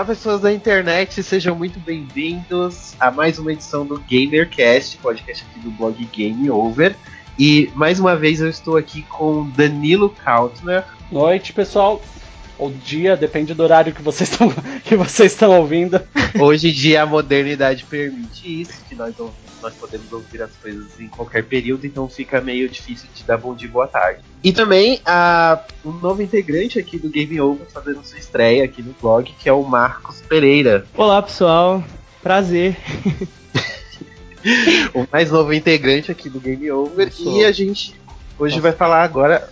Olá, 0.00 0.06
pessoas 0.06 0.40
da 0.40 0.50
internet, 0.50 1.22
sejam 1.22 1.54
muito 1.54 1.78
bem-vindos 1.78 2.94
a 2.98 3.10
mais 3.10 3.38
uma 3.38 3.52
edição 3.52 3.84
do 3.84 4.02
GamerCast, 4.10 4.96
podcast 4.96 5.44
aqui 5.44 5.60
do 5.60 5.70
blog 5.72 6.02
Game 6.06 6.50
Over. 6.50 6.96
E 7.38 7.70
mais 7.74 8.00
uma 8.00 8.16
vez 8.16 8.40
eu 8.40 8.48
estou 8.48 8.78
aqui 8.78 9.02
com 9.02 9.46
Danilo 9.50 10.08
Kautner. 10.08 10.86
Noite, 11.12 11.52
pessoal. 11.52 12.00
Ou 12.60 12.70
dia, 12.70 13.16
depende 13.16 13.54
do 13.54 13.62
horário 13.62 13.90
que 13.90 14.02
vocês 14.02 14.28
estão 14.30 14.52
que 14.84 14.94
vocês 14.94 15.32
estão 15.32 15.58
ouvindo. 15.58 15.98
Hoje 16.38 16.68
em 16.68 16.72
dia 16.72 17.02
a 17.02 17.06
modernidade 17.06 17.84
permite 17.84 18.60
isso, 18.60 18.84
que 18.86 18.94
nós, 18.94 19.14
nós 19.62 19.74
podemos 19.74 20.12
ouvir 20.12 20.42
as 20.42 20.54
coisas 20.56 21.00
em 21.00 21.08
qualquer 21.08 21.42
período, 21.44 21.86
então 21.86 22.06
fica 22.06 22.38
meio 22.38 22.68
difícil 22.68 23.08
de 23.14 23.24
dar 23.24 23.38
bom 23.38 23.54
dia 23.54 23.66
boa 23.66 23.88
tarde. 23.88 24.20
E 24.44 24.52
também 24.52 25.00
a, 25.06 25.64
um 25.82 25.92
novo 25.92 26.22
integrante 26.22 26.78
aqui 26.78 26.98
do 26.98 27.08
Game 27.08 27.40
Over 27.40 27.66
fazendo 27.72 28.04
sua 28.04 28.18
estreia 28.18 28.62
aqui 28.64 28.82
no 28.82 28.94
blog, 29.00 29.32
que 29.38 29.48
é 29.48 29.52
o 29.52 29.62
Marcos 29.62 30.20
Pereira. 30.20 30.84
Olá 30.94 31.22
pessoal, 31.22 31.82
prazer. 32.22 32.76
o 34.92 35.06
mais 35.10 35.30
novo 35.30 35.54
integrante 35.54 36.12
aqui 36.12 36.28
do 36.28 36.38
Game 36.38 36.70
Over. 36.70 37.10
E 37.18 37.42
a 37.42 37.52
gente 37.52 37.98
hoje 38.38 38.56
Nossa. 38.56 38.68
vai 38.68 38.72
falar 38.72 39.02
agora. 39.02 39.48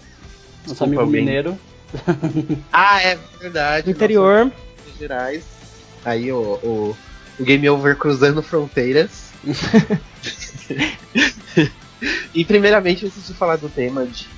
Nosso 0.67 0.85
amigo 0.85 1.01
alguém. 1.01 1.25
mineiro. 1.25 1.59
ah, 2.73 3.03
é 3.03 3.19
verdade. 3.41 3.91
Interior. 3.91 4.45
Minas 4.45 4.99
Gerais. 4.99 5.45
Aí 6.05 6.31
o, 6.33 6.59
o, 6.63 6.97
o 7.39 7.45
Game 7.45 7.69
Over 7.69 7.97
cruzando 7.97 8.43
fronteiras. 8.43 9.29
e 12.35 12.45
primeiramente, 12.45 13.07
antes 13.07 13.27
de 13.27 13.35
falar 13.35 13.57
do 13.57 13.69
tema 13.69 14.07
de, 14.07 14.29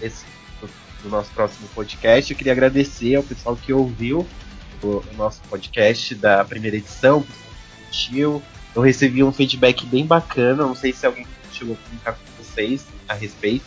desse, 0.00 0.24
do, 0.60 0.68
do, 1.02 1.08
nosso 1.08 1.30
próximo 1.32 1.68
podcast, 1.74 2.30
eu 2.30 2.36
queria 2.36 2.52
agradecer 2.52 3.14
ao 3.16 3.22
pessoal 3.22 3.56
que 3.56 3.72
ouviu 3.72 4.26
o, 4.82 4.86
o 4.86 5.14
nosso 5.16 5.40
podcast 5.48 6.14
da 6.14 6.44
primeira 6.44 6.76
edição, 6.76 7.22
que 7.22 7.32
curtiu. 7.84 8.42
Eu 8.74 8.82
recebi 8.82 9.22
um 9.22 9.32
feedback 9.32 9.84
bem 9.86 10.06
bacana, 10.06 10.64
não 10.66 10.74
sei 10.74 10.92
se 10.92 11.04
alguém 11.06 11.26
chegou 11.52 11.74
a 11.74 11.88
comentar 11.88 12.14
com 12.14 12.42
vocês 12.42 12.86
a 13.08 13.14
respeito. 13.14 13.66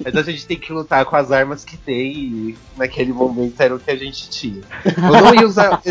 Mas 0.04 0.16
a 0.16 0.24
gente 0.24 0.46
tem 0.46 0.58
que 0.58 0.74
lutar 0.74 1.06
com 1.06 1.16
as 1.16 1.32
armas 1.32 1.64
que 1.64 1.78
tem 1.78 2.12
e 2.12 2.58
naquele 2.76 3.14
momento 3.14 3.60
era 3.62 3.74
o 3.74 3.80
que 3.80 3.90
a 3.90 3.96
gente 3.96 4.30
tinha. 4.30 4.62
Eu 4.86 5.24
não 5.24 5.34
ia 5.34 5.48
usar. 5.48 5.82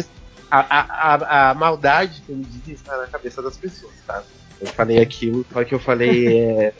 A, 0.50 0.60
a, 0.60 1.14
a, 1.14 1.50
a 1.50 1.54
maldade, 1.54 2.22
como 2.26 2.44
dizem, 2.44 2.74
está 2.74 2.96
na 2.96 3.06
cabeça 3.06 3.42
das 3.42 3.56
pessoas, 3.56 3.92
tá? 4.06 4.22
Eu 4.60 4.68
falei 4.68 5.00
aquilo, 5.00 5.44
só 5.52 5.64
que 5.64 5.74
eu 5.74 5.80
falei. 5.80 6.28
É, 6.28 6.72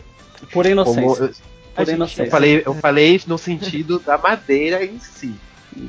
Por 0.53 0.67
inocência. 0.67 1.29
Como, 1.29 1.53
por 1.75 1.89
inocência. 1.89 2.25
Eu 2.25 2.31
falei, 2.31 2.62
eu 2.65 2.75
falei 2.75 3.21
no 3.27 3.39
sentido 3.39 3.99
da 3.99 4.17
madeira 4.17 4.85
em 4.85 4.99
si. 4.99 5.35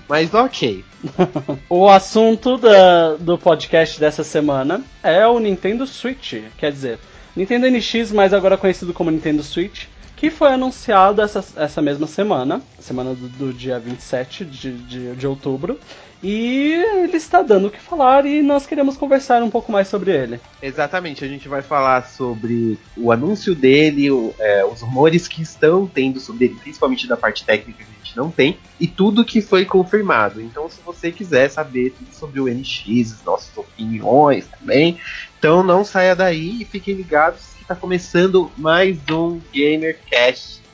Mas 0.08 0.34
ok. 0.34 0.84
o 1.70 1.88
assunto 1.88 2.58
da, 2.58 3.16
do 3.16 3.38
podcast 3.38 4.00
dessa 4.00 4.24
semana 4.24 4.84
é 5.04 5.26
o 5.28 5.40
Nintendo 5.40 5.86
Switch. 5.86 6.36
Quer 6.58 6.72
dizer, 6.72 7.00
Nintendo 7.36 7.70
NX, 7.70 8.12
mas 8.12 8.34
agora 8.34 8.58
conhecido 8.58 8.94
como 8.94 9.12
Nintendo 9.12 9.44
Switch, 9.44 9.86
que 10.16 10.30
foi 10.30 10.50
anunciado 10.50 11.22
essa, 11.22 11.44
essa 11.58 11.82
mesma 11.82 12.08
semana, 12.08 12.62
semana 12.80 13.14
do, 13.14 13.28
do 13.28 13.54
dia 13.54 13.80
27 13.80 14.46
de, 14.46 14.72
de, 14.72 15.16
de 15.16 15.28
outubro. 15.28 15.80
E 16.24 16.74
ele 17.04 17.18
está 17.18 17.44
dando 17.44 17.68
o 17.68 17.70
que 17.70 17.80
falar 17.80 18.26
e 18.26 18.42
nós 18.42 18.66
queremos 18.66 18.98
conversar 18.98 19.44
um 19.44 19.50
pouco 19.50 19.72
mais 19.72 19.88
sobre 19.88 20.12
ele. 20.12 20.40
Exatamente, 20.60 21.24
a 21.24 21.28
gente 21.28 21.48
vai 21.48 21.62
falar 21.62 22.08
sobre 22.08 22.80
o 22.98 23.12
anúncio 23.12 23.54
dele, 23.54 24.10
o, 24.10 24.34
é, 24.40 24.66
os 24.66 24.82
rumores 24.82 25.28
que 25.28 25.44
estão 25.44 25.86
tendo 25.86 26.20
sobre 26.20 26.46
ele, 26.46 26.56
principalmente 26.56 27.08
da 27.08 27.16
parte 27.16 27.46
técnica 27.46 27.84
que 27.84 27.92
a 27.92 28.04
gente 28.04 28.18
não 28.18 28.32
tem, 28.32 28.58
e 28.80 28.88
tudo 28.88 29.26
que 29.26 29.40
foi 29.40 29.66
confirmado. 29.66 30.42
Então, 30.42 30.68
se 30.68 30.82
você 30.84 31.12
quiser 31.12 31.50
saber 31.50 31.92
tudo 31.92 32.12
sobre 32.12 32.40
o 32.40 32.48
NX, 32.48 33.24
nossas 33.24 33.56
opiniões 33.56 34.48
também, 34.48 34.98
então 35.38 35.64
não 35.64 35.84
saia 35.84 36.16
daí 36.16 36.62
e 36.62 36.66
fiquem 36.66 36.96
ligados 36.96 37.54
que 37.56 37.62
está 37.62 37.76
começando 37.76 38.52
mais 38.58 38.98
um 39.10 39.40
GamerCast 39.54 40.66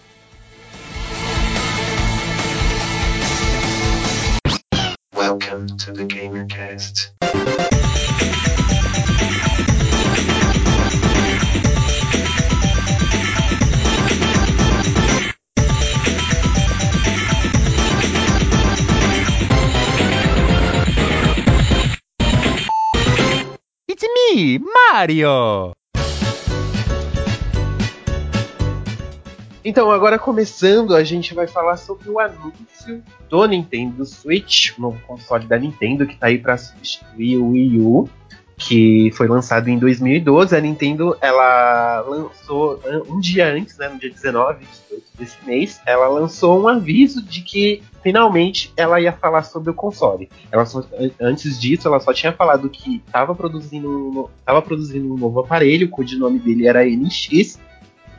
Welcome 5.16 5.68
to 5.78 5.94
the 5.94 6.06
GamerCast. 6.06 7.14
It's 24.02 24.34
me, 24.34 24.58
Mario! 24.58 25.74
Então, 29.64 29.92
agora 29.92 30.18
começando, 30.18 30.96
a 30.96 31.04
gente 31.04 31.36
vai 31.36 31.46
falar 31.46 31.78
sobre 31.78 32.10
o 32.10 32.20
anúncio 32.20 33.04
do 33.30 33.46
Nintendo 33.46 34.04
Switch, 34.04 34.76
o 34.76 34.82
novo 34.82 35.00
console 35.06 35.46
da 35.46 35.60
Nintendo 35.60 36.08
que 36.08 36.16
está 36.16 36.28
aí 36.28 36.40
para 36.40 36.58
substituir 36.58 37.38
o 37.38 37.52
Wii 37.52 37.80
U, 37.80 38.10
que 38.68 39.12
foi 39.16 39.28
lançado 39.28 39.70
em 39.70 39.78
2012. 39.78 40.56
A 40.56 40.62
Nintendo, 40.62 41.18
ela 41.20 42.02
lançou 42.02 42.80
um 43.08 43.20
dia 43.20 43.52
antes, 43.52 43.78
né, 43.78 43.90
no 43.90 44.00
dia 44.00 44.10
19 44.10 44.66
desse 45.18 45.38
mês, 45.46 45.82
ela 45.86 46.08
lançou 46.08 46.62
um 46.62 46.68
aviso 46.68 47.22
de 47.22 47.42
que 47.42 47.84
finalmente 48.04 48.72
ela 48.76 49.00
ia 49.00 49.12
falar 49.12 49.44
sobre 49.44 49.72
o 49.72 49.74
console. 49.74 50.30
Ela 50.52 50.66
só, 50.66 50.84
antes 51.20 51.60
disso, 51.60 51.88
ela 51.88 52.00
só 52.00 52.14
tinha 52.14 52.32
falado 52.32 52.70
que 52.70 53.02
estava 53.06 53.34
produzindo, 53.34 54.30
tava 54.46 54.62
produzindo 54.62 55.14
um 55.14 55.18
novo 55.18 55.40
aparelho, 55.40 55.90
cujo 55.90 56.18
nome 56.18 56.40
dele 56.40 56.68
era 56.68 56.86
NX, 56.86 57.60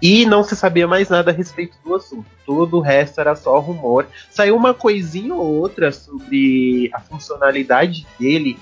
e 0.01 0.27
não 0.27 0.43
se 0.43 0.57
sabia 0.57 0.89
mais 0.89 1.09
nada 1.09 1.31
a 1.31 1.35
respeito 1.35 1.77
do 1.85 1.95
assunto. 1.95 2.27
Todo 2.45 2.79
o 2.79 2.81
resto 2.81 3.21
era 3.21 3.37
só 3.37 3.61
rumor. 3.61 4.07
Saiu 4.31 4.57
uma 4.57 4.75
coisinha 4.75 5.33
ou 5.33 5.47
outra 5.47 5.93
sobre 5.93 6.91
a 6.93 7.01
funcionalidade 7.01 8.05
dele 8.19 8.59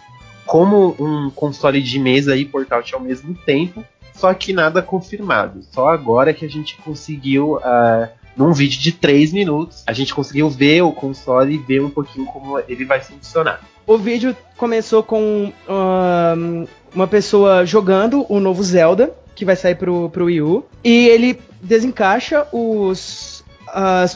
como 0.50 0.96
um 0.98 1.30
console 1.30 1.80
de 1.80 1.96
mesa 1.96 2.36
e 2.36 2.44
portátil 2.44 2.98
ao 2.98 3.04
mesmo 3.04 3.32
tempo, 3.46 3.84
só 4.12 4.34
que 4.34 4.52
nada 4.52 4.82
confirmado. 4.82 5.60
Só 5.70 5.88
agora 5.88 6.34
que 6.34 6.44
a 6.44 6.48
gente 6.48 6.76
conseguiu 6.78 7.58
uh, 7.58 8.08
num 8.36 8.52
vídeo 8.52 8.80
de 8.80 8.90
3 8.90 9.32
minutos, 9.32 9.84
a 9.86 9.92
gente 9.92 10.12
conseguiu 10.12 10.50
ver 10.50 10.82
o 10.82 10.90
console 10.90 11.54
e 11.54 11.58
ver 11.58 11.80
um 11.80 11.88
pouquinho 11.88 12.26
como 12.26 12.58
ele 12.66 12.84
vai 12.84 13.00
funcionar. 13.00 13.60
O 13.86 13.96
vídeo 13.96 14.36
começou 14.56 15.04
com 15.04 15.52
um, 15.68 16.66
uma 16.92 17.06
pessoa 17.06 17.64
jogando 17.64 18.26
o 18.28 18.40
novo 18.40 18.60
Zelda, 18.64 19.14
que 19.36 19.44
vai 19.44 19.54
sair 19.54 19.76
pro, 19.76 20.10
pro 20.10 20.24
Wii 20.24 20.42
U, 20.42 20.64
e 20.82 21.06
ele 21.06 21.40
desencaixa 21.62 22.44
os, 22.50 23.44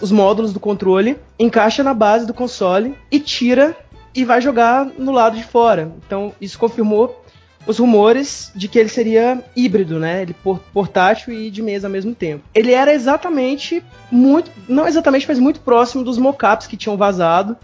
os 0.03 0.11
módulos 0.11 0.53
do 0.53 0.59
controle, 0.59 1.17
encaixa 1.39 1.85
na 1.85 1.95
base 1.95 2.27
do 2.27 2.35
console 2.35 2.97
e 3.09 3.21
tira 3.21 3.77
e 4.15 4.25
vai 4.25 4.41
jogar 4.41 4.87
no 4.99 5.13
lado 5.13 5.37
de 5.37 5.45
fora. 5.45 5.93
Então 6.07 6.33
isso 6.41 6.59
confirmou 6.59 7.25
os 7.67 7.79
rumores 7.79 8.53
de 8.55 8.69
que 8.69 8.79
ele 8.79 8.89
seria 8.89 9.43
híbrido, 9.57 9.99
né? 9.99 10.23
Ele 10.23 10.37
portátil 10.73 11.33
e 11.33 11.51
de 11.51 11.63
mesa 11.63 11.87
ao 11.87 11.91
mesmo 11.91 12.15
tempo. 12.15 12.45
Ele 12.55 12.73
era 12.73 12.93
exatamente 12.93 13.83
muito, 14.11 14.51
não 14.69 14.87
exatamente, 14.87 15.27
mas 15.27 15.39
muito 15.39 15.61
próximo 15.61 16.05
dos 16.05 16.19
mockups 16.19 16.67
que 16.67 16.77
tinham 16.77 16.97
vazado, 16.97 17.57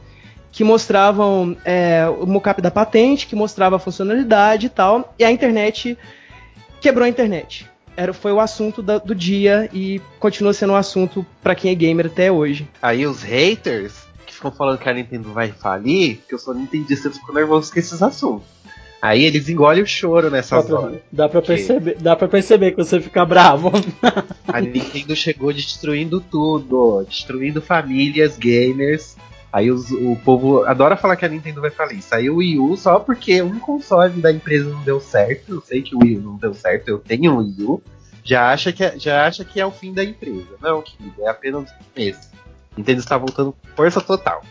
que 0.51 0.65
mostravam 0.65 1.57
é, 1.65 2.07
o 2.21 2.27
mockup 2.27 2.61
da 2.61 2.71
patente, 2.71 3.27
que 3.27 3.37
mostrava 3.37 3.77
a 3.77 3.79
funcionalidade 3.79 4.67
e 4.67 4.71
tal. 4.71 5.15
E 5.19 5.25
a 5.25 5.31
internet 5.31 5.97
quebrou 6.81 7.05
a 7.05 7.09
internet. 7.09 7.69
Era, 7.97 8.15
foi 8.15 8.33
o 8.33 8.41
assunto 8.41 8.83
da, 8.83 8.99
do 8.99 9.15
dia 9.15 9.69
e 9.73 10.01
continua 10.19 10.55
sendo 10.55 10.73
um 10.73 10.77
assunto 10.77 11.27
para 11.43 11.55
quem 11.55 11.71
é 11.71 11.75
gamer 11.75 12.07
até 12.07 12.33
hoje. 12.33 12.67
Aí 12.81 13.07
os 13.07 13.23
haters 13.23 14.10
ficam 14.41 14.51
falando 14.51 14.79
que 14.79 14.89
a 14.89 14.95
Nintendo 14.95 15.31
vai 15.33 15.53
falir, 15.53 16.23
que 16.27 16.35
eu 16.35 16.41
não 16.49 16.63
entendi, 16.63 16.97
você 16.97 17.11
ficou 17.11 17.35
nervoso 17.35 17.71
com 17.71 17.79
esses 17.79 18.03
assuntos. 18.03 18.49
Aí 19.03 19.25
eles 19.25 19.49
engolem 19.49 19.83
o 19.83 19.87
choro 19.87 20.31
nessa 20.31 20.63
dá 20.63 20.63
pra, 20.63 20.93
Dá 21.13 21.29
pra, 21.29 21.43
perceber, 21.43 21.97
dá 22.01 22.17
pra 22.17 22.29
perceber 22.29 22.71
que 22.73 22.79
você 22.79 23.01
fica 23.01 23.25
bravo. 23.25 23.71
a 24.49 24.61
Nintendo 24.61 25.15
chegou 25.15 25.53
destruindo 25.53 26.21
tudo, 26.21 27.05
destruindo 27.05 27.63
famílias, 27.63 28.37
gamers. 28.37 29.17
Aí 29.53 29.71
os, 29.71 29.91
o 29.91 30.17
povo 30.17 30.65
adora 30.65 30.97
falar 30.97 31.17
que 31.17 31.25
a 31.25 31.29
Nintendo 31.29 31.61
vai 31.61 31.71
falir. 31.71 32.03
Saiu 32.03 32.35
o 32.35 32.37
Wii 32.37 32.59
U 32.59 32.77
só 32.77 32.99
porque 32.99 33.41
um 33.43 33.59
console 33.59 34.21
da 34.21 34.31
empresa 34.31 34.69
não 34.69 34.83
deu 34.83 35.01
certo. 35.01 35.55
Eu 35.55 35.61
sei 35.63 35.83
que 35.83 35.95
o 35.95 35.99
Wii 36.03 36.19
U 36.19 36.21
não 36.21 36.37
deu 36.37 36.55
certo, 36.55 36.89
eu 36.89 36.99
tenho 36.99 37.33
um 37.33 37.39
Wii 37.39 37.65
U. 37.65 37.83
Já 38.23 38.53
acha 38.53 38.71
que 38.71 38.85
é, 38.85 38.99
já 38.99 39.27
acha 39.27 39.45
que 39.45 39.59
é 39.59 39.65
o 39.65 39.71
fim 39.71 39.95
da 39.95 40.05
empresa. 40.05 40.57
Não, 40.61 40.83
querido, 40.83 41.23
é 41.23 41.29
apenas 41.29 41.63
um 41.63 41.67
começo. 41.95 42.31
Nintendo 42.81 43.01
está 43.01 43.17
voltando 43.17 43.53
com 43.53 43.69
força 43.77 44.01
total 44.01 44.43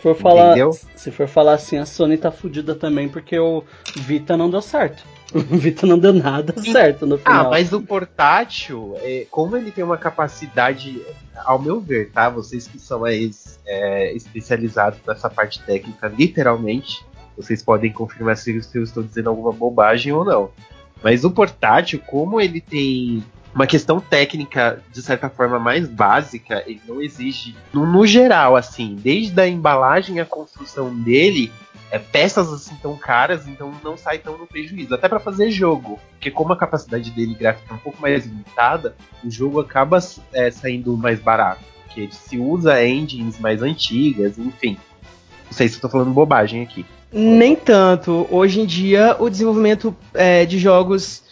for 0.00 0.16
falar, 0.16 0.56
se 0.94 1.10
for 1.10 1.28
falar 1.28 1.54
assim, 1.54 1.76
a 1.76 1.84
Sony 1.84 2.16
tá 2.16 2.30
fudida 2.30 2.74
também 2.74 3.08
porque 3.08 3.38
o 3.38 3.64
Vita 3.96 4.36
não 4.36 4.50
deu 4.50 4.62
certo. 4.62 5.02
O 5.34 5.40
Vita 5.40 5.86
não 5.86 5.98
deu 5.98 6.14
nada 6.14 6.54
certo 6.62 7.06
no 7.06 7.16
ah, 7.16 7.18
final. 7.18 7.46
Ah, 7.46 7.50
mas 7.50 7.70
o 7.74 7.82
portátil, 7.82 8.94
é, 9.02 9.26
como 9.30 9.58
ele 9.58 9.70
tem 9.70 9.84
uma 9.84 9.98
capacidade, 9.98 11.02
ao 11.44 11.58
meu 11.58 11.80
ver, 11.80 12.10
tá? 12.10 12.30
Vocês 12.30 12.66
que 12.66 12.78
são 12.78 13.00
mais 13.00 13.60
é, 13.66 14.14
especializados 14.14 14.98
nessa 15.06 15.28
parte 15.28 15.60
técnica, 15.60 16.08
literalmente, 16.08 17.04
vocês 17.36 17.62
podem 17.62 17.92
confirmar 17.92 18.38
se, 18.38 18.62
se 18.62 18.78
eu 18.78 18.82
estou 18.82 19.02
dizendo 19.02 19.28
alguma 19.28 19.52
bobagem 19.52 20.14
ou 20.14 20.24
não. 20.24 20.50
Mas 21.02 21.24
o 21.24 21.30
portátil, 21.30 22.00
como 22.06 22.40
ele 22.40 22.62
tem 22.62 23.22
uma 23.58 23.66
questão 23.66 23.98
técnica, 23.98 24.80
de 24.92 25.02
certa 25.02 25.28
forma, 25.28 25.58
mais 25.58 25.88
básica, 25.88 26.62
ele 26.64 26.80
não 26.86 27.02
exige, 27.02 27.56
no, 27.72 27.84
no 27.84 28.06
geral, 28.06 28.54
assim, 28.54 28.94
desde 28.94 29.40
a 29.40 29.48
embalagem 29.48 30.20
à 30.20 30.24
construção 30.24 30.94
dele, 30.94 31.50
é, 31.90 31.98
peças 31.98 32.52
assim 32.52 32.76
tão 32.80 32.96
caras, 32.96 33.48
então 33.48 33.72
não 33.82 33.96
sai 33.96 34.18
tão 34.18 34.38
no 34.38 34.46
prejuízo. 34.46 34.94
Até 34.94 35.08
para 35.08 35.18
fazer 35.18 35.50
jogo, 35.50 35.98
porque 36.12 36.30
como 36.30 36.52
a 36.52 36.56
capacidade 36.56 37.10
dele 37.10 37.34
gráfica 37.34 37.74
é 37.74 37.74
um 37.74 37.80
pouco 37.80 38.00
mais 38.00 38.24
limitada, 38.24 38.94
o 39.24 39.30
jogo 39.30 39.58
acaba 39.58 39.98
é, 40.32 40.52
saindo 40.52 40.96
mais 40.96 41.18
barato, 41.18 41.64
porque 41.82 42.08
se 42.12 42.38
usa 42.38 42.86
engines 42.86 43.40
mais 43.40 43.60
antigas, 43.60 44.38
enfim. 44.38 44.78
Não 45.46 45.52
sei 45.52 45.66
se 45.68 45.78
eu 45.78 45.80
tô 45.80 45.88
falando 45.88 46.12
bobagem 46.12 46.62
aqui. 46.62 46.86
Nem 47.12 47.56
tanto. 47.56 48.28
Hoje 48.30 48.60
em 48.60 48.66
dia, 48.66 49.16
o 49.18 49.28
desenvolvimento 49.28 49.96
é, 50.14 50.46
de 50.46 50.58
jogos 50.58 51.26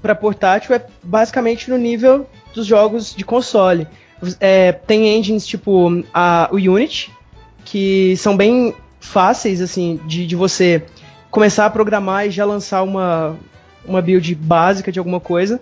para 0.00 0.14
portátil 0.14 0.74
é 0.74 0.84
basicamente 1.02 1.70
no 1.70 1.76
nível 1.76 2.28
dos 2.54 2.66
jogos 2.66 3.14
de 3.14 3.24
console. 3.24 3.86
É, 4.40 4.72
tem 4.72 5.16
engines 5.16 5.46
tipo 5.46 6.04
a, 6.12 6.48
o 6.50 6.56
Unity, 6.56 7.12
que 7.64 8.16
são 8.16 8.36
bem 8.36 8.74
fáceis 9.00 9.60
assim 9.60 10.00
de, 10.06 10.26
de 10.26 10.34
você 10.34 10.84
começar 11.30 11.66
a 11.66 11.70
programar 11.70 12.26
e 12.26 12.30
já 12.30 12.44
lançar 12.44 12.82
uma, 12.82 13.36
uma 13.84 14.02
build 14.02 14.34
básica 14.34 14.90
de 14.90 14.98
alguma 14.98 15.20
coisa. 15.20 15.60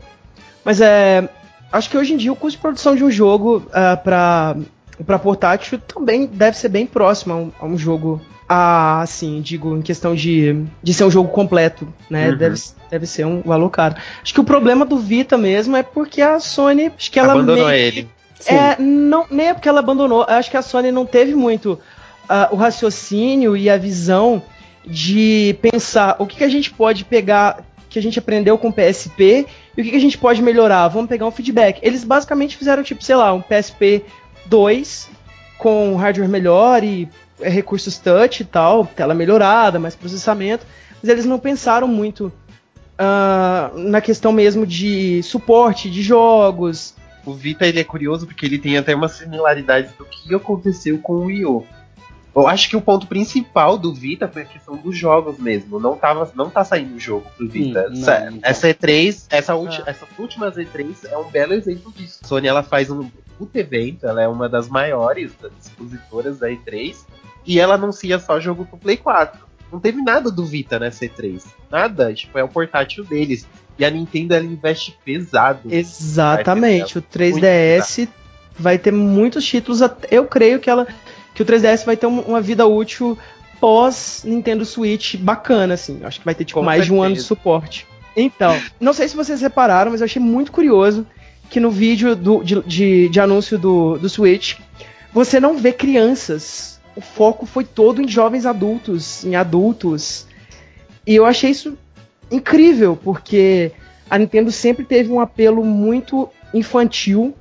Mas 0.65 0.81
é, 0.81 1.29
acho 1.71 1.91
que 1.91 1.99
hoje 1.99 2.15
em 2.15 2.17
dia 2.17 2.33
o 2.33 2.37
custo 2.37 2.57
de 2.57 2.63
produção 2.63 2.97
de 2.97 3.05
um 3.05 3.11
jogo 3.11 3.59
uh, 3.69 4.03
para 4.03 4.57
para 5.05 5.19
portátil 5.19 5.79
também 5.79 6.27
deve 6.27 6.57
ser 6.57 6.71
bem 6.71 6.87
próximo 6.87 7.35
a 7.35 7.37
um, 7.37 7.53
a 7.61 7.67
um 7.67 7.77
jogo 7.77 8.19
a, 8.49 9.03
assim, 9.03 9.41
digo, 9.41 9.77
em 9.77 9.83
questão 9.83 10.15
de, 10.15 10.65
de 10.83 10.95
ser 10.95 11.05
um 11.05 11.11
jogo 11.11 11.29
completo, 11.31 11.87
né? 12.09 12.31
Uhum. 12.31 12.37
Deve, 12.37 12.61
deve 12.91 13.07
ser 13.07 13.27
um 13.27 13.43
valor 13.43 13.71
caro. 13.71 13.97
Acho 14.23 14.35
que 14.35 14.41
o 14.41 14.45
problema 14.45 14.85
do 14.85 14.99
Vita 14.99 15.37
mesmo 15.37 15.77
é 15.77 15.83
porque 15.83 16.21
a 16.21 16.39
Sony, 16.41 16.93
acho 16.97 17.11
que 17.11 17.19
ela 17.19 17.33
abandonou 17.33 17.67
meio, 17.67 17.79
ele. 17.79 18.09
É, 18.47 18.81
não, 18.81 19.27
nem 19.31 19.49
é 19.49 19.55
porque 19.55 19.69
ela 19.69 19.81
abandonou, 19.81 20.25
acho 20.29 20.51
que 20.51 20.57
a 20.57 20.63
Sony 20.63 20.93
não 20.93 21.07
teve 21.07 21.35
muito 21.35 21.73
uh, 22.25 22.53
o 22.53 22.57
raciocínio 22.57 23.57
e 23.57 23.69
a 23.69 23.77
visão 23.77 24.43
de 24.85 25.59
pensar 25.61 26.17
o 26.19 26.27
que, 26.27 26.37
que 26.37 26.45
a 26.45 26.49
gente 26.49 26.71
pode 26.71 27.05
pegar 27.05 27.65
que 27.89 27.99
a 27.99 28.03
gente 28.03 28.19
aprendeu 28.19 28.59
com 28.59 28.69
o 28.69 28.73
PSP 28.73 29.47
e 29.77 29.81
o 29.81 29.85
que, 29.85 29.91
que 29.91 29.97
a 29.97 30.01
gente 30.01 30.19
pode 30.19 30.43
melhorar. 30.43 30.87
Vamos 30.89 31.09
pegar 31.09 31.27
um 31.27 31.31
feedback. 31.31 31.81
Eles 31.83 32.05
basicamente 32.05 32.57
fizeram 32.57 32.83
tipo, 32.83 33.03
sei 33.03 33.17
lá, 33.17 33.33
um 33.33 33.41
PSP 33.41 34.05
2 34.47 35.09
com 35.57 35.97
hardware 35.97 36.29
melhor 36.29 36.85
e 36.85 37.09
é, 37.41 37.49
recursos 37.49 37.99
touch 37.99 38.43
e 38.43 38.45
tal, 38.45 38.87
tela 38.87 39.15
melhorada, 39.15 39.79
mais 39.79 39.97
processamento, 39.97 40.67
mas 41.03 41.09
eles 41.09 41.25
não 41.25 41.39
pensaram 41.39 41.89
muito 41.89 42.33
uh, 42.99 43.79
na 43.79 44.01
questão 44.01 44.33
mesmo 44.33 44.67
de 44.67 45.23
suporte 45.23 45.91
de 45.91 46.03
jogos. 46.03 46.95
O 47.25 47.35
Vita 47.35 47.67
ele 47.67 47.81
é 47.81 47.85
curioso 47.85 48.27
porque 48.27 48.47
ele 48.47 48.59
tem 48.59 48.79
até 48.79 48.95
uma 48.95 49.09
similaridade 49.09 49.89
do 49.99 50.05
que 50.05 50.35
aconteceu 50.35 50.99
com 50.99 51.15
o 51.15 51.25
Wii 51.25 51.45
U. 51.45 51.67
Eu 52.35 52.47
acho 52.47 52.69
que 52.69 52.77
o 52.77 52.83
ponto 52.83 53.07
principal 53.07 53.79
do 53.79 53.95
Vita 53.95 54.29
foi 54.29 54.43
a 54.43 54.45
questão 54.45 54.77
dos 54.77 54.97
jogos 54.97 55.39
mesmo. 55.39 55.81
Não, 55.81 55.97
tava, 55.97 56.31
não 56.35 56.51
tá 56.51 56.63
saindo 56.63 56.95
o 56.95 57.01
jogo 57.01 57.27
pro 57.35 57.49
Vita. 57.49 57.89
Hum, 57.89 57.95
essa, 57.95 58.31
não, 58.31 58.39
essa 58.43 58.69
E3, 58.69 59.27
essa 59.31 59.55
ah. 59.55 59.83
essas 59.87 60.09
últimas 60.19 60.55
E3 60.55 61.11
é 61.11 61.17
um 61.17 61.31
belo 61.31 61.55
exemplo 61.55 61.91
disso. 61.93 62.21
A 62.23 62.27
Sony 62.27 62.47
ela 62.47 62.63
faz 62.63 62.91
um 62.91 63.09
puto 63.39 63.59
evento, 63.59 64.07
ela 64.07 64.23
é 64.23 64.29
uma 64.29 64.49
das 64.49 64.69
maiores 64.69 65.33
das 65.41 65.53
expositoras 65.63 66.39
da 66.39 66.49
E3 66.49 66.97
e 67.47 67.59
ela 67.59 67.75
anuncia 67.75 68.19
só 68.19 68.39
jogo 68.39 68.67
pro 68.67 68.77
Play 68.77 68.99
4. 68.99 69.46
Não 69.73 69.81
teve 69.81 70.01
nada 70.01 70.31
do 70.31 70.45
Vita 70.45 70.79
nessa 70.79 71.05
E3. 71.05 71.43
Nada, 71.71 72.13
tipo, 72.15 72.39
é 72.39 72.43
o 72.45 72.49
portátil 72.49 73.05
deles. 73.05 73.47
E 73.79 73.85
a 73.85 73.91
Nintendo 73.91 74.35
ela 74.35 74.45
investe 74.45 74.97
pesado. 75.05 75.69
Exatamente. 75.71 76.99
O 76.99 77.03
3DS 77.03 78.09
vai 78.59 78.79
ter 78.79 78.93
muitos 78.93 79.45
títulos. 79.45 79.81
Eu 80.11 80.25
creio 80.27 80.59
que 80.59 80.71
ela 80.71 80.87
que 81.35 81.43
o 81.43 81.45
3DS 81.45 81.85
vai 81.85 81.97
ter 81.97 82.07
uma 82.07 82.41
vida 82.41 82.67
útil 82.67 83.19
pós 83.61 84.23
Nintendo 84.25 84.65
Switch 84.65 85.17
bacana, 85.17 85.75
assim. 85.75 86.01
Acho 86.03 86.19
que 86.21 86.25
vai 86.25 86.35
ter 86.35 86.45
tipo 86.45 86.61
Com 86.61 86.65
mais 86.65 86.79
certeza. 86.79 86.95
de 86.95 86.99
um 86.99 87.03
ano 87.03 87.15
de 87.15 87.21
suporte. 87.21 87.87
Então, 88.17 88.59
não 88.81 88.95
sei 88.95 89.09
se 89.09 89.15
vocês 89.15 89.43
repararam, 89.43 89.91
mas 89.91 90.01
eu 90.01 90.07
achei 90.07 90.23
muito 90.23 90.51
curioso 90.51 91.07
que 91.51 91.61
no 91.61 91.71
vídeo 91.71 92.17
do, 92.17 92.43
de, 92.43 92.63
de, 92.63 93.09
de 93.11 93.21
anúncio 93.21 93.59
do, 93.59 93.99
do 93.99 94.09
Switch 94.09 94.59
você 95.13 95.39
não 95.39 95.59
vê 95.59 95.73
crianças 95.73 96.76
o 96.97 97.01
foco 97.01 97.45
foi 97.45 97.63
todo 97.63 98.01
em 98.01 98.09
jovens 98.09 98.47
adultos, 98.47 99.25
em 99.25 99.37
adultos. 99.37 100.27
E 101.07 101.15
eu 101.15 101.27
achei 101.27 101.51
isso 101.51 101.77
incrível, 102.31 102.97
porque 102.97 103.71
a 104.09 104.19
Nintendo 104.19 104.51
sempre 104.51 104.85
teve 104.85 105.13
um 105.13 105.21
apelo 105.21 105.63
muito 105.63 106.29
infantil. 106.55 107.35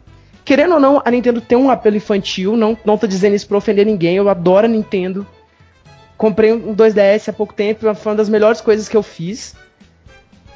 Querendo 0.43 0.73
ou 0.73 0.79
não, 0.79 1.01
a 1.03 1.09
Nintendo 1.09 1.39
tem 1.39 1.57
um 1.57 1.71
apelo 1.71 1.95
infantil, 1.95 2.57
não, 2.57 2.77
não 2.85 2.97
tô 2.97 3.07
dizendo 3.07 3.35
isso 3.35 3.47
pra 3.47 3.57
ofender 3.57 3.85
ninguém, 3.85 4.17
eu 4.17 4.29
adoro 4.29 4.65
a 4.65 4.69
Nintendo. 4.69 5.25
Comprei 6.17 6.51
um 6.51 6.75
2DS 6.75 7.29
há 7.29 7.33
pouco 7.33 7.53
tempo, 7.53 7.93
foi 7.95 8.11
uma 8.11 8.17
das 8.17 8.29
melhores 8.29 8.61
coisas 8.61 8.87
que 8.87 8.95
eu 8.95 9.03
fiz. 9.03 9.55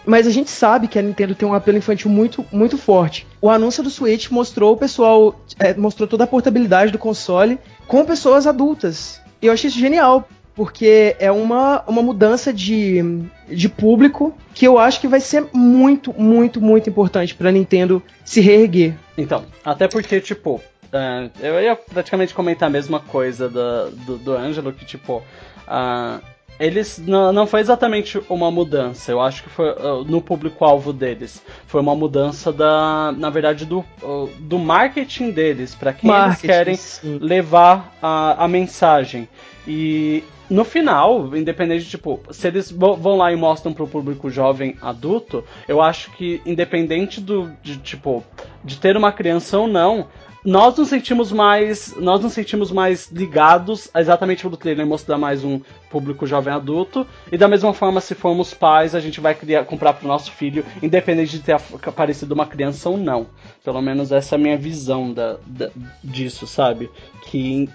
Mas 0.05 0.25
a 0.25 0.31
gente 0.31 0.49
sabe 0.49 0.87
que 0.87 0.97
a 0.97 1.01
Nintendo 1.01 1.35
tem 1.35 1.47
um 1.47 1.53
apelo 1.53 1.77
infantil 1.77 2.09
muito, 2.09 2.45
muito 2.51 2.77
forte. 2.77 3.27
O 3.41 3.49
anúncio 3.49 3.83
do 3.83 3.89
Switch 3.89 4.29
mostrou 4.29 4.73
o 4.73 4.77
pessoal, 4.77 5.39
é, 5.59 5.73
mostrou 5.73 6.07
toda 6.07 6.23
a 6.23 6.27
portabilidade 6.27 6.91
do 6.91 6.97
console 6.97 7.59
com 7.89 8.05
pessoas 8.05 8.45
adultas. 8.45 9.19
E 9.41 9.47
eu 9.47 9.51
achei 9.51 9.67
isso 9.67 9.79
genial, 9.79 10.29
porque 10.53 11.15
é 11.19 11.31
uma, 11.31 11.83
uma 11.87 12.03
mudança 12.03 12.53
de, 12.53 13.03
de 13.47 13.67
público 13.67 14.37
que 14.53 14.65
eu 14.65 14.77
acho 14.77 15.01
que 15.01 15.07
vai 15.07 15.19
ser 15.19 15.47
muito, 15.51 16.13
muito, 16.13 16.61
muito 16.61 16.87
importante 16.87 17.33
para 17.33 17.49
a 17.49 17.51
Nintendo 17.51 18.01
se 18.23 18.41
reerguer. 18.41 18.93
Então, 19.17 19.43
até 19.65 19.87
porque, 19.87 20.21
tipo, 20.21 20.61
uh, 20.93 21.31
eu 21.41 21.59
ia 21.59 21.75
praticamente 21.75 22.31
comentar 22.33 22.67
a 22.67 22.71
mesma 22.71 22.99
coisa 22.99 23.49
do, 23.49 23.89
do, 23.89 24.17
do 24.19 24.33
Angelo, 24.35 24.71
que, 24.71 24.85
tipo, 24.85 25.23
uh, 25.67 26.21
eles 26.59 26.97
não, 26.97 27.31
não 27.31 27.47
foi 27.47 27.61
exatamente 27.61 28.21
uma 28.29 28.51
mudança. 28.51 29.11
Eu 29.11 29.21
acho 29.21 29.43
que 29.43 29.49
foi 29.49 29.69
uh, 29.71 30.03
no 30.03 30.21
público-alvo 30.21 30.91
deles. 30.91 31.41
Foi 31.65 31.79
uma 31.79 31.95
mudança 31.95 32.51
da, 32.51 33.13
na 33.17 33.29
verdade, 33.29 33.65
do, 33.65 33.79
uh, 34.03 34.29
do 34.39 34.59
marketing 34.59 35.31
deles, 35.31 35.73
para 35.73 35.93
quem 35.93 36.09
marketing, 36.09 36.45
eles 36.45 36.57
querem 36.57 36.75
sim. 36.75 37.17
levar 37.21 37.95
a, 38.01 38.43
a 38.43 38.47
mensagem. 38.47 39.27
E 39.65 40.23
no 40.49 40.65
final, 40.65 41.35
independente, 41.35 41.85
tipo, 41.85 42.19
se 42.31 42.47
eles 42.47 42.71
vão 42.71 43.15
lá 43.15 43.31
e 43.31 43.35
mostram 43.35 43.71
pro 43.71 43.87
público 43.87 44.29
jovem 44.29 44.75
adulto, 44.81 45.43
eu 45.67 45.81
acho 45.81 46.11
que 46.11 46.41
independente 46.45 47.21
do, 47.21 47.51
de, 47.61 47.77
tipo, 47.77 48.23
de 48.63 48.77
ter 48.77 48.97
uma 48.97 49.11
criança 49.11 49.59
ou 49.59 49.67
não, 49.67 50.07
nós 50.43 50.77
nos 50.77 50.89
sentimos 50.89 51.31
mais 51.31 51.95
nós 51.97 52.21
nos 52.21 52.33
sentimos 52.33 52.71
mais 52.71 53.11
ligados 53.11 53.89
exatamente 53.95 54.41
pelo 54.41 54.57
trailer 54.57 54.85
mostrar 54.85 55.17
mais 55.17 55.43
um 55.43 55.59
público 55.89 56.25
jovem 56.25 56.53
adulto 56.53 57.05
e 57.31 57.37
da 57.37 57.47
mesma 57.47 57.73
forma 57.73 57.99
se 57.99 58.15
formos 58.15 58.53
pais 58.53 58.95
a 58.95 58.99
gente 58.99 59.19
vai 59.19 59.35
criar, 59.35 59.65
comprar 59.65 59.93
pro 59.93 60.07
nosso 60.07 60.31
filho 60.31 60.65
independente 60.81 61.31
de 61.31 61.39
ter 61.39 61.57
aparecido 61.85 62.33
uma 62.33 62.45
criança 62.45 62.89
ou 62.89 62.97
não 62.97 63.27
pelo 63.63 63.81
menos 63.81 64.11
essa 64.11 64.35
é 64.35 64.37
a 64.37 64.41
minha 64.41 64.57
visão 64.57 65.11
da, 65.11 65.37
da 65.45 65.69
disso 66.03 66.47
sabe 66.47 66.89
que 67.23 67.69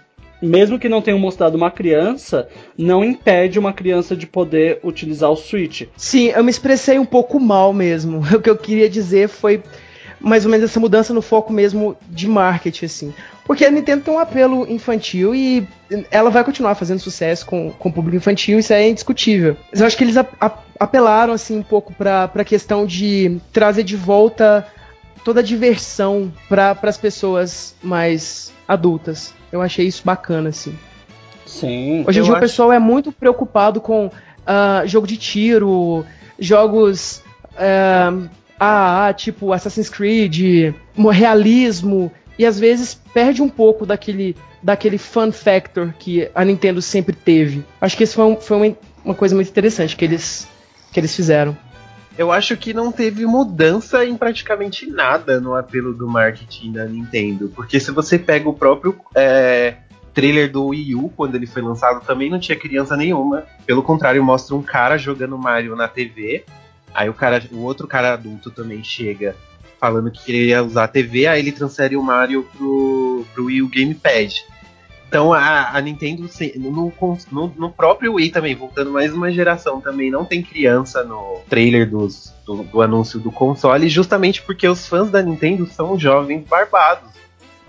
mesmo 0.44 0.78
que 0.78 0.88
não 0.88 1.00
tenham 1.00 1.18
mostrado 1.18 1.56
uma 1.56 1.70
criança, 1.70 2.48
não 2.76 3.04
impede 3.04 3.58
uma 3.58 3.72
criança 3.72 4.14
de 4.14 4.26
poder 4.26 4.78
utilizar 4.82 5.30
o 5.30 5.36
Switch. 5.36 5.88
Sim, 5.96 6.28
eu 6.28 6.44
me 6.44 6.50
expressei 6.50 6.98
um 6.98 7.06
pouco 7.06 7.40
mal 7.40 7.72
mesmo. 7.72 8.22
O 8.34 8.40
que 8.40 8.50
eu 8.50 8.56
queria 8.56 8.90
dizer 8.90 9.28
foi 9.28 9.62
mais 10.24 10.46
ou 10.46 10.50
menos 10.50 10.70
essa 10.70 10.80
mudança 10.80 11.12
no 11.12 11.20
foco 11.20 11.52
mesmo 11.52 11.96
de 12.08 12.26
marketing, 12.26 12.86
assim. 12.86 13.14
Porque 13.44 13.64
a 13.64 13.70
Nintendo 13.70 14.02
tem 14.04 14.14
um 14.14 14.18
apelo 14.18 14.66
infantil 14.70 15.34
e 15.34 15.68
ela 16.10 16.30
vai 16.30 16.42
continuar 16.42 16.74
fazendo 16.74 16.98
sucesso 16.98 17.44
com, 17.44 17.70
com 17.70 17.90
o 17.90 17.92
público 17.92 18.16
infantil, 18.16 18.58
isso 18.58 18.72
é 18.72 18.88
indiscutível. 18.88 19.54
Mas 19.70 19.80
eu 19.80 19.86
acho 19.86 19.96
que 19.96 20.02
eles 20.02 20.16
a, 20.16 20.26
a, 20.40 20.50
apelaram, 20.80 21.34
assim, 21.34 21.58
um 21.58 21.62
pouco 21.62 21.92
pra, 21.92 22.26
pra 22.26 22.42
questão 22.42 22.86
de 22.86 23.38
trazer 23.52 23.82
de 23.82 23.96
volta 23.96 24.66
toda 25.22 25.40
a 25.40 25.42
diversão 25.42 26.32
para 26.48 26.76
as 26.82 26.96
pessoas 26.96 27.74
mais 27.82 28.50
adultas. 28.66 29.34
Eu 29.52 29.60
achei 29.60 29.86
isso 29.86 30.02
bacana, 30.04 30.48
assim. 30.48 30.74
Sim. 31.44 32.02
Hoje 32.06 32.20
em 32.20 32.22
dia 32.22 32.32
acho... 32.32 32.38
o 32.38 32.40
pessoal 32.40 32.72
é 32.72 32.78
muito 32.78 33.12
preocupado 33.12 33.78
com 33.78 34.06
uh, 34.06 34.86
jogo 34.86 35.06
de 35.06 35.18
tiro, 35.18 36.04
jogos. 36.38 37.22
Uh, 37.52 38.28
ah, 38.58 39.12
tipo 39.16 39.52
Assassin's 39.52 39.88
Creed, 39.88 40.74
realismo, 41.12 42.10
e 42.38 42.44
às 42.44 42.58
vezes 42.58 42.94
perde 42.94 43.42
um 43.42 43.48
pouco 43.48 43.86
daquele, 43.86 44.36
daquele 44.62 44.98
fun 44.98 45.30
factor 45.32 45.92
que 45.98 46.28
a 46.34 46.44
Nintendo 46.44 46.82
sempre 46.82 47.14
teve. 47.14 47.64
Acho 47.80 47.96
que 47.96 48.04
isso 48.04 48.14
foi, 48.14 48.24
um, 48.24 48.36
foi 48.36 48.56
uma, 48.56 48.76
uma 49.04 49.14
coisa 49.14 49.34
muito 49.34 49.48
interessante 49.48 49.96
que 49.96 50.04
eles, 50.04 50.48
que 50.92 50.98
eles 50.98 51.14
fizeram. 51.14 51.56
Eu 52.16 52.30
acho 52.30 52.56
que 52.56 52.72
não 52.72 52.92
teve 52.92 53.26
mudança 53.26 54.04
em 54.04 54.16
praticamente 54.16 54.86
nada 54.86 55.40
no 55.40 55.56
apelo 55.56 55.92
do 55.92 56.08
marketing 56.08 56.72
da 56.72 56.84
Nintendo. 56.84 57.50
Porque 57.54 57.80
se 57.80 57.90
você 57.90 58.16
pega 58.16 58.48
o 58.48 58.54
próprio 58.54 58.96
é, 59.16 59.78
trailer 60.12 60.50
do 60.50 60.66
Wii 60.66 60.94
U, 60.94 61.08
quando 61.08 61.34
ele 61.34 61.46
foi 61.46 61.60
lançado, 61.60 62.04
também 62.06 62.30
não 62.30 62.38
tinha 62.38 62.56
criança 62.56 62.96
nenhuma. 62.96 63.44
Pelo 63.66 63.82
contrário, 63.82 64.22
mostra 64.22 64.54
um 64.54 64.62
cara 64.62 64.96
jogando 64.96 65.36
Mario 65.36 65.74
na 65.74 65.88
TV 65.88 66.44
Aí 66.94 67.08
o 67.08 67.14
cara, 67.14 67.42
o 67.50 67.62
outro 67.62 67.88
cara 67.88 68.14
adulto 68.14 68.50
também 68.50 68.82
chega 68.84 69.36
falando 69.80 70.10
que 70.10 70.24
queria 70.24 70.62
usar 70.62 70.84
a 70.84 70.88
TV, 70.88 71.26
aí 71.26 71.40
ele 71.40 71.52
transfere 71.52 71.96
o 71.96 72.02
Mario 72.02 72.48
pro, 72.56 73.26
pro 73.34 73.44
Wii 73.46 73.62
U 73.62 73.68
Gamepad. 73.68 74.44
Então 75.06 75.32
a, 75.32 75.76
a 75.76 75.80
Nintendo 75.80 76.28
no, 76.56 76.92
no, 77.30 77.54
no, 77.56 77.70
próprio 77.70 78.14
Wii 78.14 78.30
também, 78.30 78.54
voltando 78.54 78.90
mais 78.90 79.12
uma 79.12 79.30
geração, 79.30 79.80
também 79.80 80.10
não 80.10 80.24
tem 80.24 80.42
criança 80.42 81.04
no 81.04 81.40
trailer 81.48 81.88
dos, 81.88 82.32
do, 82.46 82.62
do 82.62 82.80
anúncio 82.80 83.20
do 83.20 83.30
console, 83.30 83.88
justamente 83.88 84.40
porque 84.42 84.66
os 84.66 84.88
fãs 84.88 85.10
da 85.10 85.20
Nintendo 85.20 85.66
são 85.66 85.98
jovens 85.98 86.44
barbados. 86.48 87.10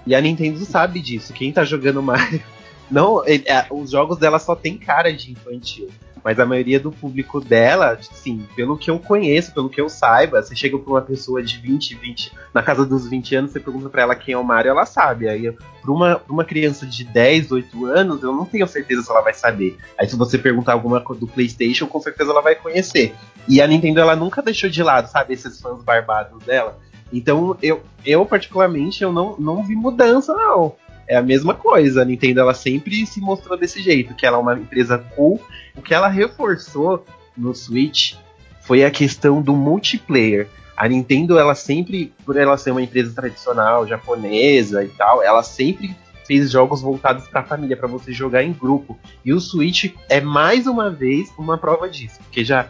E 0.07 0.15
a 0.15 0.21
Nintendo 0.21 0.63
sabe 0.65 0.99
disso. 0.99 1.33
Quem 1.33 1.51
tá 1.51 1.63
jogando 1.63 2.01
Mario. 2.01 2.41
Não, 2.89 3.27
ele, 3.27 3.43
é, 3.47 3.65
os 3.71 3.91
jogos 3.91 4.17
dela 4.17 4.37
só 4.37 4.55
tem 4.55 4.77
cara 4.77 5.11
de 5.11 5.31
infantil. 5.31 5.89
Mas 6.25 6.39
a 6.39 6.45
maioria 6.45 6.79
do 6.79 6.91
público 6.91 7.39
dela, 7.39 7.99
sim, 8.01 8.47
pelo 8.55 8.75
que 8.75 8.89
eu 8.89 8.97
conheço, 8.97 9.53
pelo 9.53 9.69
que 9.69 9.79
eu 9.79 9.87
saiba, 9.87 10.41
você 10.41 10.55
chega 10.55 10.75
pra 10.75 10.91
uma 10.91 11.01
pessoa 11.01 11.43
de 11.43 11.59
20, 11.59 11.93
20, 11.93 12.31
na 12.51 12.63
casa 12.63 12.83
dos 12.83 13.07
20 13.07 13.35
anos, 13.35 13.51
você 13.51 13.59
pergunta 13.59 13.89
para 13.89 14.01
ela 14.01 14.15
quem 14.15 14.33
é 14.33 14.37
o 14.37 14.43
Mario, 14.43 14.71
ela 14.71 14.87
sabe. 14.87 15.29
Aí, 15.29 15.51
pra 15.51 15.91
uma, 15.91 16.15
pra 16.15 16.33
uma 16.33 16.43
criança 16.43 16.83
de 16.83 17.03
10, 17.03 17.51
8 17.51 17.85
anos, 17.85 18.23
eu 18.23 18.33
não 18.33 18.43
tenho 18.43 18.65
certeza 18.65 19.03
se 19.03 19.11
ela 19.11 19.21
vai 19.21 19.35
saber. 19.35 19.77
Aí, 19.99 20.09
se 20.09 20.15
você 20.15 20.39
perguntar 20.39 20.73
alguma 20.73 20.99
coisa 20.99 21.19
do 21.19 21.27
PlayStation, 21.27 21.85
com 21.85 21.99
certeza 21.99 22.31
ela 22.31 22.41
vai 22.41 22.55
conhecer. 22.55 23.13
E 23.47 23.61
a 23.61 23.67
Nintendo, 23.67 23.99
ela 23.99 24.15
nunca 24.15 24.41
deixou 24.41 24.67
de 24.67 24.81
lado, 24.81 25.07
sabe, 25.07 25.35
esses 25.35 25.61
fãs 25.61 25.83
barbados 25.83 26.43
dela. 26.43 26.79
Então, 27.13 27.55
eu, 27.61 27.83
eu 28.03 28.25
particularmente, 28.25 29.03
eu 29.03 29.13
não, 29.13 29.35
não 29.37 29.63
vi 29.63 29.75
mudança, 29.75 30.33
não 30.33 30.75
é 31.07 31.15
a 31.15 31.21
mesma 31.21 31.53
coisa. 31.53 32.01
A 32.01 32.05
Nintendo 32.05 32.39
ela 32.39 32.53
sempre 32.53 33.05
se 33.05 33.19
mostrou 33.21 33.57
desse 33.57 33.81
jeito, 33.81 34.15
que 34.15 34.25
ela 34.25 34.37
é 34.37 34.39
uma 34.39 34.53
empresa 34.55 34.97
cool. 35.15 35.41
O 35.75 35.81
que 35.81 35.93
ela 35.93 36.07
reforçou 36.07 37.05
no 37.37 37.53
Switch 37.53 38.15
foi 38.61 38.83
a 38.83 38.91
questão 38.91 39.41
do 39.41 39.55
multiplayer. 39.55 40.47
A 40.75 40.87
Nintendo, 40.87 41.39
ela 41.39 41.55
sempre, 41.55 42.13
por 42.25 42.35
ela 42.35 42.57
ser 42.57 42.71
uma 42.71 42.81
empresa 42.81 43.13
tradicional, 43.13 43.87
japonesa 43.87 44.83
e 44.83 44.89
tal, 44.89 45.23
ela 45.23 45.41
sempre 45.41 45.95
fez 46.25 46.51
jogos 46.51 46.81
voltados 46.81 47.27
para 47.27 47.41
a 47.41 47.43
família, 47.43 47.77
para 47.77 47.87
você 47.87 48.11
jogar 48.11 48.43
em 48.43 48.51
grupo. 48.51 48.97
E 49.23 49.31
o 49.31 49.39
Switch 49.39 49.93
é 50.09 50.19
mais 50.19 50.67
uma 50.67 50.89
vez 50.89 51.31
uma 51.37 51.57
prova 51.57 51.87
disso, 51.87 52.19
porque 52.23 52.43
já 52.43 52.67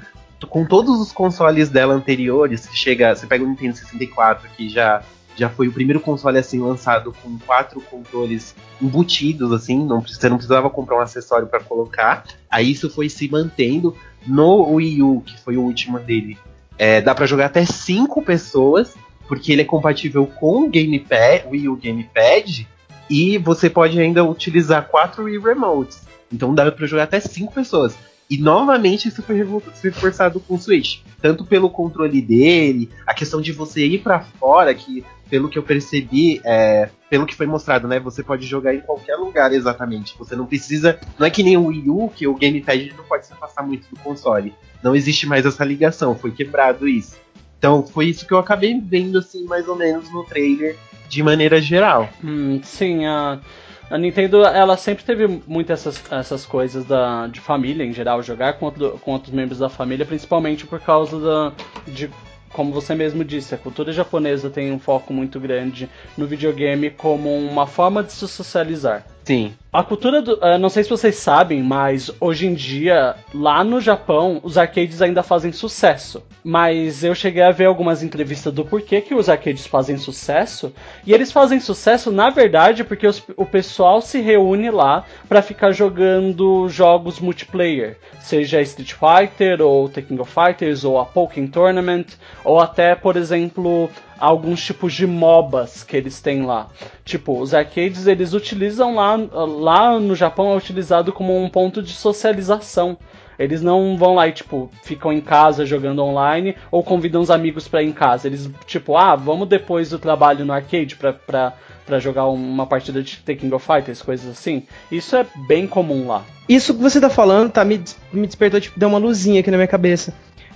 com 0.50 0.66
todos 0.66 1.00
os 1.00 1.12
consoles 1.12 1.70
dela 1.70 1.94
anteriores, 1.94 2.68
chega, 2.74 3.16
você 3.16 3.26
pega 3.26 3.44
o 3.44 3.48
Nintendo 3.48 3.78
64 3.78 4.50
que 4.50 4.70
já 4.70 5.02
já 5.36 5.50
foi 5.50 5.68
o 5.68 5.72
primeiro 5.72 6.00
console 6.00 6.38
assim 6.38 6.60
lançado 6.60 7.14
com 7.22 7.38
quatro 7.40 7.82
controles 7.82 8.56
embutidos 8.82 9.52
assim, 9.52 9.86
não 9.86 10.02
você 10.02 10.30
não 10.30 10.38
precisava 10.38 10.70
comprar 10.70 10.98
um 10.98 11.02
acessório 11.02 11.48
para 11.48 11.60
colocar. 11.60 12.26
Aí 12.50 12.72
isso 12.72 12.90
foi 12.90 13.10
se 13.10 13.30
mantendo 13.30 13.96
no 14.26 14.74
Wii 14.74 15.02
U, 15.02 15.22
que 15.26 15.40
foi 15.42 15.58
o 15.58 15.62
último 15.62 16.00
dele. 16.00 16.38
É, 16.78 17.02
dá 17.02 17.14
para 17.14 17.26
jogar 17.26 17.46
até 17.46 17.66
cinco 17.66 18.22
pessoas, 18.22 18.96
porque 19.28 19.52
ele 19.52 19.62
é 19.62 19.66
compatível 19.66 20.26
com 20.26 20.64
o 20.64 20.70
Gamepad, 20.70 21.48
Wii 21.50 21.70
U 21.70 21.76
Gamepad, 21.76 22.68
e 23.10 23.38
você 23.38 23.70
pode 23.70 24.00
ainda 24.00 24.24
utilizar 24.24 24.88
quatro 24.88 25.26
Wii 25.26 25.40
Remotes. 25.40 26.02
Então 26.32 26.54
dá 26.54 26.72
para 26.72 26.88
jogar 26.88 27.04
até 27.04 27.20
cinco 27.20 27.54
pessoas. 27.54 27.96
E 28.30 28.38
novamente 28.38 29.08
isso 29.08 29.22
foi 29.22 29.36
reforçado 29.84 30.40
com 30.40 30.56
o 30.56 30.60
Switch. 30.60 31.00
Tanto 31.22 31.46
pelo 31.46 31.70
controle 31.70 32.22
dele, 32.22 32.90
a 33.06 33.14
questão 33.14 33.40
de 33.40 33.52
você 33.52 33.86
ir 33.86 34.00
para 34.00 34.20
fora, 34.20 34.74
que 34.74 35.06
pelo 35.30 35.50
que 35.50 35.58
eu 35.58 35.64
percebi, 35.64 36.40
é, 36.44 36.90
pelo 37.10 37.26
que 37.26 37.36
foi 37.36 37.46
mostrado, 37.46 37.88
né? 37.88 38.00
Você 38.00 38.24
pode 38.24 38.46
jogar 38.46 38.74
em 38.74 38.82
qualquer 38.82 39.16
lugar 39.16 39.52
exatamente. 39.54 40.16
Você 40.18 40.36
não 40.36 40.46
precisa. 40.46 41.00
Não 41.18 41.26
é 41.26 41.30
que 41.30 41.44
nem 41.44 41.58
o 41.58 41.66
Wii 41.68 41.90
U, 41.90 42.10
que 42.10 42.28
o 42.28 42.36
Gamepad 42.36 42.94
não 42.96 43.04
pode 43.04 43.26
se 43.26 43.34
afastar 43.34 43.64
muito 43.64 43.90
do 43.90 44.00
console. 44.00 44.54
Não 44.84 44.96
existe 44.96 45.26
mais 45.28 45.46
essa 45.46 45.64
ligação, 45.64 46.16
foi 46.16 46.32
quebrado 46.32 46.88
isso. 46.88 47.18
Então 47.58 47.86
foi 47.86 48.08
isso 48.08 48.28
que 48.28 48.34
eu 48.34 48.38
acabei 48.38 48.80
vendo, 48.80 49.18
assim, 49.18 49.46
mais 49.46 49.68
ou 49.68 49.76
menos 49.76 50.12
no 50.12 50.24
trailer, 50.24 50.76
de 51.10 51.24
maneira 51.24 51.62
geral. 51.62 52.10
Hum, 52.24 52.60
sim, 52.64 53.06
a. 53.06 53.40
A 53.90 53.98
Nintendo, 53.98 54.44
ela 54.44 54.76
sempre 54.78 55.04
teve 55.04 55.42
muitas 55.48 55.86
essas, 55.86 56.12
essas 56.12 56.46
coisas 56.46 56.86
da, 56.86 57.28
de 57.28 57.40
família 57.40 57.84
em 57.84 57.94
geral, 57.94 58.22
jogar 58.24 58.54
com, 58.54 58.66
outro, 58.66 59.00
com 59.04 59.12
outros 59.12 59.34
membros 59.34 59.60
da 59.60 59.70
família, 59.70 60.06
principalmente 60.06 60.66
por 60.66 60.80
causa 60.80 61.20
da, 61.20 61.54
de 61.88 62.10
como 62.56 62.72
você 62.72 62.96
mesmo 62.96 63.24
disse, 63.24 63.54
a 63.54 63.58
cultura 63.58 63.92
japonesa 63.92 64.50
tem 64.50 64.72
um 64.72 64.80
foco 64.80 65.14
muito 65.14 65.42
grande 65.42 65.90
no 66.18 66.26
videogame 66.26 66.90
como 66.90 67.38
uma 67.38 67.68
forma 67.68 68.02
de 68.02 68.14
se 68.14 68.26
socializar. 68.28 69.06
Sim. 69.26 69.54
A 69.76 69.84
cultura 69.84 70.22
do. 70.22 70.36
Uh, 70.36 70.58
não 70.58 70.70
sei 70.70 70.86
se 70.86 70.90
vocês 70.90 71.18
sabem, 71.18 71.62
mas 71.62 72.10
hoje 72.22 72.48
em 72.48 72.54
dia, 72.54 73.14
lá 73.34 73.62
no 73.62 73.82
Japão, 73.82 74.40
os 74.42 74.58
arcades 74.58 75.02
ainda 75.02 75.22
fazem 75.22 75.52
sucesso. 75.52 76.24
Mas 76.42 77.04
eu 77.04 77.14
cheguei 77.14 77.44
a 77.44 77.52
ver 77.52 77.66
algumas 77.66 78.02
entrevistas 78.02 78.54
do 78.54 78.64
porquê 78.64 79.02
que 79.02 79.14
os 79.14 79.28
arcades 79.28 79.68
fazem 79.68 79.98
sucesso. 79.98 80.72
E 81.06 81.12
eles 81.12 81.30
fazem 81.30 81.60
sucesso, 81.60 82.10
na 82.10 82.30
verdade, 82.30 82.86
porque 82.86 83.06
os, 83.06 83.22
o 83.36 83.46
pessoal 83.46 84.00
se 84.00 84.22
reúne 84.22 84.72
lá 84.72 85.04
para 85.28 85.42
ficar 85.42 85.74
jogando 85.74 86.70
jogos 86.70 87.20
multiplayer. 87.20 87.98
Seja 88.22 88.62
Street 88.62 88.94
Fighter, 88.94 89.62
ou 89.62 89.90
Tekken 89.90 90.22
of 90.22 90.32
Fighters, 90.32 90.86
ou 90.86 90.98
a 90.98 91.06
Pokémon 91.06 91.48
Tournament, 91.48 92.06
ou 92.46 92.62
até, 92.62 92.96
por 92.96 93.18
exemplo, 93.18 93.90
alguns 94.20 94.64
tipos 94.64 94.94
de 94.94 95.06
MOBAs 95.06 95.84
que 95.84 95.96
eles 95.98 96.22
têm 96.22 96.46
lá. 96.46 96.68
Tipo, 97.04 97.40
os 97.40 97.54
arcades 97.54 98.08
eles 98.08 98.34
utilizam 98.34 98.96
lá, 98.96 99.18
lá 99.66 100.00
no 100.00 100.16
Japão 100.16 100.54
é 100.54 100.56
utilizado 100.56 101.12
como 101.12 101.36
um 101.38 101.50
ponto 101.50 101.82
de 101.82 101.92
socialização. 101.92 102.98
Eles 103.38 103.62
não 103.62 103.98
vão 103.98 104.16
lá 104.16 104.28
e, 104.28 104.32
tipo, 104.32 104.70
ficam 104.84 105.12
em 105.12 105.20
casa 105.20 105.66
jogando 105.66 106.02
online 106.02 106.56
ou 106.72 106.84
convidam 106.84 107.22
os 107.22 107.30
amigos 107.30 107.68
pra 107.68 107.84
ir 107.84 107.90
em 107.90 107.92
casa. 107.92 108.28
Eles, 108.28 108.50
tipo, 108.66 108.96
ah, 108.96 109.16
vamos 109.16 109.50
depois 109.50 109.90
do 109.90 110.00
trabalho 110.00 110.46
no 110.46 110.54
arcade 110.54 110.96
pra, 110.96 111.12
pra, 111.12 111.54
pra 111.86 112.00
jogar 112.00 112.28
uma 112.28 112.66
partida 112.66 113.04
de 113.04 113.18
The 113.18 113.36
King 113.36 113.54
of 113.54 113.66
Fighters, 113.66 114.02
coisas 114.02 114.30
assim. 114.30 114.64
Isso 114.90 115.18
é 115.18 115.26
bem 115.48 115.68
comum 115.68 116.08
lá. 116.08 116.24
Isso 116.48 116.74
que 116.74 116.82
você 116.82 117.02
tá 117.02 117.10
falando, 117.10 117.52
tá, 117.52 117.66
me, 117.66 117.84
me 118.14 118.26
despertou, 118.26 118.62
tipo, 118.62 118.80
deu 118.80 118.88
uma 118.88 119.00
luzinha 119.00 119.42
aqui 119.42 119.52
na 119.52 119.58
minha 119.58 119.68
cabeça. 119.68 120.14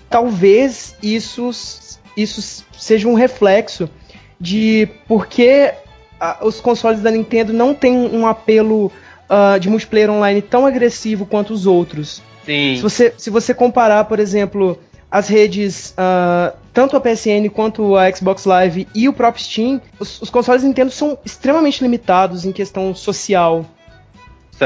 Talvez 0.10 0.96
isso, 1.04 1.50
isso 2.16 2.66
seja 2.72 3.08
um 3.08 3.14
reflexo 3.14 3.90
de 4.40 4.88
por 5.06 5.28
que 5.28 5.74
os 6.42 6.60
consoles 6.60 7.02
da 7.02 7.12
Nintendo 7.12 7.54
não 7.54 7.74
têm 7.74 7.96
um 7.96 8.28
apelo 8.28 8.88
uh, 9.30 9.60
de 9.60 9.70
multiplayer 9.70 10.10
online 10.10 10.42
tão 10.42 10.66
agressivo 10.66 11.26
quanto 11.26 11.54
os 11.54 11.66
outros. 11.66 12.22
Sim. 12.46 12.76
Se 12.76 12.82
você, 12.82 13.14
se 13.18 13.30
você 13.30 13.54
comparar, 13.54 14.06
por 14.06 14.20
exemplo, 14.20 14.80
as 15.12 15.28
redes, 15.28 15.92
uh, 15.92 16.56
tanto 16.74 16.96
a 16.98 17.00
PSN 17.02 17.50
quanto 17.54 17.96
a 17.96 18.12
Xbox 18.12 18.46
Live 18.46 18.88
e 18.94 19.08
o 19.08 19.14
próprio 19.14 19.44
Steam, 19.44 19.82
os, 20.00 20.22
os 20.22 20.30
consoles 20.30 20.64
Nintendo 20.64 20.92
são 20.92 21.18
extremamente 21.26 21.82
limitados 21.82 22.46
em 22.46 22.52
questão 22.52 22.94
social. 22.96 23.66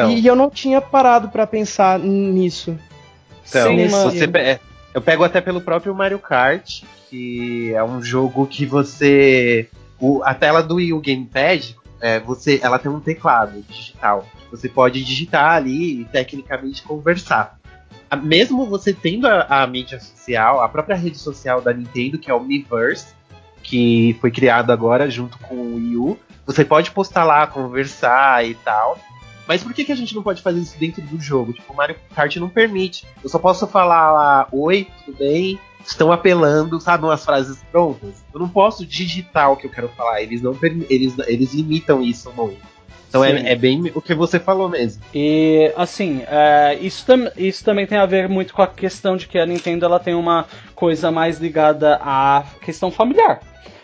E 0.10 0.26
eu 0.26 0.36
não 0.36 0.50
tinha 0.50 0.82
parado 0.82 1.30
para 1.30 1.46
pensar 1.46 2.00
nisso. 2.00 2.78
então 3.48 3.68
Sim, 3.78 3.88
você 3.88 4.28
pe- 4.28 4.60
eu 4.94 5.02
pego 5.02 5.24
até 5.24 5.40
pelo 5.40 5.62
próprio 5.62 5.94
Mario 5.94 6.20
Kart, 6.20 6.84
que 7.10 7.72
é 7.74 7.84
um 7.84 8.02
jogo 8.02 8.48
que 8.48 8.66
você. 8.66 9.68
O- 10.04 10.24
a 10.24 10.34
tela 10.34 10.62
do 10.62 10.76
Wii 10.76 10.94
U 10.94 11.00
Gamepad, 11.02 11.76
é, 12.02 12.20
você, 12.20 12.60
ela 12.62 12.78
tem 12.78 12.92
um 12.92 13.00
teclado 13.00 13.62
digital. 13.70 14.26
Você 14.52 14.68
pode 14.68 15.04
digitar 15.04 15.52
ali 15.54 16.02
e 16.02 16.06
tecnicamente 16.06 16.84
conversar. 16.84 17.58
A- 18.10 18.16
Mesmo 18.16 18.66
você 18.66 18.94
tendo 18.94 19.26
a, 19.28 19.64
a 19.64 19.68
mídia 19.68 20.00
social, 20.00 20.62
a 20.62 20.68
própria 20.70 20.96
rede 20.96 21.18
social 21.18 21.62
da 21.62 21.74
Nintendo, 21.74 22.18
que 22.20 22.30
é 22.30 22.34
o 22.34 22.40
Miiverse, 22.44 23.14
que 23.64 24.16
foi 24.20 24.30
criado 24.30 24.72
agora 24.72 25.10
junto 25.10 25.38
com 25.40 25.56
o 25.56 25.76
Wii 25.76 25.98
U, 25.98 26.20
você 26.46 26.66
pode 26.66 26.92
postar 26.92 27.24
lá, 27.24 27.48
conversar 27.48 28.46
e 28.46 28.54
tal. 28.56 29.00
Mas 29.48 29.64
por 29.64 29.74
que, 29.74 29.84
que 29.84 29.92
a 29.92 29.96
gente 29.96 30.14
não 30.16 30.24
pode 30.24 30.42
fazer 30.42 30.60
isso 30.60 30.78
dentro 30.78 31.02
do 31.02 31.20
jogo? 31.20 31.52
Tipo, 31.54 31.74
o 31.74 31.76
Mario 31.76 31.96
Kart 32.16 32.36
não 32.38 32.48
permite. 32.50 33.06
Eu 33.24 33.30
só 33.30 33.40
posso 33.40 33.66
falar 33.68 34.12
lá, 34.12 34.48
oi, 34.52 34.88
tudo 35.06 35.18
bem? 35.18 35.60
Estão 35.86 36.12
apelando, 36.12 36.80
sabe, 36.80 37.04
umas 37.04 37.26
frases 37.26 37.64
prontas. 37.72 38.24
Eu 38.34 38.40
não 38.40 38.48
posso 38.50 38.86
digitar 38.86 39.52
o 39.52 39.58
que 39.58 39.68
eu 39.68 39.72
quero 39.72 39.90
falar. 39.90 40.22
Eles 40.22 40.42
não 40.42 40.56
eles, 40.90 41.14
eles 41.28 41.54
limitam 41.54 42.02
isso 42.02 42.32
muito. 42.36 42.62
Então 43.10 43.24
é, 43.24 43.52
é 43.52 43.56
bem 43.56 43.92
o 43.94 44.02
que 44.02 44.16
você 44.16 44.40
falou 44.40 44.68
mesmo. 44.68 45.04
E 45.14 45.72
assim, 45.78 46.24
é, 46.28 46.76
isso, 46.82 47.06
tam- 47.06 47.30
isso 47.38 47.64
também 47.64 47.86
tem 47.86 47.98
a 48.00 48.08
ver 48.08 48.28
muito 48.28 48.54
com 48.56 48.62
a 48.64 48.68
questão 48.68 49.16
de 49.16 49.28
que 49.28 49.38
a 49.38 49.46
Nintendo 49.46 49.86
ela 49.86 50.00
tem 50.00 50.16
uma 50.16 50.48
coisa 50.74 51.12
mais 51.12 51.38
ligada 51.40 52.00
à 52.02 52.44
questão 52.62 52.90
familiar. 52.90 53.40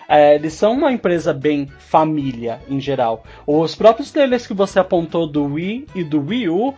É, 0.07 0.33
eles 0.33 0.53
são 0.53 0.71
uma 0.73 0.91
empresa 0.91 1.31
bem 1.31 1.67
família 1.77 2.59
em 2.67 2.79
geral. 2.79 3.23
Os 3.45 3.75
próprios 3.75 4.09
trailers 4.09 4.47
que 4.47 4.53
você 4.55 4.79
apontou 4.79 5.27
do 5.27 5.43
Wii 5.45 5.85
e 5.93 6.03
do 6.03 6.19
Wii 6.25 6.49
U, 6.49 6.73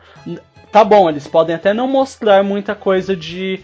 tá 0.69 0.83
bom, 0.83 1.07
eles 1.09 1.27
podem 1.29 1.55
até 1.55 1.73
não 1.73 1.87
mostrar 1.87 2.43
muita 2.43 2.75
coisa 2.75 3.15
de 3.15 3.61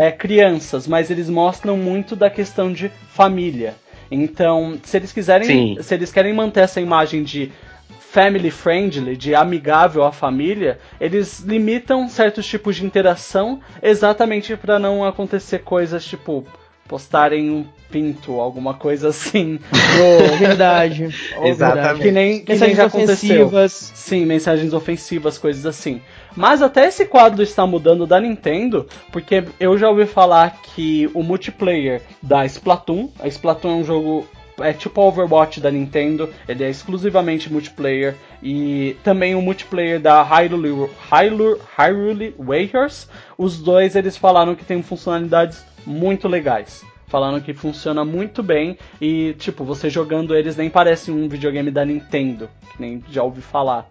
é, 0.00 0.10
crianças, 0.10 0.88
mas 0.88 1.10
eles 1.10 1.28
mostram 1.28 1.76
muito 1.76 2.16
da 2.16 2.30
questão 2.30 2.72
de 2.72 2.90
família. 3.10 3.74
Então, 4.10 4.78
se 4.82 4.96
eles 4.96 5.12
quiserem, 5.12 5.46
Sim. 5.46 5.82
se 5.82 5.92
eles 5.92 6.10
querem 6.10 6.32
manter 6.32 6.60
essa 6.60 6.80
imagem 6.80 7.22
de 7.22 7.52
family 7.98 8.50
friendly, 8.50 9.14
de 9.14 9.34
amigável 9.34 10.02
à 10.02 10.10
família, 10.10 10.78
eles 10.98 11.40
limitam 11.40 12.08
certos 12.08 12.46
tipos 12.46 12.76
de 12.76 12.86
interação 12.86 13.60
exatamente 13.82 14.56
para 14.56 14.78
não 14.78 15.04
acontecer 15.04 15.58
coisas 15.58 16.02
tipo 16.02 16.46
postarem 16.90 17.48
um 17.48 17.64
pinto, 17.88 18.40
alguma 18.40 18.74
coisa 18.74 19.10
assim. 19.10 19.60
no- 19.70 20.34
Verdade. 20.36 21.08
Exatamente. 21.44 22.02
que 22.02 22.10
nem, 22.10 22.40
que 22.40 22.46
nem 22.50 22.58
Mensagens 22.58 22.76
já 22.76 22.86
aconteceu. 22.86 23.46
ofensivas. 23.46 23.92
Sim, 23.94 24.26
mensagens 24.26 24.72
ofensivas, 24.74 25.38
coisas 25.38 25.64
assim. 25.64 26.02
Mas 26.34 26.60
até 26.62 26.88
esse 26.88 27.06
quadro 27.06 27.42
está 27.44 27.64
mudando 27.64 28.08
da 28.08 28.20
Nintendo, 28.20 28.88
porque 29.12 29.44
eu 29.60 29.78
já 29.78 29.88
ouvi 29.88 30.04
falar 30.04 30.60
que 30.74 31.08
o 31.14 31.22
multiplayer 31.22 32.02
da 32.20 32.44
Splatoon, 32.44 33.08
a 33.20 33.28
Splatoon 33.28 33.70
é 33.70 33.74
um 33.76 33.84
jogo 33.84 34.26
é 34.62 34.74
tipo 34.74 35.00
Overwatch 35.00 35.58
da 35.58 35.70
Nintendo, 35.70 36.28
ele 36.46 36.62
é 36.64 36.68
exclusivamente 36.68 37.50
multiplayer 37.50 38.14
e 38.42 38.94
também 39.02 39.34
o 39.34 39.40
multiplayer 39.40 39.98
da 39.98 40.22
Hyrule, 40.22 40.90
Hyrule, 41.10 41.56
Hyrule 41.78 42.34
Warriors, 42.38 43.08
os 43.38 43.58
dois 43.58 43.96
eles 43.96 44.18
falaram 44.18 44.54
que 44.54 44.62
tem 44.64 44.82
funcionalidades 44.82 45.64
muito 45.86 46.28
legais. 46.28 46.84
Falaram 47.06 47.40
que 47.40 47.52
funciona 47.52 48.04
muito 48.04 48.42
bem 48.42 48.78
e, 49.00 49.34
tipo, 49.34 49.64
você 49.64 49.90
jogando 49.90 50.36
eles 50.36 50.56
nem 50.56 50.70
parece 50.70 51.10
um 51.10 51.28
videogame 51.28 51.70
da 51.70 51.84
Nintendo, 51.84 52.48
que 52.70 52.80
nem 52.80 53.02
já 53.10 53.22
ouvi 53.22 53.40
falar. 53.40 53.88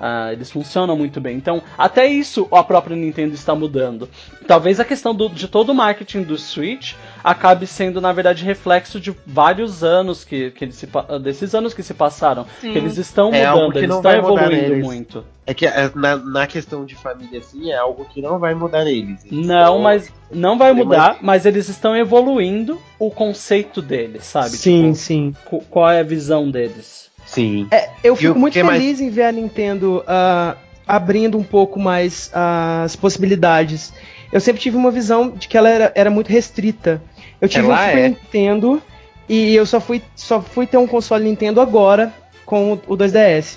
Ah, 0.00 0.32
eles 0.32 0.50
funcionam 0.50 0.96
muito 0.96 1.20
bem. 1.20 1.36
Então, 1.36 1.62
até 1.78 2.06
isso 2.06 2.48
a 2.50 2.62
própria 2.64 2.96
Nintendo 2.96 3.34
está 3.34 3.54
mudando. 3.54 4.08
Talvez 4.46 4.80
a 4.80 4.84
questão 4.84 5.14
do- 5.14 5.28
de 5.28 5.46
todo 5.48 5.70
o 5.70 5.74
marketing 5.74 6.22
do 6.22 6.36
Switch 6.36 6.94
acabe 7.22 7.66
sendo, 7.66 8.00
na 8.00 8.12
verdade, 8.12 8.44
reflexo 8.44 8.98
de 9.00 9.14
vários 9.26 9.84
anos 9.84 10.24
que, 10.24 10.50
que 10.50 10.64
eles 10.64 10.74
se, 10.74 10.88
desses 11.22 11.54
anos 11.54 11.72
que 11.72 11.82
se 11.82 11.94
passaram. 11.94 12.46
Que 12.60 12.66
eles 12.68 12.96
estão 12.98 13.32
É 13.32 13.48
mudando, 13.48 13.76
eles 13.78 13.94
estão 13.94 14.10
evoluindo 14.12 14.76
muito. 14.84 15.24
É 15.46 15.54
que 15.54 15.66
é, 15.66 15.90
na, 15.94 16.16
na 16.16 16.46
questão 16.46 16.84
de 16.84 16.94
família, 16.94 17.38
assim, 17.40 17.70
é 17.70 17.76
algo 17.76 18.04
que 18.04 18.22
não 18.22 18.38
vai 18.38 18.54
mudar 18.54 18.86
eles. 18.86 19.24
Eles 19.24 19.46
Não, 19.46 19.58
estão- 19.60 19.78
mas 19.80 20.12
não 20.32 20.56
vai 20.58 20.72
mudar, 20.72 21.18
mas 21.20 21.44
eles 21.46 21.68
estão 21.68 21.96
evoluindo 21.96 22.80
o 22.98 23.10
conceito 23.10 23.82
deles, 23.82 24.24
sabe? 24.24 24.50
Sim, 24.50 24.82
Tipo, 24.84 24.94
sim. 24.94 25.34
qu- 25.44 25.64
qual 25.68 25.90
é 25.90 26.00
a 26.00 26.04
visão 26.04 26.48
deles? 26.50 27.10
Sim. 27.32 27.66
É, 27.70 27.88
eu 28.04 28.14
fico 28.14 28.38
muito 28.38 28.52
que 28.52 28.62
mais- 28.62 28.80
feliz 28.80 29.00
em 29.00 29.08
ver 29.08 29.22
a 29.24 29.32
Nintendo 29.32 30.04
ah, 30.06 30.54
abrindo 30.86 31.38
um 31.38 31.42
pouco 31.42 31.80
mais 31.80 32.30
as 32.32 32.94
possibilidades. 32.94 33.92
Eu 34.30 34.40
sempre 34.40 34.60
tive 34.60 34.76
uma 34.76 34.90
visão 34.90 35.30
de 35.30 35.48
que 35.48 35.56
ela 35.56 35.68
era, 35.68 35.92
era 35.94 36.10
muito 36.10 36.28
restrita. 36.28 37.02
Eu 37.40 37.48
tive 37.48 37.64
Ela 37.66 37.74
um 37.74 37.78
Super 37.86 37.98
é. 37.98 38.08
Nintendo 38.08 38.82
e 39.28 39.54
eu 39.54 39.64
só 39.64 39.80
fui, 39.80 40.02
só 40.14 40.40
fui 40.42 40.66
ter 40.66 40.76
um 40.76 40.86
console 40.86 41.24
Nintendo 41.24 41.60
agora 41.60 42.12
com 42.44 42.74
o, 42.74 42.80
o 42.86 42.96
2DS. 42.96 43.56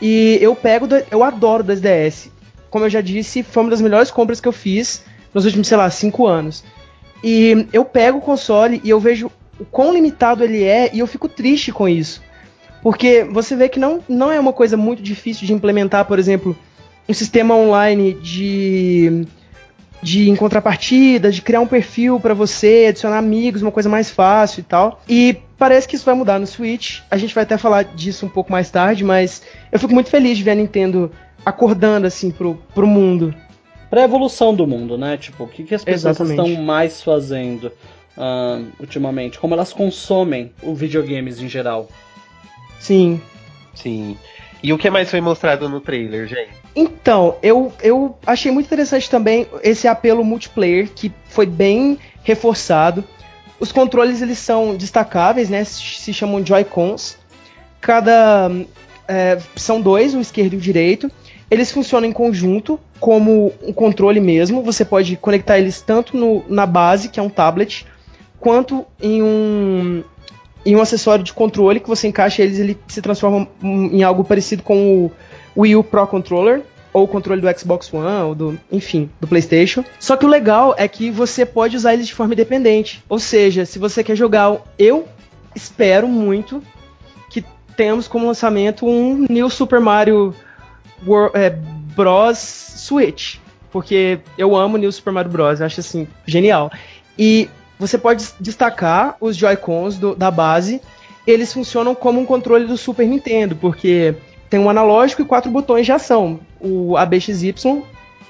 E 0.00 0.38
eu 0.40 0.54
pego, 0.54 0.86
eu 1.10 1.22
adoro 1.24 1.62
o 1.62 1.66
2DS. 1.66 2.28
Como 2.70 2.84
eu 2.84 2.90
já 2.90 3.00
disse, 3.00 3.42
foi 3.42 3.64
uma 3.64 3.70
das 3.70 3.80
melhores 3.80 4.10
compras 4.10 4.40
que 4.40 4.46
eu 4.48 4.52
fiz 4.52 5.04
nos 5.34 5.44
últimos, 5.44 5.66
sei 5.66 5.76
lá, 5.76 5.90
cinco 5.90 6.26
anos. 6.26 6.62
E 7.22 7.66
eu 7.72 7.84
pego 7.84 8.18
o 8.18 8.22
console 8.22 8.80
e 8.84 8.90
eu 8.90 9.00
vejo 9.00 9.30
o 9.58 9.64
quão 9.64 9.92
limitado 9.92 10.42
ele 10.44 10.62
é 10.64 10.90
e 10.92 11.00
eu 11.00 11.06
fico 11.06 11.28
triste 11.28 11.72
com 11.72 11.88
isso. 11.88 12.22
Porque 12.82 13.24
você 13.24 13.54
vê 13.54 13.68
que 13.68 13.78
não, 13.78 14.00
não 14.08 14.32
é 14.32 14.40
uma 14.40 14.52
coisa 14.52 14.76
muito 14.76 15.02
difícil 15.02 15.46
de 15.46 15.52
implementar, 15.52 16.04
por 16.06 16.18
exemplo, 16.18 16.56
um 17.08 17.12
sistema 17.12 17.54
online 17.54 18.14
de, 18.14 19.26
de 20.02 20.30
encontrar 20.30 20.62
partidas, 20.62 21.34
de 21.34 21.42
criar 21.42 21.60
um 21.60 21.66
perfil 21.66 22.18
para 22.18 22.32
você, 22.32 22.86
adicionar 22.88 23.18
amigos, 23.18 23.62
uma 23.62 23.72
coisa 23.72 23.88
mais 23.88 24.10
fácil 24.10 24.60
e 24.60 24.64
tal. 24.64 25.02
E 25.08 25.36
parece 25.58 25.86
que 25.86 25.96
isso 25.96 26.04
vai 26.04 26.14
mudar 26.14 26.38
no 26.38 26.46
Switch. 26.46 27.00
A 27.10 27.18
gente 27.18 27.34
vai 27.34 27.44
até 27.44 27.58
falar 27.58 27.84
disso 27.84 28.24
um 28.24 28.28
pouco 28.28 28.50
mais 28.50 28.70
tarde, 28.70 29.04
mas 29.04 29.42
eu 29.70 29.78
fico 29.78 29.92
muito 29.92 30.08
feliz 30.08 30.38
de 30.38 30.44
ver 30.44 30.52
a 30.52 30.54
Nintendo 30.54 31.10
acordando 31.44 32.06
assim 32.06 32.30
pro, 32.30 32.54
pro 32.74 32.86
mundo. 32.86 33.34
Pra 33.90 34.02
evolução 34.02 34.54
do 34.54 34.66
mundo, 34.66 34.96
né? 34.96 35.16
Tipo, 35.16 35.44
o 35.44 35.48
que, 35.48 35.64
que 35.64 35.74
as 35.74 35.84
pessoas 35.84 36.16
Exatamente. 36.16 36.48
estão 36.48 36.64
mais 36.64 37.02
fazendo 37.02 37.72
ah, 38.16 38.62
ultimamente? 38.78 39.38
Como 39.38 39.52
elas 39.52 39.72
consomem 39.72 40.52
os 40.62 40.78
videogames 40.78 41.40
em 41.40 41.48
geral? 41.48 41.88
Sim. 42.80 43.20
Sim. 43.74 44.16
E 44.62 44.72
o 44.72 44.78
que 44.78 44.90
mais 44.90 45.08
foi 45.08 45.20
mostrado 45.20 45.68
no 45.68 45.80
trailer, 45.80 46.26
gente? 46.26 46.50
Então, 46.74 47.36
eu, 47.42 47.72
eu 47.82 48.16
achei 48.26 48.50
muito 48.50 48.66
interessante 48.66 49.08
também 49.08 49.46
esse 49.62 49.86
apelo 49.86 50.24
multiplayer, 50.24 50.88
que 50.94 51.12
foi 51.28 51.46
bem 51.46 51.98
reforçado. 52.24 53.04
Os 53.60 53.70
controles, 53.70 54.20
eles 54.22 54.38
são 54.38 54.74
destacáveis, 54.74 55.48
né? 55.48 55.62
Se 55.64 56.12
chamam 56.12 56.44
Joy-Cons. 56.44 57.16
Cada... 57.80 58.50
é, 59.08 59.38
são 59.56 59.80
dois, 59.80 60.14
o 60.14 60.20
esquerdo 60.20 60.54
e 60.54 60.56
o 60.56 60.60
direito. 60.60 61.10
Eles 61.50 61.72
funcionam 61.72 62.08
em 62.08 62.12
conjunto, 62.12 62.78
como 63.00 63.52
um 63.62 63.72
controle 63.72 64.20
mesmo. 64.20 64.62
Você 64.62 64.84
pode 64.84 65.16
conectar 65.16 65.58
eles 65.58 65.80
tanto 65.82 66.16
no- 66.16 66.44
na 66.48 66.64
base, 66.66 67.08
que 67.08 67.18
é 67.18 67.22
um 67.22 67.28
tablet, 67.28 67.86
quanto 68.38 68.86
em 69.02 69.22
um, 69.22 70.04
em 70.64 70.76
um 70.76 70.80
acessório 70.80 71.24
de 71.24 71.32
controle 71.32 71.80
que 71.80 71.88
você 71.88 72.08
encaixa 72.08 72.42
eles, 72.42 72.58
ele 72.58 72.78
se 72.88 73.00
transforma 73.00 73.48
em 73.62 74.02
algo 74.02 74.24
parecido 74.24 74.62
com 74.62 75.06
o 75.06 75.12
Wii 75.56 75.76
U 75.76 75.84
Pro 75.84 76.06
Controller 76.06 76.62
ou 76.92 77.04
o 77.04 77.08
controle 77.08 77.40
do 77.40 77.58
Xbox 77.58 77.92
One, 77.94 78.24
ou 78.24 78.34
do, 78.34 78.60
enfim, 78.70 79.08
do 79.20 79.26
PlayStation. 79.28 79.84
Só 79.98 80.16
que 80.16 80.26
o 80.26 80.28
legal 80.28 80.74
é 80.76 80.88
que 80.88 81.08
você 81.10 81.46
pode 81.46 81.76
usar 81.76 81.94
eles 81.94 82.06
de 82.08 82.14
forma 82.14 82.34
independente. 82.34 83.02
Ou 83.08 83.18
seja, 83.20 83.64
se 83.64 83.78
você 83.78 84.02
quer 84.02 84.16
jogar, 84.16 84.56
eu 84.76 85.06
espero 85.54 86.08
muito 86.08 86.60
que 87.30 87.44
temos 87.76 88.08
como 88.08 88.26
lançamento 88.26 88.86
um 88.88 89.24
New 89.30 89.48
Super 89.48 89.78
Mario 89.78 90.34
Wor- 91.06 91.30
é, 91.32 91.50
Bros 91.50 92.38
Switch. 92.38 93.36
porque 93.70 94.18
eu 94.36 94.56
amo 94.56 94.76
New 94.76 94.90
Super 94.90 95.12
Mario 95.12 95.30
Bros. 95.30 95.60
Eu 95.60 95.66
acho 95.66 95.78
assim, 95.78 96.08
genial. 96.26 96.72
E 97.16 97.48
você 97.80 97.96
pode 97.96 98.26
destacar 98.38 99.16
os 99.18 99.34
Joy-Cons 99.34 99.98
da 100.14 100.30
base, 100.30 100.82
eles 101.26 101.50
funcionam 101.50 101.94
como 101.94 102.20
um 102.20 102.26
controle 102.26 102.66
do 102.66 102.76
Super 102.76 103.08
Nintendo, 103.08 103.56
porque 103.56 104.14
tem 104.50 104.60
um 104.60 104.68
analógico 104.68 105.22
e 105.22 105.24
quatro 105.24 105.50
botões 105.50 105.86
de 105.86 105.92
ação. 105.92 106.40
O 106.60 106.94
ABXY 106.94 107.54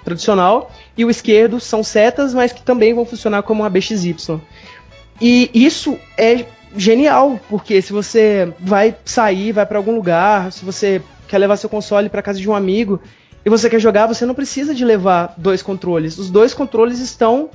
tradicional 0.05 0.71
e 0.97 1.05
o 1.05 1.11
esquerdo 1.11 1.59
são 1.59 1.83
setas, 1.83 2.33
mas 2.33 2.53
que 2.53 2.63
também 2.63 2.95
vão 2.95 3.05
funcionar 3.05 3.43
como 3.43 3.63
um 3.63 3.67
ABXY. 3.67 4.17
E 5.21 5.51
isso 5.53 5.99
é 6.17 6.45
genial, 6.77 7.41
porque 7.49 7.83
se 7.83 7.93
você 7.93 8.55
vai 8.61 8.95
sair, 9.05 9.51
vai 9.51 9.67
para 9.67 9.79
algum 9.79 9.97
lugar, 9.97 10.53
se 10.53 10.65
você 10.65 11.03
quer 11.27 11.39
levar 11.39 11.57
seu 11.57 11.69
console 11.69 12.09
para 12.09 12.23
casa 12.23 12.39
de 12.39 12.49
um 12.49 12.55
amigo 12.55 13.01
e 13.45 13.51
você 13.51 13.69
quer 13.69 13.81
jogar, 13.81 14.07
você 14.07 14.25
não 14.25 14.35
precisa 14.35 14.73
de 14.73 14.85
levar 14.85 15.35
dois 15.37 15.61
controles. 15.61 16.19
Os 16.19 16.31
dois 16.31 16.55
controles 16.55 17.01
estão 17.01 17.51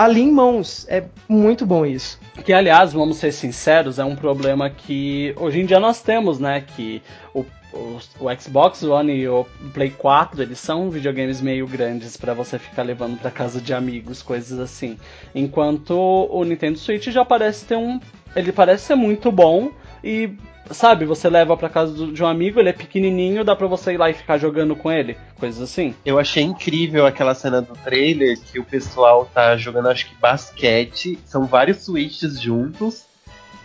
ali 0.00 0.22
em 0.22 0.32
mãos. 0.32 0.86
É 0.88 1.04
muito 1.28 1.66
bom 1.66 1.84
isso. 1.84 2.18
Que, 2.42 2.54
aliás, 2.54 2.94
vamos 2.94 3.18
ser 3.18 3.32
sinceros, 3.32 3.98
é 3.98 4.04
um 4.04 4.16
problema 4.16 4.70
que 4.70 5.34
hoje 5.36 5.60
em 5.60 5.66
dia 5.66 5.78
nós 5.78 6.00
temos, 6.00 6.38
né? 6.38 6.62
Que 6.62 7.02
o, 7.34 7.44
o, 7.74 8.40
Xbox 8.40 8.82
One 8.82 9.12
e 9.12 9.28
o 9.28 9.44
Play 9.74 9.90
4, 9.90 10.40
eles 10.40 10.58
são 10.58 10.88
videogames 10.88 11.42
meio 11.42 11.66
grandes 11.66 12.16
para 12.16 12.32
você 12.32 12.58
ficar 12.58 12.82
levando 12.82 13.20
para 13.20 13.30
casa 13.30 13.60
de 13.60 13.74
amigos, 13.74 14.22
coisas 14.22 14.58
assim. 14.58 14.96
Enquanto 15.34 15.92
o 15.94 16.42
Nintendo 16.44 16.78
Switch 16.78 17.08
já 17.08 17.24
parece 17.24 17.66
ter 17.66 17.76
um. 17.76 18.00
Ele 18.34 18.52
parece 18.52 18.84
ser 18.86 18.94
muito 18.94 19.30
bom 19.30 19.70
e 20.02 20.30
sabe, 20.70 21.04
você 21.04 21.28
leva 21.28 21.56
para 21.56 21.68
casa 21.68 22.06
de 22.06 22.22
um 22.22 22.26
amigo, 22.26 22.60
ele 22.60 22.68
é 22.68 22.72
pequenininho, 22.72 23.44
dá 23.44 23.56
para 23.56 23.66
você 23.66 23.92
ir 23.92 23.96
lá 23.96 24.10
e 24.10 24.14
ficar 24.14 24.38
jogando 24.38 24.76
com 24.76 24.90
ele, 24.90 25.16
coisas 25.38 25.60
assim. 25.60 25.94
Eu 26.04 26.18
achei 26.18 26.42
incrível 26.42 27.06
aquela 27.06 27.34
cena 27.34 27.60
do 27.60 27.74
trailer 27.74 28.38
que 28.40 28.58
o 28.58 28.64
pessoal 28.64 29.28
tá 29.32 29.56
jogando, 29.56 29.88
acho 29.88 30.08
que 30.08 30.14
basquete, 30.16 31.18
são 31.24 31.46
vários 31.46 31.84
switches 31.84 32.40
juntos 32.40 33.10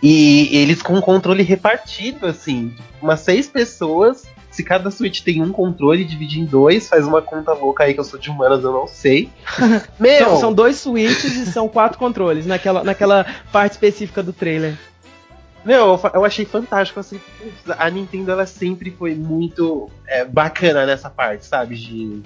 e 0.02 0.56
eles 0.56 0.82
com 0.82 1.00
controle 1.00 1.42
repartido, 1.42 2.26
assim, 2.26 2.74
umas 3.00 3.20
seis 3.20 3.48
pessoas. 3.48 4.24
Se 4.50 4.62
cada 4.62 4.90
Switch 4.90 5.20
tem 5.20 5.42
um 5.42 5.52
controle, 5.52 6.02
divide 6.02 6.40
em 6.40 6.46
dois, 6.46 6.88
faz 6.88 7.06
uma 7.06 7.20
conta 7.20 7.52
louca 7.52 7.84
aí 7.84 7.92
que 7.92 8.00
eu 8.00 8.04
sou 8.04 8.18
de 8.18 8.30
humanas, 8.30 8.64
eu 8.64 8.72
não 8.72 8.86
sei. 8.86 9.28
Meu! 10.00 10.36
São 10.38 10.50
dois 10.50 10.76
Switches 10.76 11.36
e 11.36 11.52
são 11.52 11.68
quatro 11.68 11.98
controles 11.98 12.46
naquela, 12.46 12.82
naquela 12.82 13.26
parte 13.52 13.72
específica 13.72 14.22
do 14.22 14.32
trailer. 14.32 14.78
Meu, 15.66 16.00
eu 16.14 16.24
achei 16.24 16.44
fantástico. 16.44 17.00
Assim, 17.00 17.20
a 17.76 17.90
Nintendo 17.90 18.30
ela 18.30 18.46
sempre 18.46 18.92
foi 18.92 19.16
muito 19.16 19.90
é, 20.06 20.24
bacana 20.24 20.86
nessa 20.86 21.10
parte, 21.10 21.44
sabe? 21.44 21.74
De, 21.74 22.22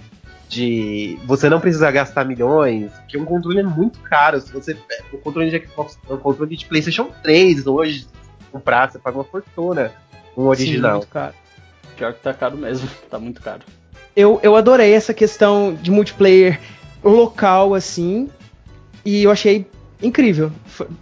de 0.47 1.19
você 1.25 1.49
não 1.49 1.59
precisar 1.59 1.91
gastar 1.91 2.27
milhões, 2.27 2.93
porque 2.93 3.17
um 3.17 3.25
controle 3.25 3.61
é 3.61 3.63
muito 3.63 3.99
caro. 4.01 4.39
Se 4.43 4.53
você 4.53 4.77
o 5.11 5.17
controle 5.17 5.51
de 5.51 5.67
Xbox, 5.67 5.99
o 6.07 6.19
controle 6.19 6.55
de 6.55 6.67
PlayStation 6.67 7.11
3 7.23 7.67
hoje 7.67 8.07
comprar, 8.53 8.93
você 8.93 8.99
paga 8.99 9.17
uma 9.17 9.25
fortuna 9.25 9.91
um 10.37 10.43
original. 10.43 10.91
Sim, 10.91 10.97
muito 10.99 11.09
caro. 11.09 11.35
Pior 11.97 12.13
que 12.13 12.21
tá 12.21 12.35
caro 12.35 12.59
mesmo, 12.59 12.91
tá 13.09 13.19
muito 13.19 13.41
caro. 13.41 13.63
Eu, 14.15 14.39
eu 14.43 14.55
adorei 14.55 14.93
essa 14.93 15.15
questão 15.15 15.75
de 15.81 15.91
multiplayer 15.91 16.61
local 17.03 17.73
assim, 17.75 18.29
e 19.03 19.23
eu 19.23 19.31
achei 19.31 19.67
incrível. 20.03 20.51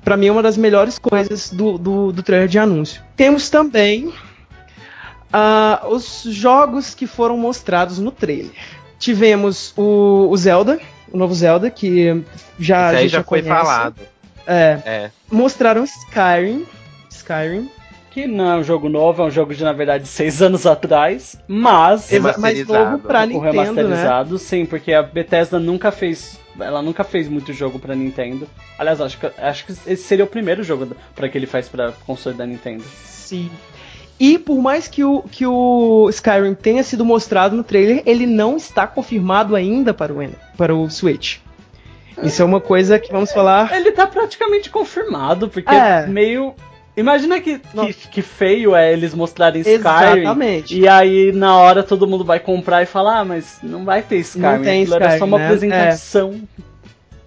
Para 0.05 0.17
mim 0.17 0.27
é 0.27 0.33
uma 0.33 0.43
das 0.43 0.57
melhores 0.57 0.99
coisas 0.99 1.51
do, 1.51 1.79
do, 1.79 2.13
do 2.13 2.23
trailer 2.23 2.49
de 2.49 2.59
anúncio. 2.59 3.03
Temos 3.17 3.49
também 3.51 4.09
uh, 4.09 5.89
os 5.89 6.23
jogos 6.25 6.95
que 6.95 7.07
foram 7.07 7.37
mostrados 7.37 7.99
no 7.99 8.11
trailer. 8.11 8.53
Tivemos 8.99 9.73
o, 9.77 10.29
o 10.29 10.37
Zelda, 10.37 10.81
o 11.13 11.17
novo 11.17 11.35
Zelda, 11.35 11.71
que 11.71 12.23
já, 12.59 12.93
já, 12.95 13.07
já 13.07 13.23
foi 13.23 13.43
falado. 13.43 14.01
É, 14.47 14.79
é. 14.85 15.11
Mostraram 15.31 15.85
Skyrim. 15.85 16.67
Skyrim. 17.11 17.71
Que 18.11 18.27
não 18.27 18.53
é 18.53 18.57
um 18.57 18.65
jogo 18.65 18.89
novo, 18.89 19.23
é 19.23 19.27
um 19.27 19.31
jogo 19.31 19.55
de, 19.55 19.63
na 19.63 19.73
verdade, 19.73 20.09
seis 20.09 20.41
anos 20.43 20.67
atrás, 20.67 21.37
mas... 21.47 22.11
Mais 22.39 22.67
novo 22.67 22.99
pra 22.99 23.27
Nintendo, 23.27 23.39
o 23.39 23.43
remasterizado, 23.43 24.33
né? 24.33 24.39
sim, 24.39 24.67
porque 24.67 24.93
a 24.93 25.03
Bethesda 25.03 25.59
nunca 25.59 25.93
fez 25.93 26.41
ela 26.61 26.83
nunca 26.83 27.05
fez 27.05 27.29
muito 27.29 27.53
jogo 27.53 27.79
para 27.79 27.95
Nintendo. 27.95 28.49
Aliás, 28.79 29.01
acho 29.01 29.19
que, 29.19 29.27
acho 29.39 29.67
que 29.67 29.73
esse 29.73 30.03
seria 30.03 30.25
o 30.25 30.29
primeiro 30.29 30.63
jogo 30.63 30.89
para 31.15 31.29
que 31.29 31.37
ele 31.39 31.47
faz 31.47 31.69
para 31.69 31.93
console 32.07 32.37
da 32.37 32.47
Nintendo. 32.47 32.85
Sim. 33.05 33.51
E 34.21 34.39
por 34.39 34.61
mais 34.61 34.89
que 34.89 35.05
o, 35.05 35.23
que 35.23 35.47
o 35.47 36.09
Skyrim 36.11 36.55
tenha 36.55 36.83
sido 36.83 37.05
mostrado 37.05 37.57
no 37.57 37.63
trailer, 37.63 38.03
ele 38.05 38.27
não 38.27 38.57
está 38.57 38.87
confirmado 38.87 39.55
ainda 39.55 39.95
para 39.95 40.13
o, 40.13 40.29
para 40.57 40.75
o 40.75 40.91
Switch. 40.91 41.39
Isso 42.23 42.43
é 42.43 42.45
uma 42.45 42.61
coisa 42.61 42.99
que 42.99 43.13
vamos 43.13 43.31
falar. 43.33 43.73
Ele 43.73 43.91
está 43.91 44.07
praticamente 44.07 44.71
confirmado, 44.71 45.49
porque 45.49 45.73
é. 45.73 46.05
meio 46.07 46.53
Imagina 46.99 47.41
que, 47.41 47.59
que, 47.61 47.93
que, 48.09 48.23
feio 48.23 48.75
é 48.75 48.93
eles 48.93 49.15
mostrarem 49.15 49.61
Skyrim. 49.61 49.79
Exatamente. 49.79 50.77
E 50.77 50.89
aí, 50.89 51.31
na 51.31 51.57
hora, 51.57 51.85
todo 51.85 52.09
mundo 52.09 52.25
vai 52.25 52.41
comprar 52.41 52.83
e 52.83 52.87
falar, 52.87 53.21
ah, 53.21 53.25
mas 53.25 53.59
não 53.63 53.85
vai 53.85 54.03
ter 54.03 54.17
Skyrim. 54.17 54.43
Não 54.43 54.63
tem 54.63 54.83
Skyrim, 54.83 55.05
era 55.05 55.19
só 55.19 55.25
uma 55.25 55.39
né? 55.39 55.47
apresentação. 55.47 56.41
É. 56.59 56.63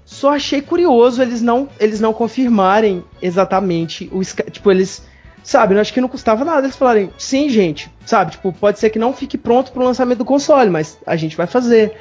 Só 0.03 0.35
achei 0.35 0.61
curioso 0.61 1.21
eles 1.21 1.41
não, 1.41 1.69
eles 1.79 2.01
não 2.01 2.11
confirmarem 2.11 3.01
exatamente 3.21 4.09
o 4.11 4.21
Skyrim. 4.21 4.51
Tipo, 4.51 4.71
eles. 4.71 5.09
Sabe, 5.43 5.73
eu 5.73 5.79
acho 5.79 5.91
que 5.91 6.01
não 6.01 6.07
custava 6.07 6.45
nada 6.45 6.67
eles 6.67 6.75
falarem, 6.75 7.09
sim, 7.17 7.49
gente, 7.49 7.89
sabe? 8.05 8.33
Tipo, 8.33 8.53
pode 8.53 8.77
ser 8.77 8.91
que 8.91 8.99
não 8.99 9.11
fique 9.11 9.39
pronto 9.39 9.71
pro 9.71 9.83
lançamento 9.83 10.19
do 10.19 10.25
console, 10.25 10.69
mas 10.69 10.99
a 11.03 11.15
gente 11.15 11.35
vai 11.35 11.47
fazer. 11.47 11.93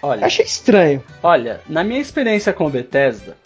olha, 0.00 0.24
achei 0.24 0.46
estranho. 0.46 1.04
Olha, 1.22 1.60
na 1.68 1.84
minha 1.84 2.00
experiência 2.00 2.54
com 2.54 2.70
Bethesda, 2.70 3.36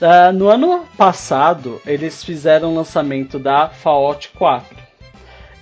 Uh, 0.00 0.30
no 0.32 0.48
ano 0.48 0.84
passado, 0.96 1.80
eles 1.86 2.22
fizeram 2.22 2.72
o 2.72 2.74
lançamento 2.74 3.38
da 3.38 3.68
Fallout 3.68 4.28
4. 4.36 4.76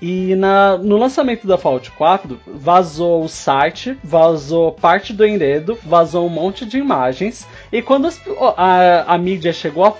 E 0.02 0.34
na, 0.34 0.76
no 0.76 0.96
lançamento 0.96 1.46
da 1.46 1.56
Fallout 1.56 1.90
4, 1.92 2.38
vazou 2.46 3.24
o 3.24 3.28
site, 3.28 3.96
vazou 4.02 4.72
parte 4.72 5.12
do 5.12 5.24
enredo, 5.24 5.78
vazou 5.84 6.26
um 6.26 6.30
monte 6.30 6.66
de 6.66 6.78
imagens. 6.78 7.46
E 7.74 7.82
quando 7.82 8.06
as, 8.06 8.22
a, 8.56 9.14
a 9.14 9.18
mídia 9.18 9.52
chegou 9.52 9.90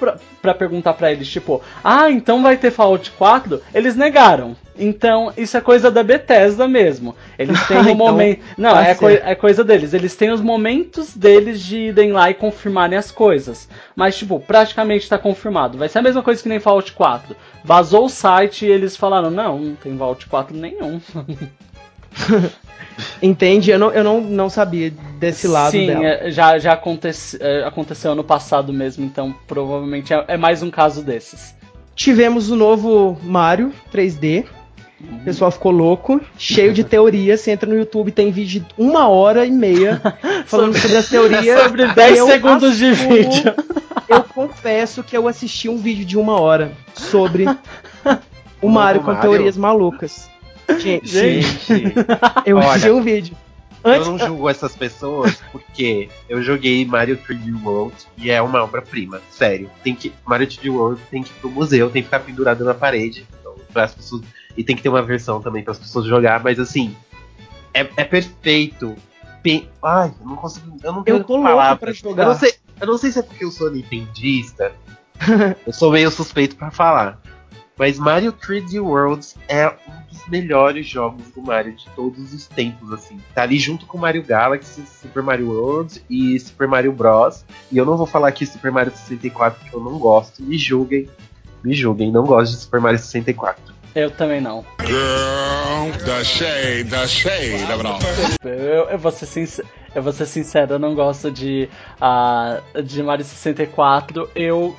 para 0.41 0.55
perguntar 0.55 0.95
para 0.95 1.11
eles, 1.11 1.27
tipo, 1.27 1.61
ah, 1.83 2.09
então 2.09 2.41
vai 2.41 2.57
ter 2.57 2.71
Fallout 2.71 3.11
4, 3.11 3.61
eles 3.75 3.97
negaram. 3.97 4.57
Então, 4.79 5.33
isso 5.37 5.57
é 5.57 5.61
coisa 5.61 5.91
da 5.91 6.01
Bethesda 6.05 6.69
mesmo. 6.69 7.17
Eles 7.37 7.61
têm 7.67 7.79
um 7.79 7.81
então, 7.81 7.97
momento. 7.97 8.45
Não, 8.57 8.79
é, 8.79 8.95
coi 8.95 9.15
é, 9.15 9.35
coisa 9.35 9.65
deles. 9.65 9.93
Eles 9.93 10.15
têm 10.15 10.31
os 10.31 10.41
momentos 10.41 11.17
deles 11.17 11.61
de 11.61 11.89
irem 11.89 12.13
lá 12.13 12.31
e 12.31 12.35
confirmarem 12.35 12.97
as 12.97 13.11
coisas. 13.11 13.69
Mas, 13.97 14.17
tipo, 14.17 14.39
praticamente 14.39 15.03
está 15.03 15.19
confirmado. 15.19 15.77
Vai 15.77 15.89
ser 15.89 15.99
a 15.99 16.03
mesma 16.03 16.23
coisa 16.23 16.41
que 16.41 16.49
nem 16.49 16.61
Fallout 16.61 16.93
4. 16.93 17.35
Vazou 17.65 18.05
o 18.05 18.09
site 18.09 18.67
e 18.67 18.71
eles 18.71 18.97
falaram: 18.97 19.33
não, 19.33 19.59
não 19.59 19.75
tem 19.75 19.99
Fallout 19.99 20.29
4 20.29 20.57
nenhum. 20.57 21.01
Entende? 23.21 23.71
Eu, 23.71 23.79
não, 23.79 23.91
eu 23.91 24.05
não, 24.05 24.21
não 24.21 24.49
sabia 24.49 24.93
desse 25.19 25.49
lado 25.49 25.73
Sim, 25.73 25.87
dela. 25.87 26.05
É, 26.05 26.31
já, 26.31 26.59
já 26.59 26.73
acontece, 26.75 27.37
é, 27.41 27.65
aconteceu 27.65 28.13
ano 28.13 28.23
passado 28.23 28.73
mesmo, 28.73 29.05
então 29.05 29.35
provavelmente 29.47 30.13
é, 30.13 30.25
é 30.29 30.37
mais 30.37 30.63
um 30.63 30.71
caso 30.71 31.03
desses. 31.03 31.55
Tivemos 31.97 32.51
o 32.51 32.57
novo 32.57 33.19
Mario 33.23 33.73
3D, 33.93 34.45
o 35.01 35.25
pessoal 35.25 35.51
ficou 35.51 35.73
louco, 35.73 36.21
cheio 36.39 36.73
de 36.73 36.83
teorias. 36.85 37.41
Você 37.41 37.51
entra 37.51 37.69
no 37.69 37.77
YouTube, 37.77 38.11
tem 38.11 38.31
vídeo 38.31 38.61
de 38.61 38.67
uma 38.79 39.09
hora 39.09 39.45
e 39.45 39.51
meia 39.51 40.01
falando 40.47 40.77
sobre, 40.79 40.97
as 40.97 41.09
teorias. 41.09 41.63
Sobre 41.63 41.87
10 41.93 42.25
segundos 42.25 42.71
assumo, 42.71 42.77
de 42.79 42.93
vídeo. 42.93 43.55
Eu 44.09 44.23
confesso 44.23 45.03
que 45.03 45.17
eu 45.17 45.27
assisti 45.27 45.69
um 45.69 45.79
vídeo 45.79 46.05
de 46.05 46.19
uma 46.19 46.41
hora 46.41 46.73
sobre 46.95 47.47
o 48.61 48.69
Mario 48.69 49.03
com 49.03 49.13
Mario? 49.13 49.23
teorias 49.23 49.57
malucas. 49.57 50.34
Gente, 50.79 51.07
Gente 51.07 51.95
eu 52.47 52.57
olha, 52.57 52.95
um 52.95 53.03
vídeo. 53.03 53.37
Antes... 53.85 54.07
Eu 54.07 54.13
não 54.13 54.19
julgo 54.19 54.49
essas 54.49 54.75
pessoas 54.75 55.39
porque 55.53 56.09
eu 56.29 56.43
joguei 56.43 56.87
Mario 56.87 57.19
3D 57.19 57.63
World 57.63 57.95
e 58.17 58.31
é 58.31 58.41
uma 58.41 58.63
obra-prima, 58.65 59.21
sério. 59.31 59.71
Tem 59.83 59.95
que 59.95 60.13
Mario 60.25 60.47
3D 60.47 60.73
World 60.73 61.01
tem 61.11 61.23
que 61.23 61.31
ir 61.31 61.35
pro 61.35 61.51
museu, 61.51 61.91
tem 61.91 62.03
que 62.03 62.07
ficar 62.07 62.21
pendurado 62.21 62.65
na 62.65 62.73
parede, 62.73 63.27
então, 63.41 63.55
para 63.73 63.85
as 63.85 63.95
pessoas 63.95 64.23
e 64.57 64.65
tem 64.65 64.75
que 64.75 64.83
ter 64.83 64.89
uma 64.89 65.03
versão 65.03 65.41
também 65.41 65.63
para 65.63 65.73
as 65.73 65.79
pessoas 65.79 66.07
jogar, 66.07 66.43
mas 66.43 66.59
assim, 66.59 66.97
é, 67.75 67.81
é 67.97 68.05
perfeito. 68.05 68.95
Pe 69.43 69.69
Ai, 69.83 70.15
eu 70.21 70.27
não 70.27 70.37
consigo. 70.37 70.77
Eu 70.83 70.93
não 70.93 71.03
tenho 71.03 71.19
eu 71.19 71.25
tô 71.25 71.43
palavras. 71.43 71.79
pra 71.79 71.93
jogar. 71.93 72.23
Eu 72.23 72.29
não, 72.29 72.39
sei, 72.39 72.55
eu 72.81 72.87
não 72.87 72.97
sei 72.97 73.13
se 73.13 73.19
é 73.19 73.23
porque 73.23 73.45
eu 73.45 73.51
sou 73.51 73.71
nintendista. 73.71 74.73
eu 75.67 75.73
sou 75.73 75.93
meio 75.93 76.11
suspeito 76.11 76.57
para 76.57 76.71
falar. 76.71 77.21
Mas 77.77 77.99
Mario 77.99 78.33
3D 78.33 78.81
Worlds 78.81 79.35
é 79.49 79.67
um 79.69 80.13
dos 80.13 80.29
melhores 80.29 80.87
jogos 80.87 81.27
do 81.35 81.43
Mario 81.43 81.75
de 81.75 81.87
todos 81.97 82.33
os 82.33 82.47
tempos, 82.47 82.93
assim. 82.93 83.21
Tá 83.35 83.43
ali 83.43 83.59
junto 83.59 83.85
com 83.87 83.99
Mario 83.99 84.23
Galaxy, 84.23 84.85
Super 84.87 85.23
Mario 85.23 85.51
World 85.51 86.03
e 86.09 86.39
Super 86.39 86.69
Mario 86.69 86.93
Bros. 86.93 87.45
E 87.73 87.77
eu 87.77 87.85
não 87.85 87.97
vou 87.97 88.07
falar 88.07 88.29
aqui 88.29 88.47
Super 88.47 88.71
Mario 88.71 88.93
64 88.93 89.61
porque 89.61 89.77
eu 89.77 89.81
não 89.81 89.99
gosto. 89.99 90.43
Me 90.43 90.57
julguem, 90.57 91.09
me 91.65 91.75
julguem, 91.75 92.13
não 92.13 92.25
gosto 92.25 92.53
de 92.53 92.61
Super 92.61 92.81
Mario 92.81 92.99
64. 92.99 93.75
Eu 93.95 94.11
também 94.11 94.41
não. 94.41 94.65
Girl, 94.81 95.93
the 96.05 96.25
shade, 96.25 96.91
the 96.91 97.07
shade, 97.07 97.65
Eu, 98.45 98.89
eu 98.91 98.99
vou 98.99 99.13
ser 99.13 99.27
sincero. 99.27 99.69
Eu 99.95 100.03
vou 100.03 100.13
ser 100.13 100.27
sincero, 100.27 100.75
eu 100.75 100.79
não 100.81 100.97
gosto 100.97 101.31
de, 101.31 101.69
uh, 102.03 102.83
de 102.83 103.01
Mario 103.01 103.25
64. 103.25 104.29
Eu, 104.35 104.77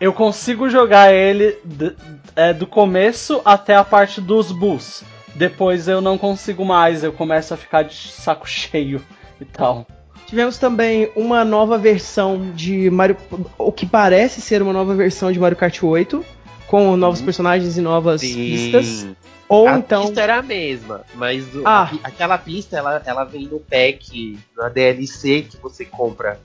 eu 0.00 0.12
consigo 0.12 0.68
jogar 0.68 1.12
ele 1.12 1.58
do, 1.64 1.94
é, 2.36 2.52
do 2.52 2.66
começo 2.66 3.40
até 3.44 3.74
a 3.74 3.84
parte 3.84 4.20
dos 4.20 4.52
bulls. 4.52 5.02
Depois 5.34 5.88
eu 5.88 6.00
não 6.00 6.16
consigo 6.16 6.64
mais, 6.64 7.04
eu 7.04 7.12
começo 7.12 7.54
a 7.54 7.56
ficar 7.56 7.82
de 7.82 7.94
saco 7.94 8.46
cheio 8.48 9.02
e 9.40 9.44
tal. 9.44 9.86
Tivemos 10.26 10.58
também 10.58 11.10
uma 11.16 11.44
nova 11.44 11.78
versão 11.78 12.50
de 12.52 12.90
Mario. 12.90 13.16
O 13.56 13.72
que 13.72 13.86
parece 13.86 14.42
ser 14.42 14.60
uma 14.60 14.72
nova 14.72 14.94
versão 14.94 15.32
de 15.32 15.38
Mario 15.38 15.56
Kart 15.56 15.82
8, 15.82 16.22
com 16.66 16.96
novos 16.96 17.22
hum. 17.22 17.24
personagens 17.24 17.78
e 17.78 17.80
novas 17.80 18.20
Sim. 18.20 18.34
pistas. 18.34 19.06
Ou 19.48 19.66
a 19.66 19.78
então. 19.78 20.02
A 20.02 20.06
pista 20.06 20.20
era 20.20 20.36
a 20.36 20.42
mesma, 20.42 21.02
mas 21.14 21.54
o, 21.54 21.62
ah. 21.64 21.90
a, 22.04 22.08
aquela 22.08 22.36
pista 22.36 22.76
ela, 22.76 23.02
ela 23.06 23.24
vem 23.24 23.46
no 23.46 23.58
pack, 23.58 24.38
na 24.54 24.68
DLC 24.68 25.46
que 25.48 25.56
você 25.56 25.86
compra, 25.86 26.38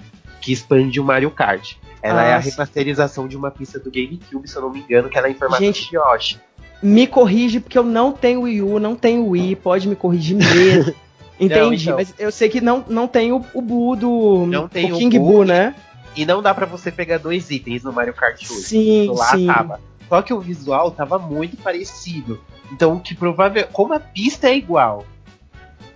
que 0.43 0.51
expande 0.51 0.99
o 0.99 1.03
Mario 1.03 1.31
Kart. 1.31 1.75
Ela 2.01 2.21
ah, 2.21 2.25
é 2.25 2.33
a 2.33 2.41
sim. 2.41 2.49
remasterização 2.49 3.29
de 3.29 3.37
uma 3.37 3.49
pista 3.49 3.79
do 3.79 3.89
GameCube, 3.89 4.45
se 4.47 4.57
eu 4.57 4.61
não 4.61 4.69
me 4.69 4.79
engano, 4.79 5.09
que 5.09 5.17
ela 5.17 5.27
é 5.27 5.31
em 5.31 5.35
formato 5.35 5.63
Gente, 5.63 5.89
de 5.89 5.95
Yoshi. 5.95 6.37
Me 6.81 7.07
corrige, 7.07 7.61
porque 7.61 7.77
eu 7.77 7.83
não 7.83 8.11
tenho 8.11 8.41
Wii 8.41 8.61
U, 8.61 8.77
não 8.77 8.93
tenho 8.93 9.25
Wii, 9.25 9.55
pode 9.55 9.87
me 9.87 9.95
corrigir 9.95 10.35
mesmo. 10.35 10.93
Entendi, 11.39 11.59
não, 11.59 11.73
então, 11.73 11.95
mas 11.95 12.13
eu 12.19 12.31
sei 12.31 12.49
que 12.49 12.59
não, 12.59 12.83
não 12.87 13.07
tem 13.07 13.31
o, 13.31 13.43
o 13.53 13.61
Boo 13.61 13.95
do. 13.95 14.45
Não 14.45 14.67
tem 14.67 14.91
o, 14.91 14.95
o 14.95 14.99
King 14.99 15.17
Boo, 15.17 15.45
né? 15.45 15.73
E 16.15 16.25
não 16.25 16.41
dá 16.41 16.53
para 16.53 16.65
você 16.65 16.91
pegar 16.91 17.17
dois 17.17 17.49
itens 17.49 17.83
no 17.83 17.91
Mario 17.91 18.13
Kart 18.13 18.39
8. 18.39 18.53
Sim, 18.53 19.07
lá 19.07 19.31
sim. 19.31 19.47
Tava. 19.47 19.79
Só 20.07 20.21
que 20.21 20.33
o 20.33 20.39
visual 20.39 20.91
tava 20.91 21.17
muito 21.17 21.57
parecido. 21.57 22.39
Então, 22.71 22.99
que 22.99 23.15
provável. 23.15 23.65
Como 23.71 23.93
a 23.93 23.99
pista 23.99 24.47
é 24.47 24.55
igual, 24.55 25.05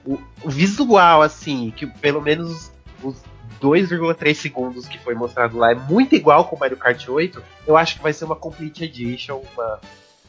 o, 0.05 0.17
o 0.43 0.49
visual, 0.49 1.21
assim, 1.21 1.71
que 1.75 1.85
pelo 1.85 2.21
menos 2.21 2.71
os 3.03 3.17
2,3 3.61 4.33
segundos 4.33 4.87
que 4.87 4.97
foi 4.99 5.15
mostrado 5.15 5.57
lá 5.57 5.71
é 5.71 5.75
muito 5.75 6.15
igual 6.15 6.45
com 6.45 6.55
o 6.55 6.59
Mario 6.59 6.77
Kart 6.77 7.07
8, 7.07 7.41
eu 7.65 7.75
acho 7.75 7.97
que 7.97 8.03
vai 8.03 8.13
ser 8.13 8.25
uma 8.25 8.35
Complete 8.35 8.83
Edition, 8.83 9.41
uma 9.53 9.79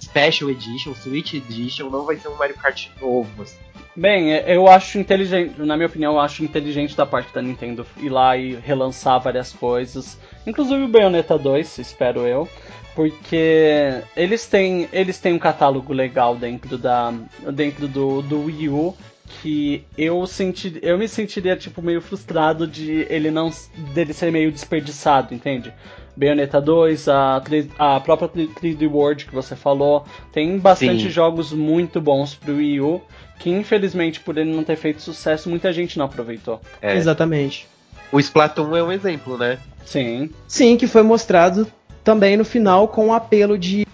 Special 0.01 0.51
Edition, 0.51 0.95
Switch 0.95 1.35
Edition, 1.35 1.91
não 1.91 2.05
vai 2.05 2.17
ser 2.17 2.29
um 2.29 2.37
Mario 2.37 2.57
Kart 2.57 2.89
novo. 3.01 3.43
Assim. 3.43 3.59
Bem, 3.95 4.31
eu 4.31 4.69
acho 4.69 4.99
inteligente, 4.99 5.61
na 5.61 5.77
minha 5.77 5.89
opinião, 5.89 6.15
eu 6.15 6.21
acho 6.21 6.45
inteligente 6.45 6.97
da 6.97 7.05
parte 7.05 7.35
da 7.35 7.43
Nintendo 7.43 7.85
ir 7.97 8.09
lá 8.09 8.37
e 8.37 8.55
relançar 8.55 9.21
várias 9.21 9.53
coisas, 9.53 10.17
inclusive 10.47 10.85
o 10.85 10.89
Bayonetta 10.89 11.37
2, 11.37 11.79
espero 11.79 12.21
eu, 12.21 12.49
porque 12.95 14.03
eles 14.17 14.47
têm, 14.47 14.89
eles 14.93 15.19
têm 15.19 15.33
um 15.33 15.39
catálogo 15.39 15.93
legal 15.93 16.37
dentro 16.37 16.79
da 16.79 17.13
dentro 17.53 17.89
do, 17.89 18.23
do 18.23 18.45
Wii 18.45 18.69
U 18.69 18.97
que 19.29 19.85
eu 19.97 20.27
senti, 20.27 20.79
eu 20.83 20.99
me 20.99 21.07
sentiria 21.07 21.57
tipo 21.57 21.83
meio 21.83 22.01
frustrado 22.01 22.67
de 22.67 23.07
ele 23.09 23.31
não 23.31 23.51
dele 23.95 24.13
ser 24.13 24.33
meio 24.33 24.51
desperdiçado, 24.51 25.35
entende? 25.35 25.73
Bayonetta 26.17 26.61
2, 26.61 27.09
a, 27.09 27.43
a 27.79 28.01
própria 28.01 28.29
3D 28.29 28.91
World 28.91 29.27
que 29.27 29.35
você 29.35 29.55
falou, 29.55 30.05
tem 30.33 30.59
bastante 30.59 31.05
Sim. 31.05 31.11
jogos 31.11 31.53
muito 31.53 32.01
bons 32.01 32.35
pro 32.35 32.57
Wii 32.57 32.81
U, 32.81 33.01
que 33.39 33.51
infelizmente 33.51 34.19
por 34.19 34.37
ele 34.37 34.53
não 34.53 34.65
ter 34.65 34.77
feito 34.77 35.01
sucesso, 35.01 35.49
muita 35.49 35.73
gente 35.73 35.97
não 35.97 36.07
aproveitou. 36.07 36.61
É. 36.83 36.97
Exatamente. 36.97 37.69
O 38.11 38.19
Splatoon 38.19 38.77
é 38.77 38.83
um 38.83 38.91
exemplo, 38.91 39.39
né? 39.39 39.59
Sim. 39.85 40.31
Sim, 40.49 40.77
que 40.77 40.89
foi 40.89 41.03
mostrado 41.03 41.71
também 42.03 42.37
no 42.37 42.45
final 42.45 42.89
com 42.89 43.07
um 43.07 43.13
apelo 43.13 43.57
de 43.57 43.87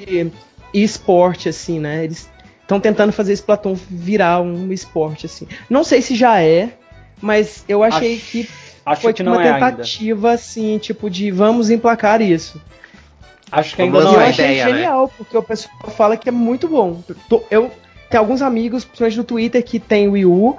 esporte, 0.72 1.48
assim, 1.48 1.78
né? 1.78 2.04
Eles 2.04 2.30
estão 2.64 2.80
tentando 2.80 3.12
fazer 3.12 3.34
Splatoon 3.34 3.74
virar 3.74 4.40
um 4.40 4.72
esporte, 4.72 5.26
assim. 5.26 5.46
Não 5.68 5.84
sei 5.84 6.02
se 6.02 6.16
já 6.16 6.40
é, 6.42 6.70
mas 7.20 7.64
eu 7.68 7.82
achei 7.82 8.16
Acho... 8.16 8.30
que 8.30 8.48
Acho 8.84 9.02
foi 9.02 9.12
que 9.12 9.22
não 9.22 9.32
uma 9.32 9.42
é 9.42 9.52
tentativa, 9.52 10.28
ainda. 10.28 10.40
assim, 10.40 10.78
tipo, 10.78 11.08
de 11.08 11.30
vamos 11.30 11.70
emplacar 11.70 12.20
isso. 12.20 12.60
Acho 13.50 13.76
que 13.76 13.82
ainda 13.82 14.00
não 14.00 14.14
eu 14.14 14.20
é. 14.20 14.28
achei 14.28 14.44
ideia, 14.44 14.66
né? 14.66 14.72
genial, 14.72 15.06
né? 15.06 15.12
porque 15.16 15.36
o 15.36 15.42
pessoal 15.42 15.90
fala 15.96 16.16
que 16.16 16.28
é 16.28 16.32
muito 16.32 16.68
bom. 16.68 17.02
Eu 17.50 17.70
tenho 18.10 18.22
alguns 18.22 18.42
amigos, 18.42 18.84
principalmente 18.84 19.16
no 19.16 19.24
Twitter, 19.24 19.62
que 19.62 19.78
tem 19.78 20.08
Wii 20.08 20.26
U 20.26 20.56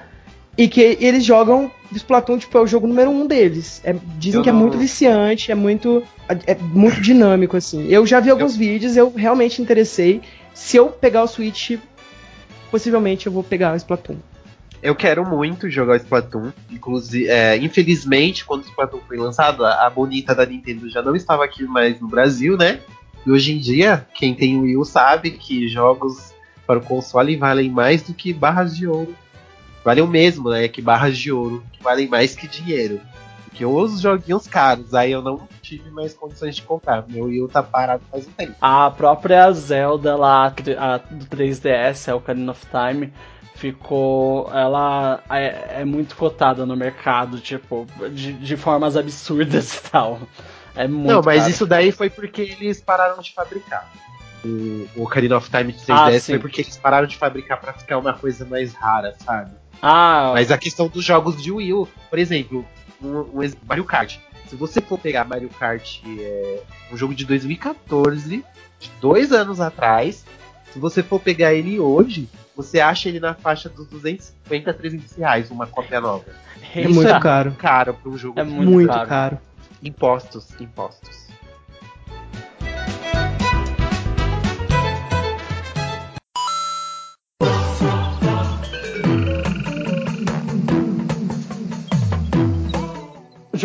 e 0.58 0.68
que 0.68 0.98
eles 1.00 1.24
jogam 1.24 1.70
Splatoon, 1.92 2.38
tipo, 2.38 2.58
é 2.58 2.62
o 2.62 2.68
jogo 2.68 2.88
número 2.88 3.12
um 3.12 3.28
deles. 3.28 3.82
É, 3.84 3.96
dizem 4.18 4.40
eu 4.40 4.44
que 4.44 4.50
é 4.50 4.54
muito 4.54 4.78
viciante, 4.78 5.52
é 5.52 5.56
muito, 5.56 6.04
é 6.48 6.56
muito 6.56 7.02
dinâmico, 7.02 7.58
assim. 7.58 7.88
Eu 7.90 8.06
já 8.06 8.20
vi 8.20 8.30
alguns 8.30 8.54
eu... 8.54 8.60
vídeos, 8.60 8.98
eu 8.98 9.12
realmente 9.16 9.62
interessei. 9.62 10.22
Se 10.54 10.78
eu 10.78 10.88
pegar 10.88 11.24
o 11.24 11.28
Switch, 11.28 11.78
possivelmente 12.76 13.26
eu 13.26 13.32
vou 13.32 13.42
pegar 13.42 13.72
o 13.72 13.78
Splatoon. 13.78 14.18
Eu 14.84 14.94
quero 14.94 15.26
muito 15.26 15.70
jogar 15.70 15.94
o 15.94 15.96
Splatoon. 15.96 16.52
Inclusive, 16.70 17.30
é, 17.30 17.56
infelizmente, 17.56 18.44
quando 18.44 18.64
o 18.64 18.68
Splatoon 18.68 19.00
foi 19.08 19.16
lançado, 19.16 19.66
a, 19.66 19.86
a, 19.86 19.90
bonita 19.90 20.36
da 20.36 20.46
Nintendo 20.46 20.90
já 20.90 21.02
não 21.02 21.16
estava 21.16 21.46
aqui 21.46 21.64
mais 21.64 22.02
no 22.02 22.10
Brasil, 22.10 22.58
né? 22.58 22.82
E 23.26 23.32
hoje 23.32 23.54
em 23.54 23.60
dia, 23.60 24.06
quem 24.14 24.36
tem 24.36 24.58
o 24.58 24.64
Wii 24.64 24.86
sabe 24.86 25.32
que 25.32 25.70
jogos 25.70 26.34
para 26.68 26.80
o 26.80 26.84
console 26.84 27.38
valem 27.38 27.70
mais 27.70 28.02
do 28.02 28.14
que 28.14 28.34
barras 28.34 28.76
de 28.76 28.86
ouro. 28.86 29.16
Valem 29.82 30.04
o 30.04 30.08
mesmo, 30.08 30.50
né? 30.50 30.68
Que 30.68 30.82
barras 30.82 31.18
de 31.18 31.32
ouro 31.32 31.64
que 31.72 31.82
valem 31.82 32.10
mais 32.10 32.36
que 32.36 32.46
dinheiro. 32.46 33.00
Porque 33.56 33.66
os 33.66 34.02
joguinhos 34.02 34.48
caros, 34.48 34.94
aí 34.94 35.14
eu 35.14 35.22
não 35.22 35.48
tive 35.62 35.90
mais 35.90 36.14
condições 36.14 36.58
de 36.58 36.62
comprar. 36.62 37.06
Meu 37.08 37.24
Wii 37.24 37.44
U 37.44 37.48
tá 37.48 37.64
parado 37.64 38.04
faz 38.12 38.28
um 38.28 38.32
tempo. 38.32 38.54
A 38.60 38.92
própria 38.92 39.50
Zelda 39.54 40.18
lá, 40.18 40.48
a, 40.78 40.98
do 40.98 41.26
3DS, 41.26 42.10
é 42.10 42.14
o 42.14 42.18
Ocarina 42.18 42.52
of 42.52 42.66
Time, 42.66 43.14
ficou. 43.56 44.52
Ela 44.54 45.24
é, 45.30 45.80
é, 45.80 45.86
muito 45.86 46.18
cotada 46.18 46.66
no 46.66 46.76
mercado, 46.76 47.40
tipo, 47.40 47.88
de, 48.12 48.34
de 48.34 48.58
formas 48.58 48.98
absurdas 48.98 49.76
e 49.78 49.90
tal. 49.90 50.20
É 50.76 50.86
muito 50.86 51.14
Não, 51.14 51.22
mas 51.24 51.40
caro. 51.40 51.50
isso 51.50 51.66
daí 51.66 51.94
foi 51.94 52.10
porque 52.10 52.42
eles 52.42 52.82
pararam 52.82 53.22
de 53.22 53.32
fabricar. 53.32 53.90
O, 54.44 54.86
o 54.98 55.04
Ocarina 55.04 55.38
of 55.38 55.50
Time 55.50 55.72
3DS 55.72 56.18
ah, 56.18 56.20
foi 56.20 56.40
porque 56.40 56.60
eles 56.60 56.76
pararam 56.76 57.08
de 57.08 57.16
fabricar 57.16 57.58
para 57.62 57.72
ficar 57.72 58.00
uma 58.00 58.12
coisa 58.12 58.44
mais 58.44 58.74
rara, 58.74 59.16
sabe? 59.18 59.52
Ah, 59.82 60.32
mas 60.34 60.52
a 60.52 60.58
questão 60.58 60.90
dos 60.90 61.06
jogos 61.06 61.42
de 61.42 61.54
Wii 61.54 61.72
U, 61.72 61.88
por 62.10 62.20
exemplo, 62.20 62.66
um, 63.06 63.42
um 63.42 63.52
Mario 63.68 63.84
Kart. 63.84 64.18
Se 64.48 64.56
você 64.56 64.82
for 64.82 65.00
pegar 65.00 65.26
Mario 65.26 65.50
Kart, 65.50 66.02
é, 66.08 66.62
um 66.92 66.98
jogo 66.98 67.16
de 67.16 67.26
2014, 67.26 68.46
de 68.80 68.92
dois 69.02 69.32
anos 69.32 69.60
atrás, 69.60 70.26
se 70.72 70.80
você 70.80 71.02
for 71.02 71.20
pegar 71.20 71.54
ele 71.54 71.80
hoje, 71.80 72.30
você 72.56 72.80
acha 72.80 73.10
ele 73.10 73.20
na 73.20 73.34
faixa 73.34 73.68
dos 73.70 73.88
250 73.88 74.70
a 74.70 74.74
300 74.74 75.16
reais, 75.16 75.52
uma 75.52 75.68
cópia 75.68 76.00
nova. 76.00 76.26
É 76.74 76.82
Isso 76.82 76.94
muito 76.94 77.10
é 77.10 77.20
caro. 77.20 77.52
caro 77.58 77.94
para 77.94 78.10
um 78.10 78.18
jogo. 78.18 78.40
É 78.40 78.44
muito, 78.44 78.72
muito 78.72 78.90
caro. 78.90 79.08
caro. 79.08 79.40
Impostos, 79.82 80.50
impostos. 80.60 81.25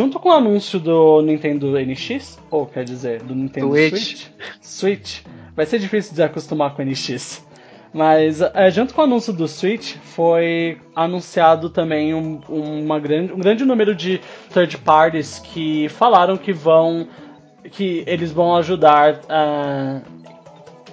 Junto 0.00 0.18
com 0.18 0.30
o 0.30 0.32
anúncio 0.32 0.80
do 0.80 1.20
Nintendo 1.20 1.78
NX, 1.78 2.38
ou 2.50 2.64
quer 2.64 2.84
dizer, 2.84 3.22
do 3.22 3.34
Nintendo 3.34 3.66
Switch, 3.68 3.92
Switch, 3.92 4.28
Switch 4.62 5.20
vai 5.54 5.66
ser 5.66 5.78
difícil 5.78 6.14
de 6.14 6.22
acostumar 6.22 6.74
com 6.74 6.80
o 6.80 6.86
NX. 6.86 7.46
Mas 7.92 8.40
é, 8.40 8.70
junto 8.70 8.94
com 8.94 9.02
o 9.02 9.04
anúncio 9.04 9.30
do 9.30 9.46
Switch, 9.46 9.96
foi 9.96 10.78
anunciado 10.96 11.68
também 11.68 12.14
um, 12.14 12.40
uma 12.48 12.98
grande, 12.98 13.34
um 13.34 13.38
grande 13.40 13.62
número 13.62 13.94
de 13.94 14.22
third 14.54 14.78
parties 14.78 15.38
que 15.38 15.86
falaram 15.90 16.38
que 16.38 16.50
vão. 16.50 17.06
que 17.70 18.02
eles 18.06 18.32
vão 18.32 18.56
ajudar. 18.56 19.16
Uh, 19.16 20.00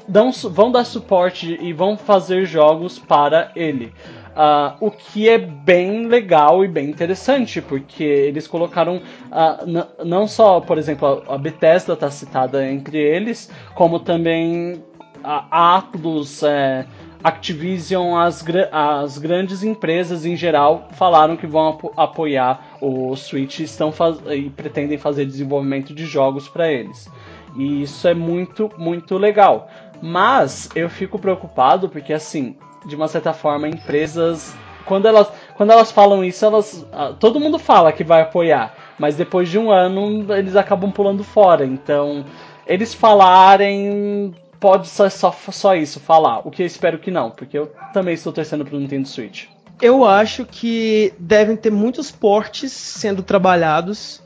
dão, 0.05 0.33
vão 0.33 0.69
dar 0.69 0.83
suporte 0.83 1.57
e 1.61 1.71
vão 1.71 1.95
fazer 1.95 2.45
jogos 2.45 2.99
para 2.99 3.53
ele. 3.55 3.93
Uh, 4.37 4.85
o 4.85 4.91
que 4.91 5.27
é 5.27 5.39
bem 5.39 6.05
legal 6.05 6.63
e 6.63 6.67
bem 6.67 6.91
interessante, 6.91 7.59
porque 7.59 8.03
eles 8.03 8.47
colocaram 8.47 8.97
uh, 8.97 10.05
não 10.05 10.27
só, 10.27 10.59
por 10.61 10.77
exemplo, 10.77 11.23
a 11.27 11.39
Bethesda 11.39 11.93
está 11.93 12.11
citada 12.11 12.63
entre 12.63 12.99
eles, 12.99 13.51
como 13.73 13.99
também 13.99 14.83
a 15.23 15.77
Atlus, 15.77 16.43
é, 16.43 16.85
Activision, 17.23 18.15
as, 18.15 18.45
as 18.71 19.17
grandes 19.17 19.63
empresas 19.63 20.23
em 20.23 20.35
geral 20.35 20.87
falaram 20.91 21.35
que 21.35 21.47
vão 21.47 21.69
apo 21.69 21.91
apoiar 21.97 22.77
o 22.79 23.15
Switch 23.15 23.59
estão 23.61 23.91
e 24.31 24.51
pretendem 24.51 24.99
fazer 24.99 25.25
desenvolvimento 25.25 25.95
de 25.95 26.05
jogos 26.05 26.47
para 26.47 26.71
eles. 26.71 27.09
E 27.55 27.81
isso 27.81 28.07
é 28.07 28.13
muito, 28.13 28.69
muito 28.77 29.17
legal. 29.17 29.67
Mas 29.99 30.69
eu 30.75 30.89
fico 30.89 31.17
preocupado 31.17 31.89
porque, 31.89 32.13
assim, 32.13 32.55
de 32.85 32.95
uma 32.95 33.07
certa 33.07 33.33
forma, 33.33 33.67
empresas. 33.67 34.55
Quando 34.85 35.07
elas, 35.07 35.31
quando 35.55 35.71
elas 35.71 35.91
falam 35.91 36.23
isso, 36.23 36.45
elas. 36.45 36.85
Todo 37.19 37.39
mundo 37.39 37.59
fala 37.59 37.91
que 37.91 38.03
vai 38.03 38.21
apoiar. 38.21 38.75
Mas 38.97 39.15
depois 39.15 39.49
de 39.49 39.59
um 39.59 39.71
ano, 39.71 40.33
eles 40.33 40.55
acabam 40.55 40.91
pulando 40.91 41.23
fora. 41.23 41.65
Então, 41.65 42.25
eles 42.65 42.93
falarem 42.93 44.33
pode 44.59 44.87
ser 44.87 45.09
só, 45.11 45.31
só 45.31 45.75
isso, 45.75 45.99
falar. 45.99 46.41
O 46.45 46.51
que 46.51 46.63
eu 46.63 46.65
espero 46.65 46.99
que 46.99 47.11
não, 47.11 47.31
porque 47.31 47.57
eu 47.57 47.71
também 47.93 48.13
estou 48.13 48.33
torcendo 48.33 48.65
pro 48.65 48.79
Nintendo 48.79 49.07
Switch. 49.07 49.45
Eu 49.81 50.03
acho 50.03 50.45
que 50.45 51.13
devem 51.19 51.55
ter 51.55 51.71
muitos 51.71 52.09
portes 52.09 52.71
sendo 52.71 53.21
trabalhados 53.21 54.21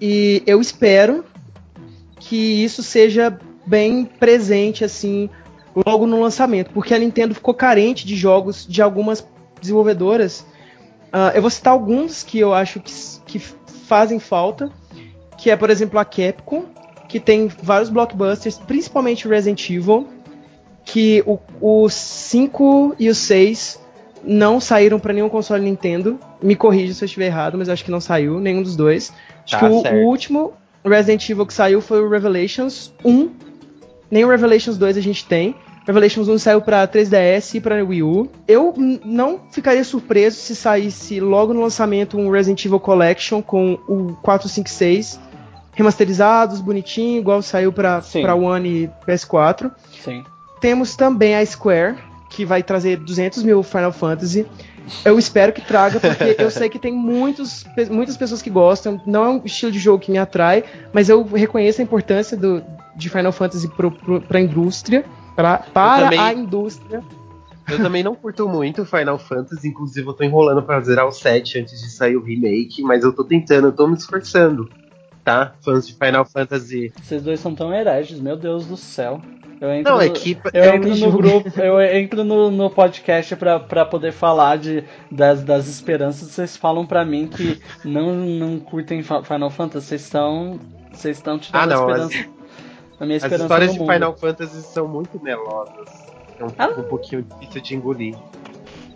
e 0.00 0.42
eu 0.46 0.60
espero 0.60 1.24
que 2.18 2.64
isso 2.64 2.82
seja 2.82 3.38
bem 3.66 4.04
presente 4.04 4.84
assim 4.84 5.28
logo 5.74 6.06
no 6.06 6.20
lançamento, 6.20 6.70
porque 6.72 6.94
a 6.94 6.98
Nintendo 6.98 7.34
ficou 7.34 7.54
carente 7.54 8.06
de 8.06 8.16
jogos 8.16 8.66
de 8.66 8.82
algumas 8.82 9.26
desenvolvedoras. 9.60 10.46
Uh, 11.08 11.34
eu 11.34 11.40
vou 11.40 11.50
citar 11.50 11.72
alguns 11.72 12.22
que 12.22 12.38
eu 12.38 12.52
acho 12.52 12.80
que, 12.80 12.92
que 13.26 13.38
fazem 13.38 14.18
falta, 14.18 14.70
que 15.36 15.50
é 15.50 15.56
por 15.56 15.70
exemplo 15.70 15.98
a 15.98 16.04
Capcom, 16.04 16.64
que 17.08 17.18
tem 17.18 17.48
vários 17.48 17.88
blockbusters, 17.88 18.58
principalmente 18.58 19.26
Resident 19.26 19.70
Evil, 19.70 20.06
que 20.84 21.24
o 21.60 21.88
5 21.88 22.96
e 22.98 23.08
o 23.08 23.14
6 23.14 23.80
não 24.24 24.60
saíram 24.60 24.98
para 24.98 25.12
nenhum 25.12 25.28
console 25.28 25.62
Nintendo. 25.62 26.18
Me 26.42 26.54
corrija 26.54 26.92
se 26.92 27.04
eu 27.04 27.06
estiver 27.06 27.26
errado, 27.26 27.56
mas 27.56 27.68
acho 27.68 27.84
que 27.84 27.90
não 27.90 28.00
saiu, 28.00 28.40
nenhum 28.40 28.62
dos 28.62 28.76
dois. 28.76 29.12
Acho 29.44 29.58
tá, 29.58 29.58
que 29.58 29.66
o, 29.66 30.02
o, 30.02 30.06
último 30.06 30.52
Resident 30.84 31.28
Evil 31.28 31.46
que 31.46 31.54
saiu 31.54 31.80
foi 31.80 32.02
o 32.02 32.08
Revelations 32.08 32.92
1. 33.04 33.30
Nem 34.10 34.24
o 34.24 34.28
Revelations 34.28 34.76
2 34.76 34.96
a 34.96 35.00
gente 35.00 35.24
tem. 35.24 35.54
Revelations 35.86 36.28
1 36.28 36.38
saiu 36.38 36.60
para 36.60 36.86
3DS 36.86 37.54
e 37.54 37.60
para 37.60 37.82
Wii 37.82 38.02
U. 38.02 38.30
Eu 38.46 38.74
não 39.04 39.40
ficaria 39.50 39.82
surpreso 39.82 40.36
se 40.36 40.54
saísse 40.54 41.18
logo 41.18 41.54
no 41.54 41.62
lançamento 41.62 42.18
um 42.18 42.30
Resident 42.30 42.64
Evil 42.64 42.78
Collection 42.78 43.40
com 43.40 43.78
o 43.88 44.14
456 44.22 45.18
remasterizados, 45.78 46.60
bonitinho, 46.60 47.20
igual 47.20 47.40
saiu 47.40 47.72
para 47.72 48.02
One 48.34 48.68
e 48.68 48.90
PS4. 49.06 49.70
Sim. 50.02 50.24
Temos 50.60 50.96
também 50.96 51.36
a 51.36 51.46
Square, 51.46 51.96
que 52.28 52.44
vai 52.44 52.64
trazer 52.64 52.96
200 52.96 53.44
mil 53.44 53.62
Final 53.62 53.92
Fantasy. 53.92 54.44
Eu 55.04 55.16
espero 55.18 55.52
que 55.52 55.60
traga, 55.60 56.00
porque 56.00 56.34
eu 56.42 56.50
sei 56.50 56.68
que 56.68 56.80
tem 56.80 56.92
muitos, 56.92 57.64
muitas 57.90 58.16
pessoas 58.16 58.42
que 58.42 58.50
gostam. 58.50 59.00
Não 59.06 59.24
é 59.24 59.28
um 59.28 59.42
estilo 59.44 59.70
de 59.70 59.78
jogo 59.78 60.00
que 60.02 60.10
me 60.10 60.18
atrai, 60.18 60.64
mas 60.92 61.08
eu 61.08 61.22
reconheço 61.22 61.80
a 61.80 61.84
importância 61.84 62.36
do, 62.36 62.60
de 62.98 63.08
Final 63.08 63.32
Fantasy 63.32 63.68
para 63.68 64.38
a 64.38 64.42
indústria, 64.42 65.04
pra, 65.36 65.58
para 65.58 66.04
também, 66.04 66.18
a 66.18 66.34
indústria. 66.34 67.02
Eu 67.68 67.78
também 67.78 68.02
não 68.02 68.14
curto 68.14 68.48
muito 68.48 68.84
Final 68.84 69.18
Fantasy, 69.18 69.68
inclusive 69.68 70.06
eu 70.06 70.12
tô 70.12 70.24
enrolando 70.24 70.62
para 70.62 70.80
zerar 70.80 71.06
o 71.06 71.12
7 71.12 71.60
antes 71.60 71.80
de 71.80 71.90
sair 71.90 72.16
o 72.16 72.22
remake, 72.22 72.82
mas 72.82 73.04
eu 73.04 73.12
tô 73.12 73.22
tentando, 73.22 73.68
eu 73.68 73.72
tô 73.72 73.86
me 73.86 73.94
esforçando, 73.94 74.68
tá? 75.22 75.52
Fãs 75.60 75.86
de 75.86 75.94
Final 75.94 76.24
Fantasy. 76.24 76.92
Vocês 77.00 77.22
dois 77.22 77.38
são 77.38 77.54
tão 77.54 77.72
hereges, 77.72 78.18
meu 78.18 78.36
Deus 78.36 78.66
do 78.66 78.76
céu. 78.76 79.20
Eu 79.60 79.72
entro 79.72 79.92
não, 79.92 79.98
no, 79.98 80.04
equipe, 80.04 80.40
eu 80.52 80.74
entro 80.74 80.96
no 80.96 81.12
grupo, 81.18 81.60
eu 81.60 81.80
entro 81.80 82.24
no, 82.24 82.50
no 82.50 82.70
podcast 82.70 83.34
pra, 83.36 83.58
pra 83.58 83.84
poder 83.84 84.12
falar 84.12 84.56
de, 84.56 84.84
das, 85.10 85.42
das 85.42 85.66
esperanças. 85.66 86.30
Vocês 86.30 86.56
falam 86.56 86.86
pra 86.86 87.04
mim 87.04 87.26
que 87.26 87.60
não, 87.84 88.14
não 88.14 88.58
curtem 88.58 89.02
Final 89.02 89.50
Fantasy. 89.50 89.86
Vocês 89.86 90.02
estão. 90.02 90.60
Vocês 90.92 91.16
estão 91.16 91.38
tirando 91.38 91.72
ah, 91.72 91.86
não. 91.98 92.37
As, 92.98 93.02
a 93.02 93.06
minha 93.06 93.16
esperança 93.16 93.34
as 93.36 93.42
histórias 93.42 93.72
de 93.72 93.78
Final 93.78 94.16
Fantasy 94.16 94.62
são 94.62 94.88
muito 94.88 95.22
melosas. 95.22 95.88
É 96.38 96.44
um, 96.44 96.48
ah. 96.58 96.68
um 96.78 96.82
pouquinho 96.82 97.22
difícil 97.22 97.60
de 97.60 97.74
engolir. 97.76 98.16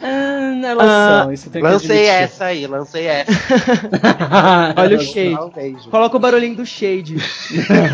Ah, 0.04 0.60
elas 0.64 0.88
ah, 0.88 1.20
são, 1.22 1.32
isso 1.32 1.48
tem 1.48 1.62
Lancei 1.62 2.06
essa 2.06 2.46
aí, 2.46 2.66
lancei 2.66 3.06
essa. 3.06 3.30
Olha 4.76 4.96
o 4.96 5.00
shade. 5.00 5.88
Coloca 5.88 6.16
o 6.16 6.20
barulhinho 6.20 6.56
do 6.56 6.66
shade. 6.66 7.16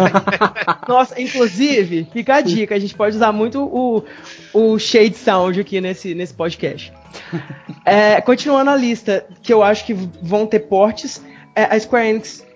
Nossa, 0.89 1.21
inclusive, 1.21 2.09
fica 2.11 2.37
a 2.37 2.41
dica, 2.41 2.75
a 2.75 2.79
gente 2.79 2.95
pode 2.95 3.17
usar 3.17 3.31
muito 3.31 3.63
o, 3.63 4.03
o 4.55 4.79
shade 4.79 5.17
sound 5.17 5.61
aqui 5.61 5.83
nesse, 5.83 6.15
nesse 6.15 6.33
podcast. 6.33 6.91
É, 7.85 8.23
continuando 8.23 8.71
a 8.71 8.77
lista, 8.77 9.27
que 9.43 9.53
eu 9.53 9.63
acho 9.63 9.85
que 9.85 9.93
vão 9.93 10.47
ter 10.47 10.61
portes, 10.61 11.23
é, 11.55 11.65
a 11.65 11.79
Square 11.79 12.09
Enix 12.09 12.48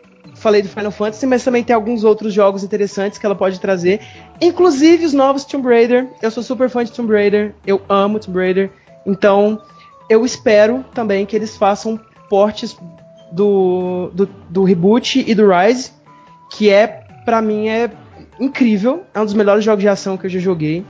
falei 0.42 0.60
do 0.60 0.68
Final 0.68 0.90
Fantasy, 0.90 1.26
mas 1.26 1.44
também 1.44 1.62
tem 1.62 1.74
alguns 1.74 2.04
outros 2.04 2.34
jogos 2.34 2.64
interessantes 2.64 3.18
que 3.18 3.24
ela 3.24 3.34
pode 3.34 3.60
trazer, 3.60 4.00
inclusive 4.40 5.06
os 5.06 5.12
novos 5.12 5.44
Tomb 5.44 5.68
Raider. 5.68 6.08
Eu 6.20 6.30
sou 6.30 6.42
super 6.42 6.68
fã 6.68 6.84
de 6.84 6.92
Tomb 6.92 7.12
Raider, 7.12 7.54
eu 7.66 7.80
amo 7.88 8.18
Tomb 8.18 8.38
Raider. 8.38 8.70
Então, 9.06 9.62
eu 10.10 10.24
espero 10.24 10.84
também 10.92 11.24
que 11.24 11.36
eles 11.36 11.56
façam 11.56 11.98
portes 12.28 12.76
do, 13.30 14.10
do, 14.12 14.26
do 14.50 14.64
reboot 14.64 15.24
e 15.26 15.34
do 15.34 15.48
Rise, 15.48 15.92
que 16.50 16.68
é, 16.68 16.86
para 17.24 17.40
mim, 17.40 17.68
é 17.68 17.90
incrível. 18.38 19.04
É 19.14 19.20
um 19.20 19.24
dos 19.24 19.34
melhores 19.34 19.64
jogos 19.64 19.82
de 19.82 19.88
ação 19.88 20.16
que 20.16 20.26
eu 20.26 20.30
já 20.30 20.38
joguei. 20.38 20.84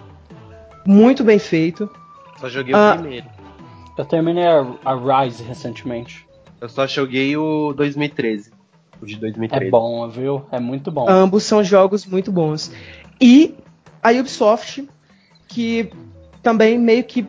Muito 0.87 1.23
bem 1.23 1.39
feito. 1.39 1.89
Só 2.41 2.49
joguei 2.49 2.75
ah, 2.75 2.95
o 2.97 2.99
primeiro. 3.01 3.27
Eu 3.97 4.05
terminei 4.05 4.47
a, 4.47 4.67
a, 4.85 5.23
Rise 5.23 5.43
recentemente. 5.45 6.27
Eu 6.61 6.69
só 6.69 6.87
joguei 6.87 7.37
o 7.37 7.73
2013. 7.75 8.52
O 9.03 9.07
de 9.07 9.17
2013. 9.17 9.67
É 9.67 9.71
bom, 9.71 10.09
viu? 10.09 10.45
É 10.53 10.61
muito 10.61 10.93
bom. 10.93 11.09
Ambos 11.09 11.43
são 11.43 11.65
jogos 11.65 12.07
muito 12.07 12.31
bons. 12.31 12.71
E 13.21 13.57
a 14.01 14.13
Ubisoft, 14.13 14.89
que 15.49 15.91
também 16.41 16.79
meio 16.79 17.03
que 17.03 17.27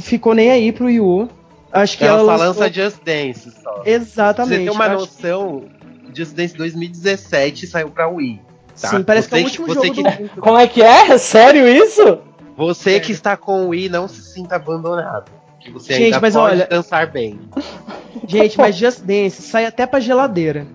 ficou 0.00 0.32
nem 0.32 0.50
aí 0.50 0.70
pro 0.70 0.88
Yu. 0.88 1.28
Acho 1.72 1.98
que 1.98 2.04
ela, 2.04 2.20
ela 2.20 2.38
só 2.38 2.44
lançou... 2.44 2.62
lança 2.62 2.72
Just 2.72 3.02
Dance 3.04 3.50
só. 3.62 3.82
Exatamente. 3.84 4.58
Você 4.58 4.64
tem 4.64 4.70
uma 4.70 4.88
noção, 4.88 5.64
que... 6.06 6.18
Just 6.18 6.34
Dance 6.34 6.56
2017 6.56 7.66
saiu 7.66 7.90
pra 7.90 8.08
Wii. 8.08 8.40
Tá? 8.80 8.88
Sim, 8.88 9.02
parece 9.02 9.28
você 9.28 9.36
que 9.36 9.36
é 9.36 9.42
o 9.42 9.44
último 9.44 9.66
que, 9.66 9.74
jogo 9.74 9.92
que... 9.92 10.22
do 10.22 10.28
Como 10.40 10.56
é 10.56 10.68
que 10.68 10.82
é? 10.82 11.18
Sério 11.18 11.66
isso? 11.66 12.18
Você 12.56 12.94
é. 12.94 13.00
que 13.00 13.10
está 13.10 13.36
com 13.36 13.66
o 13.66 13.68
Wii 13.70 13.88
não 13.88 14.06
se 14.06 14.22
sinta 14.22 14.54
abandonado. 14.54 15.30
Que 15.58 15.70
você 15.70 15.94
Gente, 15.94 16.04
ainda 16.04 16.20
mas 16.20 16.34
pode 16.34 16.54
olha... 16.54 16.66
dançar 16.66 17.10
bem. 17.10 17.40
Gente, 18.26 18.58
mas 18.58 18.76
Just 18.76 19.00
Dance 19.02 19.42
sai 19.42 19.64
até 19.66 19.86
pra 19.86 20.00
geladeira. 20.00 20.66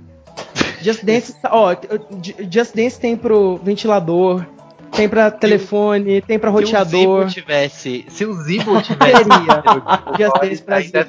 Just 0.81 1.03
Dance, 1.03 1.35
ó, 1.45 1.75
Just 2.51 2.75
Dance 2.75 2.99
tem 2.99 3.17
pro 3.17 3.57
ventilador, 3.63 4.45
tem 4.91 5.09
pra 5.09 5.31
telefone, 5.31 6.21
tem 6.21 6.37
pra 6.37 6.49
roteador. 6.51 6.87
Se 6.87 6.95
o 6.95 6.99
Zibo 6.99 7.33
tivesse. 7.33 8.05
Se 8.09 8.25
o 8.25 8.33
Zibo 8.33 8.81
tivesse. 8.83 9.23
teria. 9.23 9.63
Just 10.17 10.41
Dance 10.41 10.63
pra. 10.63 11.07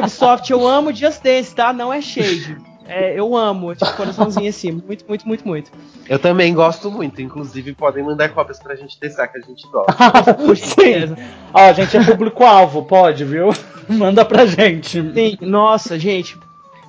Ubisoft, 0.00 0.50
eu 0.50 0.66
amo 0.66 0.92
Just 0.94 1.22
Dance, 1.22 1.54
tá? 1.54 1.72
Não 1.72 1.92
é 1.92 2.00
shade. 2.00 2.56
É, 2.86 3.18
eu 3.18 3.34
amo, 3.34 3.74
tipo, 3.74 3.96
coraçãozinho 3.96 4.48
assim, 4.48 4.72
muito, 4.72 5.04
muito, 5.08 5.26
muito, 5.26 5.48
muito. 5.48 5.70
Eu 6.08 6.18
também 6.18 6.52
gosto 6.52 6.90
muito, 6.90 7.22
inclusive 7.22 7.72
podem 7.74 8.04
mandar 8.04 8.28
cópias 8.30 8.58
pra 8.58 8.74
gente 8.74 8.98
testar, 8.98 9.28
que 9.28 9.38
a 9.38 9.40
gente 9.40 9.66
gosta. 9.68 9.94
Sim. 10.56 11.16
Ó, 11.52 11.60
a 11.60 11.72
gente 11.72 11.96
é 11.96 12.04
público-alvo, 12.04 12.84
pode, 12.84 13.24
viu? 13.24 13.48
Manda 13.88 14.24
pra 14.24 14.44
gente. 14.44 15.00
Sim, 15.12 15.38
nossa, 15.40 15.98
gente, 15.98 16.38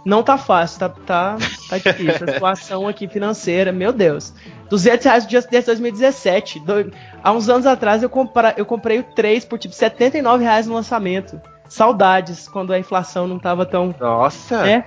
não 0.06 0.22
tá 0.22 0.38
fácil, 0.38 0.80
tá, 0.80 0.90
tá, 0.90 1.38
tá 1.68 1.78
difícil. 1.78 2.28
A 2.30 2.34
situação 2.34 2.88
aqui 2.88 3.08
financeira, 3.08 3.72
meu 3.72 3.92
Deus. 3.92 4.34
200 4.70 5.06
reais 5.06 5.24
no 5.26 5.32
Just 5.32 5.50
Dance 5.50 5.66
2017. 5.66 6.60
Do, 6.60 6.92
há 7.24 7.32
uns 7.32 7.50
anos 7.50 7.66
atrás 7.66 8.04
eu, 8.04 8.10
compra, 8.10 8.54
eu 8.56 8.66
comprei 8.66 9.00
o 9.00 9.04
3 9.04 9.46
por 9.46 9.58
tipo 9.58 9.74
79 9.74 10.44
reais 10.44 10.68
no 10.68 10.76
lançamento. 10.76 11.42
Saudades, 11.68 12.48
quando 12.48 12.72
a 12.72 12.78
inflação 12.78 13.28
não 13.28 13.40
tava 13.40 13.66
tão. 13.66 13.96
Nossa! 14.00 14.68
É. 14.68 14.86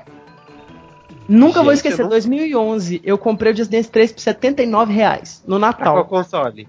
Nunca 1.28 1.58
Gente, 1.58 1.64
vou 1.64 1.72
esquecer, 1.74 2.02
não... 2.02 2.08
2011 2.08 3.02
eu 3.04 3.18
comprei 3.18 3.52
o 3.52 3.56
Just 3.56 3.70
Dance 3.70 3.90
3 3.90 4.12
por 4.12 4.20
79 4.20 4.92
reais 4.92 5.44
no 5.46 5.58
Natal. 5.58 5.94
Pra 5.94 6.04
qual 6.04 6.24
console? 6.24 6.66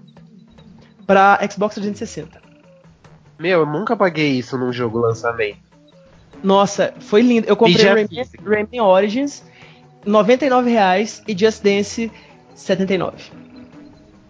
Pra 1.06 1.40
Xbox 1.50 1.74
360. 1.76 2.40
Meu, 3.38 3.60
eu 3.60 3.66
nunca 3.66 3.96
paguei 3.96 4.32
isso 4.32 4.58
num 4.58 4.70
jogo 4.70 4.98
lançamento. 4.98 5.58
Nossa, 6.42 6.92
foi 7.00 7.22
lindo. 7.22 7.48
Eu 7.48 7.56
comprei 7.56 7.84
Rayman, 7.84 8.08
Rayman 8.44 8.80
Origins, 8.82 9.42
99 10.04 10.70
reais 10.70 11.22
e 11.26 11.36
Just 11.36 11.62
Dance 11.62 12.12
79. 12.54 13.16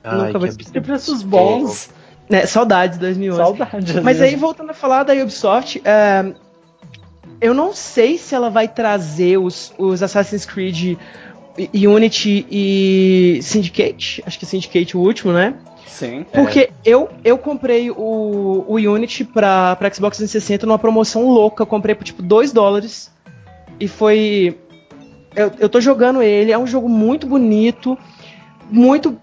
Ai, 0.05 0.27
Nunca 0.27 0.39
vou 0.39 0.47
esquecer. 0.47 0.73
Que 0.73 0.81
preços 0.81 1.23
bons. 1.23 1.91
Né, 2.29 2.47
saudades 2.47 2.97
2011. 2.99 3.43
Saudades. 3.43 3.95
Mas 3.97 4.19
mesmo. 4.19 4.25
aí, 4.25 4.37
voltando 4.37 4.71
a 4.71 4.75
falar 4.75 5.03
da 5.03 5.13
Ubisoft, 5.13 5.81
uh, 5.81 6.35
eu 7.41 7.55
não 7.55 7.73
sei 7.73 8.19
se 8.19 8.35
ela 8.35 8.51
vai 8.51 8.69
trazer 8.69 9.39
os, 9.39 9.73
os 9.79 10.03
Assassin's 10.03 10.45
Creed 10.45 10.99
Unity 11.75 12.47
e 12.51 13.41
Syndicate. 13.43 14.23
Acho 14.27 14.39
que 14.39 14.47
Syndicate 14.47 14.97
o 14.97 15.01
último, 15.01 15.33
né? 15.33 15.55
Sim. 15.87 16.25
Porque 16.33 16.61
é. 16.61 16.71
eu, 16.85 17.09
eu 17.25 17.37
comprei 17.37 17.91
o, 17.91 18.65
o 18.67 18.75
Unity 18.75 19.25
pra, 19.25 19.77
pra 19.77 19.93
Xbox 19.93 20.17
360 20.17 20.67
numa 20.67 20.79
promoção 20.79 21.29
louca. 21.29 21.63
Eu 21.63 21.67
comprei 21.67 21.95
por 21.95 22.05
tipo 22.05 22.23
2 22.23 22.53
dólares. 22.53 23.11
E 23.79 23.89
foi. 23.89 24.59
Eu, 25.35 25.53
eu 25.59 25.69
tô 25.69 25.81
jogando 25.81 26.23
ele, 26.23 26.51
é 26.51 26.59
um 26.59 26.67
jogo 26.67 26.89
muito 26.89 27.27
bonito, 27.27 27.97
muito 28.69 29.17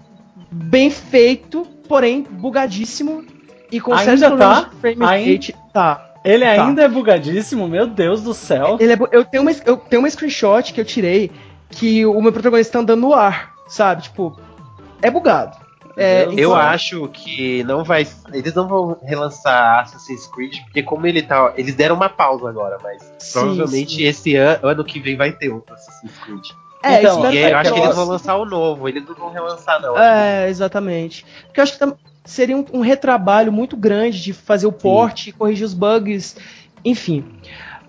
bem 0.49 0.89
feito, 0.89 1.68
porém 1.88 2.24
bugadíssimo. 2.24 3.26
E 3.72 3.82
com 3.82 3.93
ainda 3.93 4.38
tá? 4.38 4.72
frame 4.80 5.03
rate. 5.03 5.55
Tá. 5.74 6.07
Ele 6.30 6.45
tá. 6.45 6.51
ainda 6.65 6.84
é 6.84 6.88
bugadíssimo, 6.88 7.67
meu 7.67 7.88
Deus 7.88 8.21
do 8.21 8.34
céu. 8.34 8.78
Ele 8.80 8.93
é, 8.93 8.97
eu, 9.11 9.23
tenho 9.23 9.43
uma, 9.43 9.51
eu 9.65 9.78
tenho 9.78 10.01
uma 10.01 10.09
screenshot 10.09 10.73
que 10.73 10.82
eu 10.82 10.86
tirei 10.86 11.32
que 11.69 12.05
o 12.05 12.21
meu 12.21 12.32
protagonista 12.32 12.73
tá 12.73 12.80
andando 12.80 13.01
no 13.01 13.13
ar, 13.13 13.53
sabe? 13.67 14.03
Tipo, 14.03 14.38
é 15.01 15.09
bugado. 15.09 15.55
É. 15.95 16.25
Eu 16.25 16.32
Então- 16.34 16.55
acho 16.55 17.07
que 17.07 17.63
não 17.63 17.84
vai. 17.84 18.05
Eles 18.32 18.53
não 18.53 18.67
vão 18.67 18.97
relançar 19.03 19.80
Assassin's 19.82 20.28
Creed, 20.28 20.57
porque 20.65 20.84
como 20.84 21.07
ele 21.07 21.23
tá. 21.23 21.53
Eles 21.57 21.73
deram 21.75 21.95
uma 21.95 22.07
pausa 22.09 22.47
agora, 22.47 22.78
mas 22.84 23.01
Sim, 23.17 23.39
provavelmente 23.39 23.95
sim. 23.95 24.03
esse 24.03 24.36
ano, 24.36 24.59
ano 24.67 24.84
que 24.84 24.99
vem 24.99 25.17
vai 25.17 25.32
ter 25.32 25.49
outro 25.49 25.73
Assassin's 25.73 26.15
Creed. 26.19 26.45
É, 26.84 26.99
Então, 26.99 27.34
eu 27.34 27.57
acho 27.57 27.73
que 27.73 27.80
eles 27.80 27.95
vão 27.95 28.05
lançar 28.05 28.36
o 28.38 28.45
novo, 28.45 28.88
eles 28.88 29.03
não 29.07 29.15
vão 29.15 29.32
relançar, 29.32 29.82
não. 29.82 29.97
É, 29.97 30.47
exatamente. 30.47 31.25
Porque 31.47 31.59
eu 31.59 31.63
acho 31.63 31.73
que 31.73 31.80
tam- 31.80 31.97
seria 32.28 32.55
um, 32.57 32.65
um 32.73 32.82
retrabalho 32.82 33.51
muito 33.51 33.75
grande 33.75 34.21
de 34.21 34.34
fazer 34.34 34.67
o 34.67 34.71
porte, 34.71 35.32
corrigir 35.32 35.65
os 35.65 35.73
bugs, 35.73 36.36
enfim. 36.86 37.23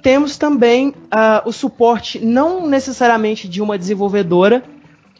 Temos 0.01 0.39
também 0.39 0.95
ah, 1.11 1.43
o 1.45 1.53
suporte 1.53 2.24
não 2.24 2.66
necessariamente 2.66 3.49
de 3.49 3.61
uma 3.61 3.76
desenvolvedora, 3.76 4.62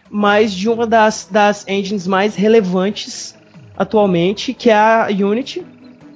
mas 0.08 0.52
de 0.52 0.68
uma 0.68 0.86
das, 0.86 1.28
das 1.30 1.66
engines 1.68 2.06
mais 2.06 2.34
relevantes 2.36 3.34
atualmente, 3.76 4.54
que 4.54 4.70
é 4.70 4.74
a 4.74 5.08
Unity, 5.10 5.64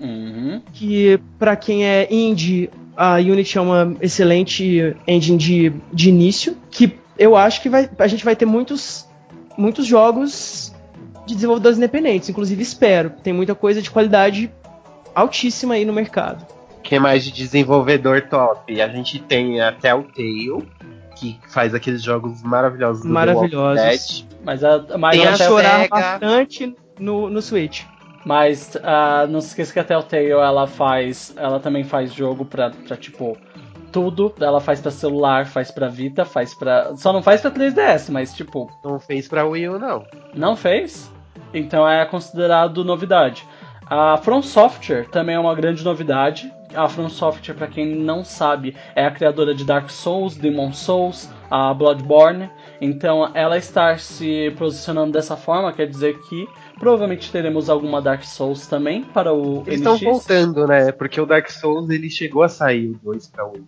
Uhum. 0.00 0.61
que 0.72 1.20
para 1.38 1.55
quem 1.55 1.84
é 1.84 2.12
indie, 2.12 2.68
a 2.96 3.18
Unity 3.18 3.57
é 3.57 3.61
uma 3.61 3.96
excelente 4.00 4.96
engine 5.07 5.38
de, 5.38 5.72
de 5.92 6.09
início, 6.09 6.57
que 6.72 6.98
eu 7.16 7.36
acho 7.36 7.62
que 7.62 7.68
vai, 7.68 7.88
a 7.96 8.07
gente 8.09 8.24
vai 8.24 8.34
ter 8.34 8.44
muitos, 8.44 9.07
muitos 9.57 9.86
jogos 9.86 10.72
de 11.27 11.35
desenvolvedores 11.35 11.79
independentes, 11.79 12.29
inclusive 12.29 12.62
espero. 12.62 13.11
Tem 13.11 13.33
muita 13.33 13.55
coisa 13.55 13.81
de 13.81 13.91
qualidade 13.91 14.53
altíssima 15.14 15.75
aí 15.75 15.85
no 15.85 15.93
mercado. 15.93 16.47
que 16.83 16.99
mais 16.99 17.25
de 17.25 17.31
desenvolvedor 17.31 18.23
top? 18.23 18.81
A 18.81 18.89
gente 18.89 19.18
tem 19.20 19.61
a 19.61 19.73
Telltale, 19.73 20.66
que 21.16 21.39
faz 21.49 21.75
aqueles 21.75 22.03
jogos 22.03 22.43
maravilhosos 22.43 23.03
do 23.03 23.09
Maravilhosos. 23.09 24.27
Mas, 24.45 24.64
a, 24.64 24.99
mas, 24.99 25.16
Tem 25.16 25.27
a 25.27 25.37
chorar 25.37 25.83
Sega. 25.83 25.89
bastante 25.89 26.75
no, 26.99 27.31
no 27.31 27.41
Switch. 27.41 27.85
mas 28.25 28.77
ah, 28.83 29.27
não 29.29 29.41
se 29.41 29.49
esqueça 29.49 29.73
que 29.73 29.79
a 29.79 29.85
Telltale 29.85 30.31
ela 30.31 30.66
faz. 30.66 31.33
Ela 31.37 31.61
também 31.61 31.85
faz 31.85 32.12
jogo 32.12 32.45
pra, 32.45 32.70
pra 32.70 32.97
tipo. 32.97 33.37
Tudo. 33.93 34.35
Ela 34.41 34.59
faz 34.59 34.81
pra 34.81 34.91
celular, 34.91 35.45
faz 35.47 35.70
pra 35.70 35.87
Vita, 35.87 36.25
faz 36.25 36.55
pra. 36.55 36.97
Só 36.97 37.12
não 37.12 37.23
faz 37.23 37.43
pra 37.43 37.51
3DS, 37.51 38.11
mas 38.11 38.33
tipo. 38.33 38.70
Não 38.83 38.99
fez 38.99 39.29
pra 39.29 39.45
Wii 39.45 39.68
U, 39.68 39.79
não. 39.79 40.05
Não 40.35 40.57
fez? 40.57 41.12
Então 41.53 41.88
é 41.88 42.05
considerado 42.05 42.84
novidade. 42.84 43.46
A 43.86 44.16
From 44.16 44.42
Software 44.42 45.09
também 45.11 45.34
é 45.34 45.38
uma 45.38 45.55
grande 45.55 45.84
novidade. 45.84 46.53
A 46.74 46.88
From 46.88 47.11
Software, 47.11 47.55
para 47.55 47.66
quem 47.66 47.94
não 47.94 48.24
sabe, 48.24 48.74
é 48.94 49.05
a 49.05 49.11
criadora 49.11 49.55
de 49.55 49.64
Dark 49.64 49.90
Souls, 49.90 50.36
Demon 50.36 50.72
Souls, 50.72 51.28
a 51.50 51.74
Bloodborne. 51.74 52.50
Então 52.80 53.30
ela 53.34 53.59
estar 53.59 53.98
se 53.98 54.50
posicionando 54.57 55.12
dessa 55.12 55.36
forma 55.36 55.72
quer 55.72 55.86
dizer 55.86 56.18
que 56.22 56.48
provavelmente 56.78 57.30
teremos 57.30 57.68
alguma 57.68 58.00
Dark 58.00 58.22
Souls 58.24 58.66
também 58.66 59.05
para 59.05 59.32
o 59.32 59.62
Eles 59.66 59.80
estão 59.80 59.98
voltando, 59.98 60.66
né? 60.66 60.90
Porque 60.92 61.20
o 61.20 61.26
Dark 61.26 61.50
Souls 61.50 61.90
ele 61.90 62.09
chegou 62.09 62.42
a 62.42 62.48
sair 62.48 62.88
o 62.88 62.98
2 63.05 63.28
pra 63.28 63.44
Wii 63.44 63.61
U. 63.61 63.66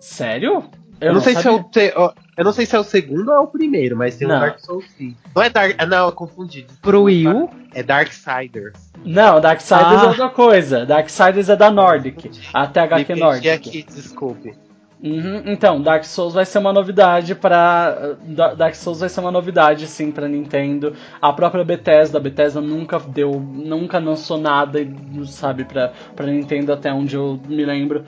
Sério? 0.00 0.64
Eu, 1.00 1.12
não, 1.12 1.20
sei 1.20 1.34
se 1.34 1.40
é 1.40 1.42
sabia. 1.42 1.60
o 1.98 2.12
eu 2.38 2.44
não 2.44 2.52
sei 2.52 2.66
se 2.66 2.74
é 2.76 2.78
o 2.78 2.84
segundo 2.84 3.28
ou 3.28 3.34
é 3.34 3.38
o 3.38 3.46
primeiro, 3.46 3.96
mas 3.96 4.16
tem 4.16 4.26
Não. 4.26 4.36
o 4.36 4.40
Dark 4.40 4.58
Souls 4.60 4.84
sim. 4.96 5.14
Não 5.34 5.42
é 5.42 5.50
Dark, 5.50 5.76
não, 5.86 6.06
eu 6.06 6.12
confundi. 6.12 6.66
Pro 6.82 7.02
Wii 7.04 7.28
U, 7.28 7.50
É 7.74 7.82
Darksiders. 7.82 8.90
Não, 9.04 9.40
Darksiders 9.40 10.02
Ah. 10.02 10.04
é 10.04 10.08
outra 10.08 10.28
coisa. 10.30 10.86
Darksiders 10.86 11.48
é 11.48 11.56
da 11.56 11.70
Nordic, 11.70 12.30
a 12.52 12.66
THQ 12.66 13.14
Me 13.14 13.20
Nordic. 13.20 13.48
aqui, 13.50 13.82
desculpe. 13.82 14.54
Uhum, 15.02 15.42
Então, 15.44 15.80
Dark 15.82 16.04
Souls 16.04 16.32
vai 16.32 16.46
ser 16.46 16.58
uma 16.58 16.72
novidade 16.72 17.34
para 17.34 18.16
Dark 18.56 18.74
Souls 18.74 19.00
vai 19.00 19.10
ser 19.10 19.20
uma 19.20 19.30
novidade 19.30 19.86
sim 19.86 20.10
para 20.10 20.26
Nintendo. 20.26 20.94
A 21.20 21.30
própria 21.34 21.62
Bethesda, 21.62 22.16
a 22.16 22.20
Bethesda 22.20 22.62
nunca 22.62 22.98
deu, 22.98 23.32
nunca 23.38 23.98
lançou 23.98 24.38
nada, 24.38 24.78
sabe, 25.26 25.64
para 25.64 25.92
para 26.16 26.26
Nintendo 26.26 26.72
até 26.72 26.90
onde 26.92 27.14
eu 27.14 27.38
me 27.46 27.62
lembro. 27.66 28.04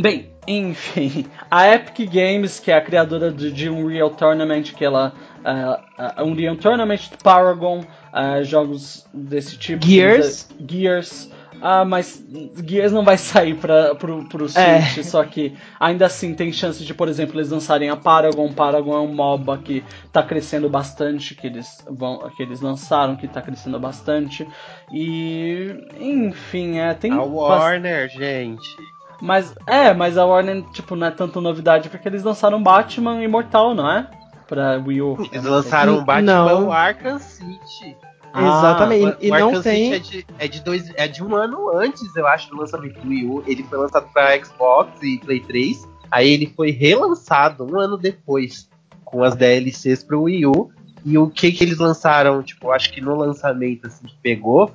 Bem, 0.00 0.30
enfim, 0.46 1.26
a 1.50 1.68
Epic 1.74 2.10
Games, 2.10 2.58
que 2.58 2.70
é 2.70 2.76
a 2.76 2.80
criadora 2.80 3.30
de, 3.30 3.52
de 3.52 3.68
Unreal 3.68 4.10
Tournament, 4.10 4.72
que 4.74 4.84
ela 4.84 5.12
uh, 5.44 6.22
uh, 6.22 6.26
Unreal 6.26 6.56
Tournament, 6.56 7.10
Paragon, 7.22 7.80
uh, 7.80 8.44
jogos 8.44 9.06
desse 9.12 9.58
tipo, 9.58 9.84
Gears. 9.84 10.48
Gears. 10.66 11.30
Ah, 11.62 11.84
mas 11.84 12.24
Gears 12.66 12.90
não 12.90 13.04
vai 13.04 13.18
sair 13.18 13.54
pra, 13.54 13.94
pro, 13.94 14.26
pro 14.28 14.46
É. 14.54 14.80
Switch, 14.80 15.04
só 15.04 15.22
que 15.24 15.54
ainda 15.78 16.06
assim 16.06 16.34
tem 16.34 16.50
chance 16.52 16.82
de, 16.82 16.94
por 16.94 17.06
exemplo, 17.06 17.36
eles 17.36 17.50
lançarem 17.50 17.90
a 17.90 17.96
Paragon. 17.96 18.50
Paragon 18.52 18.94
é 18.94 19.00
um 19.00 19.14
MOBA 19.14 19.58
que 19.58 19.84
tá 20.10 20.22
crescendo 20.22 20.70
bastante, 20.70 21.34
que 21.34 21.46
eles 21.46 21.84
vão, 21.86 22.30
que 22.34 22.42
eles 22.42 22.62
lançaram, 22.62 23.14
que 23.14 23.28
tá 23.28 23.42
crescendo 23.42 23.78
bastante. 23.78 24.48
E 24.90 25.74
enfim, 25.98 26.78
é, 26.78 26.94
tem 26.94 27.12
A 27.12 27.22
Warner, 27.22 28.08
gente. 28.08 28.66
Mas 29.20 29.54
é, 29.66 29.92
mas 29.94 30.16
a 30.18 30.24
Warner 30.24 30.62
tipo 30.72 30.96
não 30.96 31.06
é 31.06 31.10
tanta 31.10 31.40
novidade 31.40 31.88
porque 31.88 32.08
eles 32.08 32.22
lançaram 32.22 32.62
Batman 32.62 33.22
Imortal, 33.22 33.74
não 33.74 33.90
é? 33.90 34.06
Pra 34.46 34.82
Wii 34.84 35.02
U. 35.02 35.28
Eles 35.32 35.44
lançaram 35.44 35.98
o 35.98 36.04
Batman 36.04 36.22
Não. 36.44 36.72
Arkham 36.72 37.18
City. 37.18 37.96
Ah, 38.32 38.58
exatamente. 38.58 39.04
O- 39.04 39.16
e 39.20 39.30
o 39.30 39.38
não 39.38 39.46
Arkham 39.48 39.62
tem. 39.62 39.92
City 39.94 40.18
é 40.18 40.20
de, 40.22 40.26
é, 40.44 40.48
de 40.48 40.60
dois, 40.64 40.92
é 40.96 41.08
de 41.08 41.22
um 41.22 41.34
ano 41.36 41.70
antes, 41.76 42.14
eu 42.16 42.26
acho, 42.26 42.50
do 42.50 42.56
lançamento 42.56 43.00
do 43.00 43.08
Wii 43.08 43.26
U. 43.26 43.44
Ele 43.46 43.62
foi 43.64 43.78
lançado 43.78 44.08
pra 44.12 44.36
Xbox 44.44 45.02
e 45.02 45.18
Play 45.18 45.40
3. 45.40 45.88
Aí 46.10 46.28
ele 46.30 46.52
foi 46.56 46.70
relançado 46.72 47.64
um 47.64 47.78
ano 47.78 47.96
depois, 47.96 48.68
com 49.04 49.22
as 49.22 49.34
DLCs 49.36 50.02
pro 50.02 50.22
Wii 50.22 50.46
U. 50.46 50.70
E 51.04 51.16
o 51.16 51.28
que 51.30 51.50
que 51.52 51.62
eles 51.64 51.78
lançaram, 51.78 52.42
tipo, 52.42 52.70
acho 52.70 52.92
que 52.92 53.00
no 53.00 53.16
lançamento 53.16 53.86
assim, 53.86 54.06
que 54.06 54.16
pegou, 54.22 54.70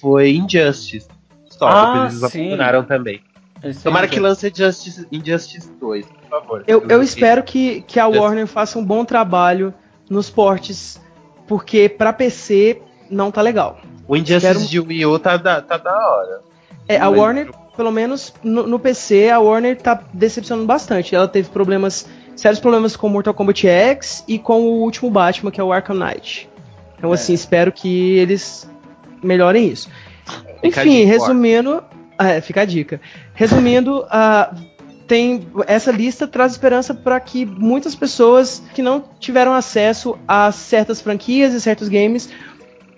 foi 0.00 0.30
Injustice. 0.32 1.06
Só, 1.50 1.68
Ah, 1.68 1.98
eles 2.02 2.14
sim. 2.30 2.46
abandonaram 2.46 2.84
também. 2.84 3.20
Esse 3.62 3.82
Tomara 3.82 4.06
é- 4.06 4.08
que 4.08 4.20
lance 4.20 4.48
Injustice, 4.48 5.06
Injustice 5.10 5.70
2, 5.80 6.06
por 6.06 6.28
favor. 6.30 6.64
Eu, 6.66 6.84
eu 6.88 7.02
espero 7.02 7.42
que, 7.42 7.82
que 7.82 7.98
a 7.98 8.06
Just- 8.06 8.18
Warner 8.18 8.46
faça 8.46 8.78
um 8.78 8.84
bom 8.84 9.04
trabalho 9.04 9.74
nos 10.08 10.30
portes, 10.30 11.00
porque 11.46 11.88
pra 11.88 12.12
PC 12.12 12.80
não 13.10 13.30
tá 13.30 13.42
legal. 13.42 13.78
O 14.06 14.16
Injustice 14.16 14.46
espero- 14.46 14.66
de 14.66 14.80
Wii 14.80 15.06
U 15.06 15.18
tá 15.18 15.36
da, 15.36 15.60
tá 15.60 15.76
da 15.76 15.92
hora. 15.96 16.40
É, 16.88 16.96
a 16.98 17.08
Warner, 17.08 17.50
pelo 17.76 17.90
menos 17.90 18.32
no, 18.42 18.66
no 18.66 18.78
PC, 18.78 19.28
a 19.28 19.38
Warner 19.38 19.76
tá 19.76 20.02
decepcionando 20.12 20.66
bastante. 20.66 21.14
Ela 21.14 21.28
teve 21.28 21.50
problemas, 21.50 22.08
sérios 22.34 22.60
problemas 22.60 22.96
com 22.96 23.08
Mortal 23.08 23.34
Kombat 23.34 23.66
X 23.66 24.24
e 24.26 24.38
com 24.38 24.62
o 24.62 24.80
último 24.82 25.10
Batman, 25.10 25.50
que 25.50 25.60
é 25.60 25.64
o 25.64 25.72
Arkham 25.72 25.96
Knight. 25.96 26.48
Então, 26.96 27.10
É. 27.10 27.14
assim, 27.14 27.34
espero 27.34 27.70
que 27.70 28.16
eles 28.16 28.68
melhorem 29.22 29.68
isso. 29.68 29.90
Enfim, 30.62 31.04
resumindo. 31.04 31.82
É, 32.18 32.40
fica 32.40 32.62
a 32.62 32.64
dica. 32.64 33.00
Resumindo, 33.34 34.04
ah, 34.10 34.54
tem 35.06 35.48
essa 35.66 35.90
lista 35.90 36.28
traz 36.28 36.52
esperança 36.52 36.92
para 36.92 37.18
que 37.18 37.46
muitas 37.46 37.94
pessoas 37.94 38.62
que 38.74 38.82
não 38.82 39.02
tiveram 39.18 39.54
acesso 39.54 40.18
a 40.28 40.52
certas 40.52 41.00
franquias 41.00 41.54
e 41.54 41.60
certos 41.60 41.88
games 41.88 42.28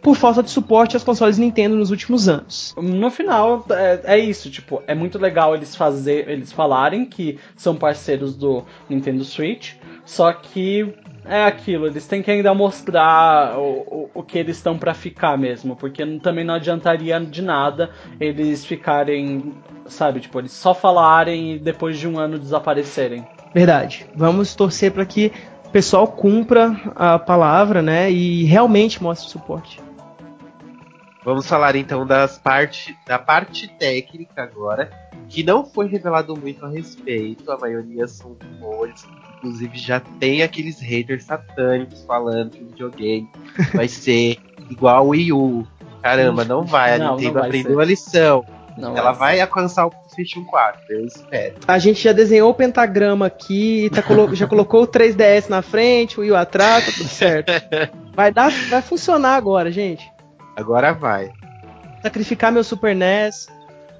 por 0.02 0.16
falta 0.16 0.42
de 0.42 0.50
suporte 0.50 0.96
aos 0.96 1.04
consoles 1.04 1.38
Nintendo 1.38 1.76
nos 1.76 1.90
últimos 1.90 2.28
anos. 2.28 2.74
No 2.76 3.10
final, 3.10 3.64
é, 3.70 4.00
é 4.04 4.18
isso, 4.18 4.50
tipo, 4.50 4.82
é 4.86 4.94
muito 4.94 5.18
legal 5.18 5.54
eles 5.54 5.76
fazer, 5.76 6.28
eles 6.28 6.50
falarem 6.50 7.04
que 7.04 7.38
são 7.56 7.76
parceiros 7.76 8.34
do 8.34 8.64
Nintendo 8.88 9.24
Switch, 9.24 9.74
só 10.04 10.32
que 10.32 10.94
é 11.30 11.44
aquilo, 11.44 11.86
eles 11.86 12.06
têm 12.06 12.22
que 12.22 12.30
ainda 12.30 12.52
mostrar 12.52 13.56
o, 13.56 13.62
o, 13.62 14.10
o 14.14 14.22
que 14.22 14.36
eles 14.36 14.56
estão 14.56 14.76
pra 14.76 14.92
ficar 14.92 15.38
mesmo, 15.38 15.76
porque 15.76 16.04
também 16.18 16.44
não 16.44 16.54
adiantaria 16.54 17.20
de 17.20 17.40
nada 17.40 17.90
eles 18.18 18.64
ficarem, 18.64 19.54
sabe, 19.86 20.20
tipo, 20.20 20.40
eles 20.40 20.50
só 20.50 20.74
falarem 20.74 21.54
e 21.54 21.58
depois 21.58 21.98
de 21.98 22.08
um 22.08 22.18
ano 22.18 22.38
desaparecerem. 22.38 23.24
Verdade. 23.54 24.06
Vamos 24.14 24.54
torcer 24.56 24.90
para 24.90 25.06
que 25.06 25.32
o 25.66 25.70
pessoal 25.70 26.08
cumpra 26.08 26.76
a 26.96 27.16
palavra, 27.16 27.80
né, 27.80 28.10
e 28.10 28.44
realmente 28.44 29.00
mostre 29.00 29.30
suporte. 29.30 29.80
Vamos 31.24 31.46
falar 31.46 31.76
então 31.76 32.04
das 32.04 32.38
parte, 32.38 32.96
da 33.06 33.18
parte 33.18 33.68
técnica 33.68 34.42
agora, 34.42 34.90
que 35.28 35.44
não 35.44 35.64
foi 35.64 35.86
revelado 35.86 36.36
muito 36.36 36.66
a 36.66 36.68
respeito, 36.68 37.52
a 37.52 37.58
maioria 37.58 38.08
são 38.08 38.36
rumores, 38.42 39.06
inclusive 39.40 39.76
já 39.78 40.00
tem 40.00 40.42
aqueles 40.42 40.78
haters 40.80 41.24
satânicos 41.24 42.04
falando 42.04 42.50
que 42.50 42.62
o 42.62 42.66
videogame 42.66 43.28
vai 43.74 43.88
ser 43.88 44.36
igual 44.70 44.96
ao 44.98 45.08
Wii 45.08 45.32
U. 45.32 45.66
Caramba, 46.02 46.44
não 46.44 46.64
vai, 46.64 46.94
a 46.94 46.98
Não, 46.98 47.06
não 47.06 47.16
Nintendo 47.16 47.34
vai 47.34 47.42
aprendeu 47.48 47.74
ser. 47.74 47.80
a 47.80 47.84
lição. 47.84 48.44
Não 48.78 48.96
Ela 48.96 49.12
ser. 49.12 49.18
vai 49.18 49.40
alcançar 49.40 49.86
o 49.86 49.90
PlayStation 49.90 50.44
4, 50.44 50.80
eu 50.90 51.04
espero. 51.04 51.54
A 51.66 51.78
gente 51.78 52.02
já 52.02 52.12
desenhou 52.12 52.50
o 52.50 52.54
pentagrama 52.54 53.26
aqui, 53.26 53.90
tá 53.92 54.00
colo- 54.02 54.34
já 54.34 54.46
colocou 54.46 54.84
o 54.84 54.86
3DS 54.86 55.48
na 55.48 55.60
frente, 55.60 56.18
o 56.18 56.22
Wii 56.22 56.30
U 56.30 56.36
atrás, 56.36 56.86
tá 56.86 56.92
tudo 56.92 57.08
certo. 57.08 57.52
Vai 58.14 58.32
dar, 58.32 58.50
vai 58.70 58.80
funcionar 58.80 59.34
agora, 59.36 59.70
gente. 59.70 60.10
Agora 60.56 60.92
vai. 60.94 61.30
Sacrificar 62.02 62.50
meu 62.52 62.64
Super 62.64 62.94
NES. 62.94 63.46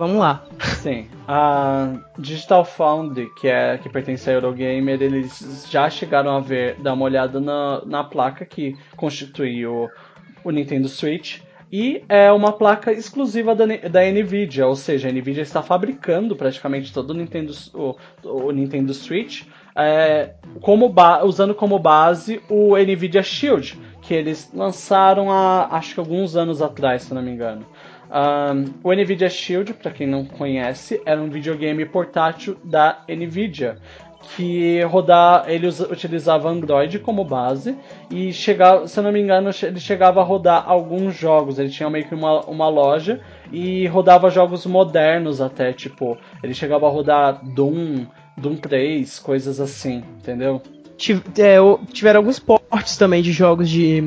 Vamos 0.00 0.16
lá. 0.16 0.46
Sim. 0.80 1.08
A 1.28 1.92
Digital 2.18 2.64
Foundry, 2.64 3.28
que, 3.38 3.46
é, 3.46 3.76
que 3.76 3.86
pertence 3.90 4.30
à 4.30 4.32
Eurogamer, 4.32 5.02
eles 5.02 5.66
já 5.68 5.90
chegaram 5.90 6.34
a 6.34 6.40
ver, 6.40 6.76
dar 6.76 6.94
uma 6.94 7.04
olhada 7.04 7.38
na, 7.38 7.82
na 7.84 8.02
placa 8.02 8.46
que 8.46 8.74
constitui 8.96 9.66
o, 9.66 9.90
o 10.42 10.50
Nintendo 10.50 10.88
Switch. 10.88 11.42
E 11.70 12.02
é 12.08 12.32
uma 12.32 12.50
placa 12.50 12.90
exclusiva 12.90 13.54
da, 13.54 13.66
da 13.66 14.00
Nvidia, 14.10 14.66
ou 14.66 14.74
seja, 14.74 15.10
a 15.10 15.12
Nvidia 15.12 15.42
está 15.42 15.62
fabricando 15.62 16.34
praticamente 16.34 16.94
todo 16.94 17.10
o 17.10 17.14
Nintendo, 17.14 17.52
o, 17.74 17.94
o 18.24 18.50
Nintendo 18.52 18.94
Switch 18.94 19.42
é, 19.76 20.34
como 20.60 20.92
usando 21.24 21.54
como 21.54 21.78
base 21.78 22.40
o 22.48 22.76
Nvidia 22.76 23.22
Shield, 23.22 23.78
que 24.02 24.14
eles 24.14 24.50
lançaram 24.52 25.30
há 25.30 25.68
acho 25.76 25.94
que 25.94 26.00
alguns 26.00 26.36
anos 26.36 26.60
atrás, 26.62 27.02
se 27.02 27.14
não 27.14 27.22
me 27.22 27.30
engano. 27.30 27.66
Um, 28.10 28.74
o 28.82 28.92
Nvidia 28.92 29.30
Shield, 29.30 29.74
para 29.74 29.92
quem 29.92 30.06
não 30.06 30.24
conhece, 30.24 31.00
era 31.06 31.20
um 31.20 31.30
videogame 31.30 31.84
portátil 31.86 32.56
da 32.64 33.04
Nvidia 33.08 33.78
que 34.36 34.82
rodar, 34.82 35.44
ele 35.48 35.66
utilizava 35.68 36.48
Android 36.48 36.98
como 36.98 37.24
base 37.24 37.76
e 38.10 38.32
chegava, 38.32 38.86
se 38.86 38.98
eu 38.98 39.02
não 39.02 39.12
me 39.12 39.20
engano, 39.20 39.50
ele 39.62 39.80
chegava 39.80 40.20
a 40.20 40.24
rodar 40.24 40.64
alguns 40.68 41.16
jogos. 41.16 41.58
Ele 41.58 41.70
tinha 41.70 41.88
meio 41.88 42.06
que 42.06 42.14
uma, 42.14 42.44
uma 42.44 42.68
loja 42.68 43.20
e 43.50 43.86
rodava 43.86 44.30
jogos 44.30 44.66
modernos 44.66 45.40
até, 45.40 45.72
tipo, 45.72 46.18
ele 46.42 46.54
chegava 46.54 46.86
a 46.86 46.90
rodar 46.90 47.40
Doom, 47.54 48.06
Doom 48.36 48.56
3, 48.56 49.18
coisas 49.20 49.58
assim, 49.58 50.04
entendeu? 50.18 50.62
É, 51.38 51.56
tiveram 51.92 52.20
alguns 52.20 52.38
portes 52.38 52.96
também 52.96 53.22
de 53.22 53.32
jogos 53.32 53.68
de, 53.68 54.02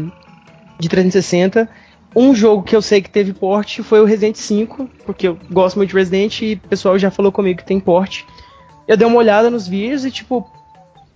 de 0.80 0.88
360. 0.88 1.68
Um 2.16 2.36
jogo 2.36 2.64
que 2.64 2.76
eu 2.76 2.82
sei 2.82 3.02
que 3.02 3.10
teve 3.10 3.34
porte 3.34 3.82
foi 3.82 4.00
o 4.00 4.06
Resident 4.06 4.36
5, 4.36 4.90
porque 5.06 5.28
eu 5.28 5.38
gosto 5.52 5.78
muito 5.78 5.90
de 5.90 5.96
Resident 5.96 6.42
e 6.42 6.54
o 6.54 6.70
pessoal 6.70 6.98
já 7.00 7.10
falou 7.10 7.32
comigo 7.32 7.60
que 7.60 7.66
tem 7.66 7.80
porte. 7.80 8.26
Eu 8.88 8.96
dei 8.96 9.08
uma 9.08 9.18
olhada 9.18 9.50
nos 9.50 9.68
vídeos 9.68 10.06
e, 10.06 10.12
tipo, 10.12 10.48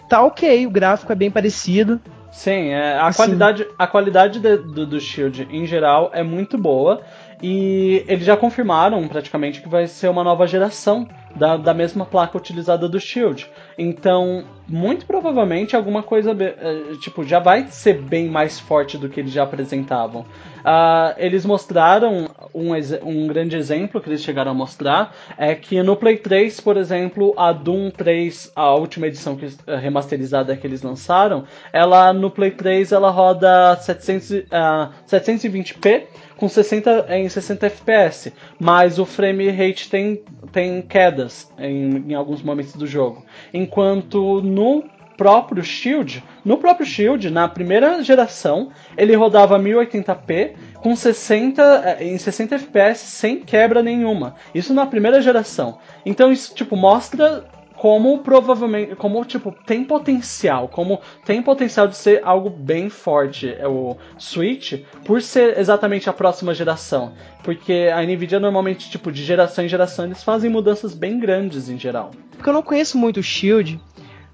tá 0.09 0.23
ok, 0.23 0.65
o 0.65 0.71
gráfico 0.71 1.11
é 1.11 1.15
bem 1.15 1.29
parecido. 1.29 2.01
Sim, 2.31 2.69
é, 2.69 2.93
a, 2.93 3.07
assim. 3.07 3.17
qualidade, 3.17 3.67
a 3.77 3.87
qualidade 3.87 4.39
de, 4.39 4.57
do, 4.57 4.85
do 4.85 4.99
Shield 4.99 5.47
em 5.51 5.65
geral 5.65 6.11
é 6.13 6.23
muito 6.23 6.57
boa. 6.57 7.01
E 7.41 8.03
eles 8.07 8.25
já 8.25 8.35
confirmaram 8.35 9.07
praticamente 9.07 9.61
que 9.61 9.69
vai 9.69 9.85
ser 9.85 10.07
uma 10.07 10.23
nova 10.23 10.47
geração 10.47 11.07
da, 11.35 11.55
da 11.55 11.71
mesma 11.71 12.03
placa 12.03 12.35
utilizada 12.35 12.89
do 12.89 12.99
Shield. 12.99 13.47
Então, 13.77 14.43
muito 14.67 15.05
provavelmente 15.05 15.75
alguma 15.75 16.01
coisa 16.01 16.35
eh, 16.39 16.95
tipo 16.99 17.23
já 17.23 17.37
vai 17.37 17.67
ser 17.69 18.01
bem 18.01 18.27
mais 18.27 18.59
forte 18.59 18.97
do 18.97 19.07
que 19.07 19.19
eles 19.19 19.31
já 19.31 19.43
apresentavam. 19.43 20.25
Uh, 20.67 21.15
eles 21.15 21.45
mostraram 21.45 22.27
um, 22.53 22.71
um 23.03 23.25
grande 23.27 23.55
exemplo 23.55 24.01
que 24.01 24.09
eles 24.09 24.21
chegaram 24.21 24.51
a 24.51 24.53
mostrar 24.53 25.15
é 25.37 25.55
que 25.55 25.81
no 25.81 25.95
Play 25.95 26.17
3, 26.17 26.59
por 26.59 26.75
exemplo, 26.75 27.33
a 27.37 27.53
Doom 27.53 27.89
3, 27.89 28.51
a 28.53 28.75
última 28.75 29.07
edição 29.07 29.37
que, 29.37 29.45
eh, 29.45 29.75
remasterizada 29.77 30.57
que 30.57 30.67
eles 30.67 30.81
lançaram, 30.81 31.45
ela 31.71 32.11
no 32.11 32.29
Play 32.29 32.51
3 32.51 32.91
ela 32.91 33.09
roda 33.09 33.77
700, 33.77 34.31
uh, 34.31 34.91
720p 35.07 36.03
com 36.35 36.49
60 36.49 37.05
em 37.11 37.29
60 37.29 37.65
FPS, 37.67 38.33
mas 38.59 38.99
o 38.99 39.05
frame 39.05 39.49
rate 39.49 39.89
tem, 39.89 40.21
tem 40.51 40.81
quedas 40.81 41.49
em, 41.57 42.11
em 42.11 42.13
alguns 42.13 42.43
momentos 42.43 42.73
do 42.73 42.85
jogo. 42.85 43.25
Enquanto 43.53 44.41
no 44.41 44.83
próprio 45.17 45.63
Shield, 45.63 46.23
no 46.45 46.57
próprio 46.57 46.85
Shield, 46.85 47.29
na 47.31 47.47
primeira 47.47 48.01
geração, 48.03 48.69
ele 48.95 49.15
rodava 49.15 49.59
1080p 49.59 50.53
com 50.75 50.95
60 50.95 51.61
eh, 51.61 52.05
em 52.05 52.17
60 52.17 52.55
FPS 52.55 52.99
sem 52.99 53.39
quebra 53.39 53.81
nenhuma. 53.81 54.35
Isso 54.53 54.73
na 54.73 54.85
primeira 54.85 55.19
geração. 55.21 55.79
Então 56.05 56.31
isso 56.31 56.53
tipo 56.53 56.75
mostra 56.77 57.43
como 57.77 58.19
provavelmente, 58.19 58.95
como 58.95 59.23
tipo, 59.23 59.51
tem 59.65 59.83
potencial, 59.83 60.67
como 60.67 60.99
tem 61.23 61.41
potencial 61.41 61.87
de 61.87 61.95
ser 61.95 62.21
algo 62.23 62.49
bem 62.49 62.89
forte, 62.89 63.55
é 63.57 63.67
o 63.67 63.95
Switch, 64.17 64.83
por 65.05 65.21
ser 65.21 65.57
exatamente 65.59 66.09
a 66.09 66.13
próxima 66.13 66.55
geração. 66.55 67.13
Porque 67.43 67.89
a 67.93 68.01
Nvidia 68.01 68.39
normalmente, 68.39 68.89
tipo, 68.89 69.11
de 69.11 69.23
geração 69.23 69.63
em 69.63 69.69
geração, 69.69 70.05
eles 70.05 70.23
fazem 70.23 70.49
mudanças 70.49 70.95
bem 70.95 71.19
grandes 71.19 71.69
em 71.69 71.77
geral. 71.77 72.11
Porque 72.31 72.49
eu 72.49 72.53
não 72.53 72.63
conheço 72.63 72.97
muito 72.97 73.19
o 73.19 73.23
Shield, 73.23 73.79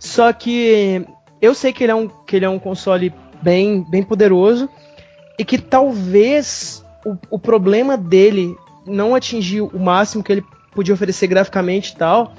só 0.04 0.34
que 0.34 1.08
eu 1.42 1.56
sei 1.56 1.72
que 1.72 1.82
ele 1.82 1.92
é 1.94 1.96
um, 1.96 2.10
que 2.10 2.36
ele 2.36 2.44
é 2.44 2.50
um 2.50 2.60
console 2.60 3.14
bem, 3.42 3.86
bem 3.90 4.04
poderoso 4.04 4.70
e 5.40 5.46
que 5.46 5.58
talvez 5.58 6.84
o, 7.06 7.16
o 7.30 7.40
problema 7.40 7.98
dele 7.98 8.54
não 8.86 9.16
atingir 9.16 9.62
o 9.62 9.80
máximo 9.80 10.22
que 10.22 10.34
ele 10.34 10.44
podia 10.74 10.94
oferecer 10.94 11.28
graficamente 11.28 11.94
e 11.94 11.96
tal, 11.96 12.34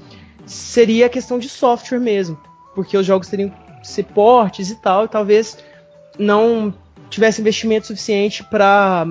seria 0.44 1.06
a 1.06 1.08
questão 1.08 1.38
de 1.38 1.48
software 1.48 1.98
mesmo, 1.98 2.38
porque 2.74 2.98
os 2.98 3.06
jogos 3.06 3.28
teriam 3.28 3.48
que 3.48 3.88
ser 3.88 4.04
portes 4.04 4.70
e 4.70 4.76
tal, 4.76 5.06
e 5.06 5.08
talvez 5.08 5.56
não 6.18 6.72
tivesse 7.08 7.40
investimento 7.40 7.86
suficiente 7.86 8.44
para 8.44 9.06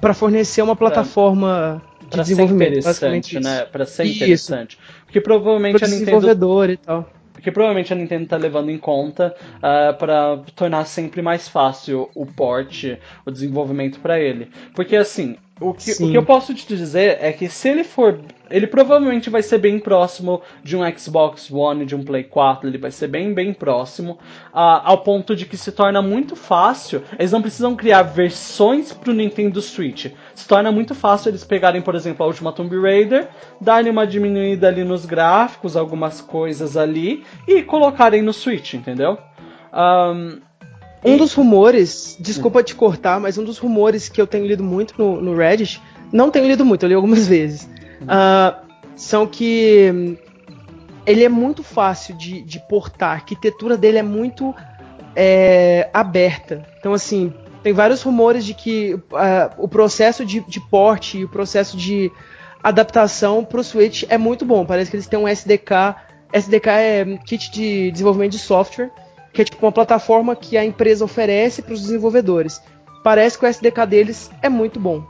para 0.00 0.14
fornecer 0.14 0.62
uma 0.62 0.76
plataforma 0.76 1.82
pra, 1.98 2.00
de 2.00 2.08
pra 2.10 2.22
desenvolvimento, 2.22 2.80
ser 2.82 3.06
interessante, 3.08 3.40
né? 3.40 3.64
Para 3.64 3.86
ser 3.86 4.04
interessante, 4.04 4.78
porque 5.04 5.20
provavelmente 5.20 5.78
Pro 5.78 5.84
a 5.84 5.88
Nintendo 5.88 6.04
desenvolvedor 6.04 6.70
e 6.70 6.76
tal 6.76 7.13
que 7.44 7.52
provavelmente 7.52 7.92
a 7.92 7.96
Nintendo 7.96 8.24
está 8.24 8.36
levando 8.38 8.70
em 8.70 8.78
conta 8.78 9.36
uh, 9.36 9.58
ah, 9.62 9.92
para 9.92 10.38
tornar 10.56 10.86
sempre 10.86 11.20
mais 11.20 11.46
fácil 11.46 12.10
o 12.14 12.24
port, 12.24 12.84
o 13.26 13.30
desenvolvimento 13.30 14.00
para 14.00 14.18
ele. 14.18 14.50
Porque 14.74 14.96
assim, 14.96 15.36
o 15.68 15.74
que, 15.74 15.92
o 15.92 16.10
que 16.10 16.16
eu 16.16 16.24
posso 16.24 16.54
te 16.54 16.76
dizer 16.76 17.18
é 17.20 17.32
que 17.32 17.48
se 17.48 17.68
ele 17.68 17.84
for. 17.84 18.20
Ele 18.50 18.66
provavelmente 18.66 19.30
vai 19.30 19.42
ser 19.42 19.58
bem 19.58 19.78
próximo 19.78 20.42
de 20.62 20.76
um 20.76 20.98
Xbox 20.98 21.50
One, 21.50 21.86
de 21.86 21.96
um 21.96 22.04
Play 22.04 22.24
4. 22.24 22.68
Ele 22.68 22.76
vai 22.76 22.90
ser 22.90 23.08
bem, 23.08 23.32
bem 23.32 23.54
próximo. 23.54 24.18
Ao 24.52 24.98
ponto 24.98 25.34
de 25.34 25.46
que 25.46 25.56
se 25.56 25.72
torna 25.72 26.02
muito 26.02 26.36
fácil. 26.36 27.02
Eles 27.18 27.32
não 27.32 27.40
precisam 27.40 27.74
criar 27.74 28.02
versões 28.02 28.92
para 28.92 29.10
o 29.10 29.14
Nintendo 29.14 29.62
Switch. 29.62 30.06
Se 30.34 30.46
torna 30.46 30.70
muito 30.70 30.94
fácil 30.94 31.30
eles 31.30 31.42
pegarem, 31.42 31.80
por 31.80 31.94
exemplo, 31.94 32.22
a 32.22 32.26
última 32.26 32.52
Tomb 32.52 32.78
Raider, 32.78 33.28
darem 33.60 33.90
uma 33.90 34.06
diminuída 34.06 34.68
ali 34.68 34.84
nos 34.84 35.06
gráficos, 35.06 35.76
algumas 35.76 36.20
coisas 36.20 36.76
ali, 36.76 37.24
e 37.48 37.62
colocarem 37.62 38.20
no 38.20 38.32
Switch, 38.32 38.74
entendeu? 38.74 39.18
Um, 39.72 40.40
um 41.04 41.16
dos 41.16 41.34
rumores, 41.34 42.16
desculpa 42.18 42.62
te 42.62 42.74
cortar, 42.74 43.20
mas 43.20 43.36
um 43.36 43.44
dos 43.44 43.58
rumores 43.58 44.08
que 44.08 44.20
eu 44.20 44.26
tenho 44.26 44.46
lido 44.46 44.64
muito 44.64 44.94
no, 44.96 45.20
no 45.20 45.36
Reddit, 45.36 45.80
não 46.10 46.30
tenho 46.30 46.46
lido 46.46 46.64
muito, 46.64 46.84
eu 46.84 46.88
li 46.88 46.94
algumas 46.94 47.26
vezes, 47.28 47.68
uh, 48.02 48.56
são 48.96 49.26
que 49.26 49.90
hum, 49.92 50.16
ele 51.04 51.22
é 51.22 51.28
muito 51.28 51.62
fácil 51.62 52.16
de, 52.16 52.42
de 52.42 52.58
portar, 52.68 53.10
a 53.10 53.14
arquitetura 53.14 53.76
dele 53.76 53.98
é 53.98 54.02
muito 54.02 54.54
é, 55.14 55.90
aberta. 55.92 56.66
Então, 56.78 56.94
assim, 56.94 57.32
tem 57.62 57.72
vários 57.72 58.02
rumores 58.02 58.44
de 58.44 58.54
que 58.54 58.94
uh, 58.94 59.00
o 59.58 59.68
processo 59.68 60.24
de, 60.24 60.40
de 60.40 60.60
porte 60.60 61.18
e 61.18 61.24
o 61.24 61.28
processo 61.28 61.76
de 61.76 62.10
adaptação 62.62 63.44
para 63.44 63.60
o 63.60 63.64
Switch 63.64 64.04
é 64.08 64.16
muito 64.16 64.44
bom. 64.44 64.64
Parece 64.64 64.90
que 64.90 64.96
eles 64.96 65.06
têm 65.06 65.18
um 65.18 65.28
SDK. 65.28 65.96
SDK 66.32 66.68
é 66.68 67.18
kit 67.26 67.50
de 67.50 67.90
desenvolvimento 67.90 68.32
de 68.32 68.38
software 68.38 68.90
que 69.34 69.42
é 69.42 69.44
tipo 69.44 69.66
uma 69.66 69.72
plataforma 69.72 70.36
que 70.36 70.56
a 70.56 70.64
empresa 70.64 71.04
oferece 71.04 71.60
para 71.60 71.74
os 71.74 71.82
desenvolvedores. 71.82 72.62
Parece 73.02 73.36
que 73.36 73.44
o 73.44 73.48
SDK 73.48 73.84
deles 73.86 74.30
é 74.40 74.48
muito 74.48 74.78
bom. 74.78 75.04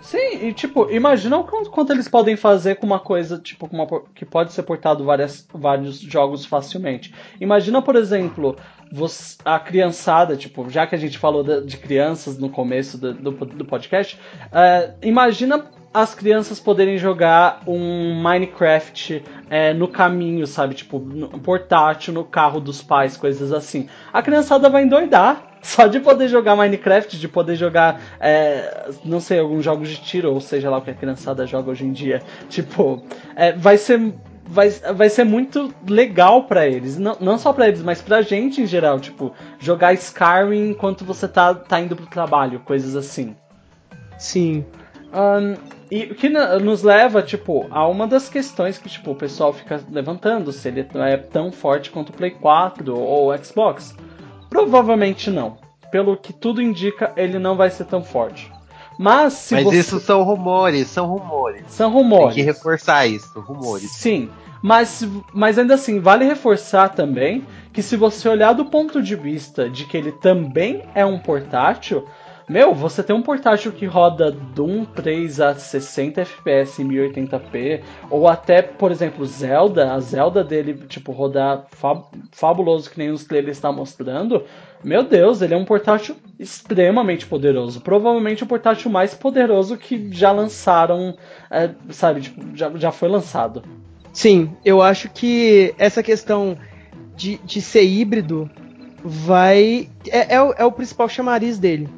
Sim, 0.00 0.46
e 0.48 0.52
tipo, 0.52 0.90
imagina 0.90 1.38
o 1.38 1.44
quanto, 1.44 1.70
quanto 1.70 1.92
eles 1.92 2.06
podem 2.06 2.36
fazer 2.36 2.76
com 2.76 2.84
uma 2.86 3.00
coisa, 3.00 3.38
tipo, 3.38 3.66
uma, 3.72 3.86
que 4.14 4.24
pode 4.26 4.52
ser 4.52 4.62
portado 4.62 5.02
várias, 5.02 5.48
vários 5.52 5.98
jogos 5.98 6.44
facilmente. 6.44 7.12
Imagina, 7.40 7.80
por 7.80 7.96
exemplo, 7.96 8.54
você, 8.92 9.38
a 9.44 9.58
criançada, 9.58 10.36
tipo, 10.36 10.68
já 10.68 10.86
que 10.86 10.94
a 10.94 10.98
gente 10.98 11.16
falou 11.16 11.42
de, 11.42 11.62
de 11.62 11.78
crianças 11.78 12.38
no 12.38 12.50
começo 12.50 12.98
do, 12.98 13.14
do, 13.14 13.30
do 13.32 13.64
podcast, 13.64 14.20
uh, 14.46 14.94
imagina 15.02 15.70
as 15.94 16.12
crianças 16.12 16.58
poderem 16.58 16.98
jogar 16.98 17.62
um 17.68 18.20
Minecraft 18.20 19.24
é, 19.48 19.72
no 19.72 19.86
caminho, 19.86 20.44
sabe? 20.44 20.74
Tipo, 20.74 20.98
no, 20.98 21.28
portátil, 21.38 22.12
no 22.12 22.24
carro 22.24 22.58
dos 22.58 22.82
pais, 22.82 23.16
coisas 23.16 23.52
assim. 23.52 23.88
A 24.12 24.20
criançada 24.20 24.68
vai 24.68 24.82
endoidar. 24.82 25.52
Só 25.62 25.86
de 25.86 25.98
poder 25.98 26.28
jogar 26.28 26.56
Minecraft, 26.56 27.18
de 27.18 27.26
poder 27.26 27.56
jogar, 27.56 27.98
é, 28.20 28.90
não 29.02 29.18
sei, 29.18 29.38
alguns 29.38 29.64
jogos 29.64 29.88
de 29.88 29.96
tiro, 29.96 30.30
ou 30.30 30.38
seja 30.38 30.68
lá 30.68 30.76
o 30.76 30.82
que 30.82 30.90
a 30.90 30.94
criançada 30.94 31.46
joga 31.46 31.70
hoje 31.70 31.86
em 31.86 31.92
dia. 31.92 32.20
Tipo, 32.50 33.02
é, 33.34 33.52
vai 33.52 33.78
ser 33.78 34.12
vai, 34.46 34.68
vai 34.68 35.08
ser 35.08 35.24
muito 35.24 35.72
legal 35.88 36.44
para 36.44 36.66
eles. 36.66 36.98
Não, 36.98 37.16
não 37.18 37.38
só 37.38 37.52
para 37.52 37.68
eles, 37.68 37.82
mas 37.82 38.02
pra 38.02 38.20
gente 38.20 38.60
em 38.60 38.66
geral. 38.66 39.00
Tipo, 39.00 39.32
jogar 39.58 39.94
Skyrim 39.94 40.70
enquanto 40.70 41.04
você 41.04 41.26
tá, 41.26 41.54
tá 41.54 41.80
indo 41.80 41.96
pro 41.96 42.06
trabalho, 42.06 42.60
coisas 42.60 42.94
assim. 42.94 43.34
Sim. 44.18 44.66
Um, 45.14 45.73
e 45.90 46.04
o 46.04 46.14
que 46.14 46.28
nos 46.28 46.82
leva, 46.82 47.22
tipo, 47.22 47.66
a 47.70 47.86
uma 47.86 48.06
das 48.06 48.28
questões 48.28 48.78
que, 48.78 48.88
tipo, 48.88 49.10
o 49.10 49.14
pessoal 49.14 49.52
fica 49.52 49.82
levantando, 49.90 50.52
se 50.52 50.68
ele 50.68 50.86
é 50.94 51.16
tão 51.16 51.52
forte 51.52 51.90
quanto 51.90 52.10
o 52.10 52.12
Play 52.12 52.30
4 52.30 52.96
ou 52.96 53.32
o 53.32 53.44
Xbox. 53.44 53.94
Provavelmente 54.48 55.30
não. 55.30 55.58
Pelo 55.90 56.16
que 56.16 56.32
tudo 56.32 56.62
indica, 56.62 57.12
ele 57.16 57.38
não 57.38 57.56
vai 57.56 57.70
ser 57.70 57.84
tão 57.84 58.02
forte. 58.02 58.52
Mas 58.98 59.32
se 59.34 59.54
Mas 59.54 59.64
você... 59.64 59.78
isso 59.78 60.00
são 60.00 60.22
rumores, 60.22 60.88
são 60.88 61.06
rumores. 61.06 61.64
São 61.68 61.90
rumores. 61.90 62.34
Tem 62.34 62.44
que 62.44 62.50
reforçar 62.50 63.06
isso, 63.06 63.40
rumores. 63.40 63.90
Sim. 63.90 64.30
Mas, 64.62 65.06
mas 65.32 65.58
ainda 65.58 65.74
assim, 65.74 66.00
vale 66.00 66.24
reforçar 66.24 66.88
também 66.88 67.44
que 67.72 67.82
se 67.82 67.96
você 67.96 68.28
olhar 68.28 68.52
do 68.54 68.64
ponto 68.64 69.02
de 69.02 69.14
vista 69.14 69.68
de 69.68 69.84
que 69.84 69.96
ele 69.96 70.12
também 70.12 70.84
é 70.94 71.04
um 71.04 71.18
portátil, 71.18 72.06
Meu, 72.48 72.74
você 72.74 73.02
tem 73.02 73.16
um 73.16 73.22
portátil 73.22 73.72
que 73.72 73.86
roda 73.86 74.30
Doom 74.30 74.84
3 74.84 75.40
a 75.40 75.54
60 75.54 76.20
FPS 76.20 76.82
em 76.82 76.88
1080p, 76.88 77.82
ou 78.10 78.28
até, 78.28 78.60
por 78.60 78.92
exemplo, 78.92 79.24
Zelda, 79.24 79.94
a 79.94 80.00
Zelda 80.00 80.44
dele, 80.44 80.74
tipo, 80.86 81.10
rodar 81.10 81.64
fab 81.70 82.04
fabuloso 82.30 82.90
que 82.90 82.98
nem 82.98 83.10
os 83.10 83.24
trailers 83.24 83.56
está 83.56 83.72
mostrando. 83.72 84.44
Meu 84.82 85.02
Deus, 85.02 85.40
ele 85.40 85.54
é 85.54 85.56
um 85.56 85.64
portátil 85.64 86.16
extremamente 86.38 87.26
poderoso. 87.26 87.80
Provavelmente 87.80 88.42
o 88.42 88.46
portátil 88.46 88.90
mais 88.90 89.14
poderoso 89.14 89.78
que 89.78 90.12
já 90.12 90.30
lançaram, 90.30 91.16
é, 91.50 91.70
sabe, 91.88 92.20
tipo, 92.20 92.54
já, 92.54 92.70
já 92.76 92.92
foi 92.92 93.08
lançado. 93.08 93.62
Sim, 94.12 94.54
eu 94.62 94.82
acho 94.82 95.08
que 95.08 95.74
essa 95.78 96.02
questão 96.02 96.58
de, 97.16 97.38
de 97.38 97.62
ser 97.62 97.84
híbrido 97.84 98.50
vai. 99.02 99.88
É, 100.08 100.36
é, 100.36 100.54
é 100.58 100.64
o 100.64 100.72
principal 100.72 101.08
chamariz 101.08 101.58
dele. 101.58 101.88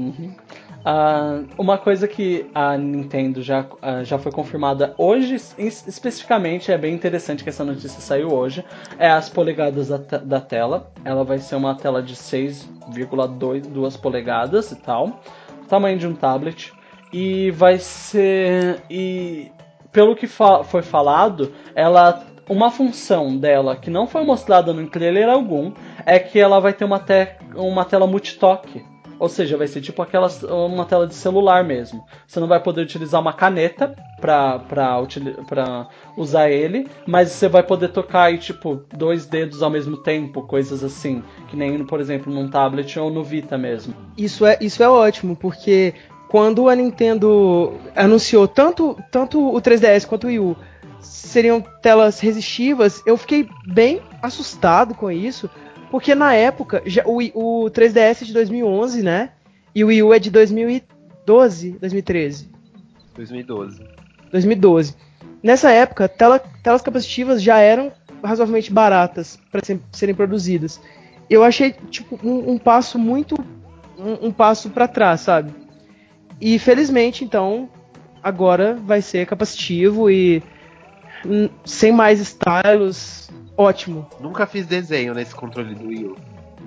Uh, 0.00 1.48
uma 1.56 1.78
coisa 1.78 2.06
que 2.06 2.46
a 2.54 2.76
Nintendo 2.76 3.42
já, 3.42 3.62
uh, 3.62 4.04
já 4.04 4.18
foi 4.18 4.30
confirmada 4.30 4.94
hoje, 4.98 5.36
especificamente, 5.58 6.70
é 6.70 6.76
bem 6.76 6.94
interessante 6.94 7.42
que 7.42 7.48
essa 7.48 7.64
notícia 7.64 8.00
saiu 8.00 8.32
hoje, 8.32 8.64
é 8.98 9.08
as 9.08 9.28
polegadas 9.28 9.88
da, 9.88 9.96
da 9.96 10.40
tela. 10.40 10.92
Ela 11.04 11.24
vai 11.24 11.38
ser 11.38 11.56
uma 11.56 11.74
tela 11.74 12.02
de 12.02 12.14
6,2 12.14 14.00
polegadas 14.00 14.72
e 14.72 14.76
tal, 14.76 15.20
tamanho 15.68 15.98
de 15.98 16.06
um 16.06 16.14
tablet. 16.14 16.72
E 17.12 17.50
vai 17.52 17.78
ser. 17.78 18.82
E 18.90 19.50
pelo 19.92 20.16
que 20.16 20.26
fa 20.26 20.64
foi 20.64 20.82
falado, 20.82 21.52
ela 21.74 22.24
uma 22.48 22.70
função 22.70 23.36
dela 23.36 23.76
que 23.76 23.88
não 23.88 24.06
foi 24.06 24.24
mostrada 24.24 24.72
no 24.72 24.86
trailer 24.88 25.28
algum 25.28 25.72
é 26.04 26.18
que 26.18 26.38
ela 26.38 26.60
vai 26.60 26.72
ter 26.72 26.84
uma, 26.84 26.98
te 26.98 27.36
uma 27.54 27.84
tela 27.84 28.06
multitoque. 28.06 28.84
Ou 29.18 29.28
seja, 29.28 29.56
vai 29.56 29.66
ser 29.66 29.80
tipo 29.80 30.02
aquela, 30.02 30.28
uma 30.66 30.84
tela 30.84 31.06
de 31.06 31.14
celular 31.14 31.64
mesmo. 31.64 32.04
Você 32.26 32.40
não 32.40 32.48
vai 32.48 32.60
poder 32.60 32.82
utilizar 32.82 33.20
uma 33.20 33.32
caneta 33.32 33.94
pra, 34.20 35.88
usar 36.16 36.50
ele, 36.50 36.88
mas 37.06 37.30
você 37.30 37.48
vai 37.48 37.62
poder 37.62 37.88
tocar 37.88 38.24
aí, 38.24 38.38
tipo, 38.38 38.82
dois 38.96 39.26
dedos 39.26 39.62
ao 39.62 39.70
mesmo 39.70 39.96
tempo, 39.96 40.42
coisas 40.42 40.82
assim. 40.82 41.22
Que 41.48 41.56
nem, 41.56 41.84
por 41.84 42.00
exemplo, 42.00 42.32
num 42.32 42.48
tablet 42.48 42.98
ou 42.98 43.10
no 43.10 43.22
Vita 43.22 43.56
mesmo. 43.56 43.94
Isso 44.16 44.44
é, 44.44 44.58
isso 44.60 44.82
é 44.82 44.88
ótimo, 44.88 45.36
porque 45.36 45.94
quando 46.28 46.68
a 46.68 46.74
Nintendo 46.74 47.74
anunciou 47.94 48.48
tanto, 48.48 48.98
tanto 49.10 49.54
o 49.54 49.60
3DS 49.60 50.06
quanto 50.06 50.24
o 50.24 50.26
Wii 50.28 50.38
U 50.40 50.56
seriam 51.00 51.60
telas 51.82 52.18
resistivas, 52.18 53.02
eu 53.04 53.16
fiquei 53.16 53.48
bem 53.66 54.00
assustado 54.22 54.94
com 54.94 55.10
isso, 55.10 55.50
porque 55.94 56.12
na 56.12 56.34
época, 56.34 56.82
já, 56.84 57.04
o, 57.06 57.18
o 57.18 57.70
3DS 57.70 58.22
é 58.22 58.24
de 58.24 58.32
2011, 58.32 59.00
né? 59.00 59.30
E 59.72 59.84
o 59.84 59.86
Wii 59.86 60.02
U 60.02 60.12
é 60.12 60.18
de 60.18 60.28
2012, 60.28 61.70
2013. 61.78 62.50
2012. 63.14 63.80
2012. 64.32 64.96
Nessa 65.40 65.70
época, 65.70 66.08
tela, 66.08 66.40
telas 66.40 66.82
capacitivas 66.82 67.40
já 67.40 67.60
eram 67.60 67.92
razoavelmente 68.24 68.72
baratas 68.72 69.38
para 69.52 69.62
serem 69.92 70.16
produzidas. 70.16 70.80
Eu 71.30 71.44
achei 71.44 71.76
tipo 71.88 72.18
um, 72.26 72.54
um 72.54 72.58
passo 72.58 72.98
muito 72.98 73.36
um, 73.96 74.26
um 74.26 74.32
passo 74.32 74.70
para 74.70 74.88
trás, 74.88 75.20
sabe? 75.20 75.54
E 76.40 76.58
felizmente, 76.58 77.22
então, 77.22 77.68
agora 78.20 78.74
vai 78.74 79.00
ser 79.00 79.28
capacitivo 79.28 80.10
e 80.10 80.42
sem 81.64 81.92
mais 81.92 82.18
stylos, 82.18 83.30
ótimo. 83.56 84.08
Nunca 84.20 84.46
fiz 84.46 84.66
desenho 84.66 85.14
nesse 85.14 85.34
controle 85.34 85.74
do 85.74 85.88
Wii 85.88 86.04
U. 86.06 86.16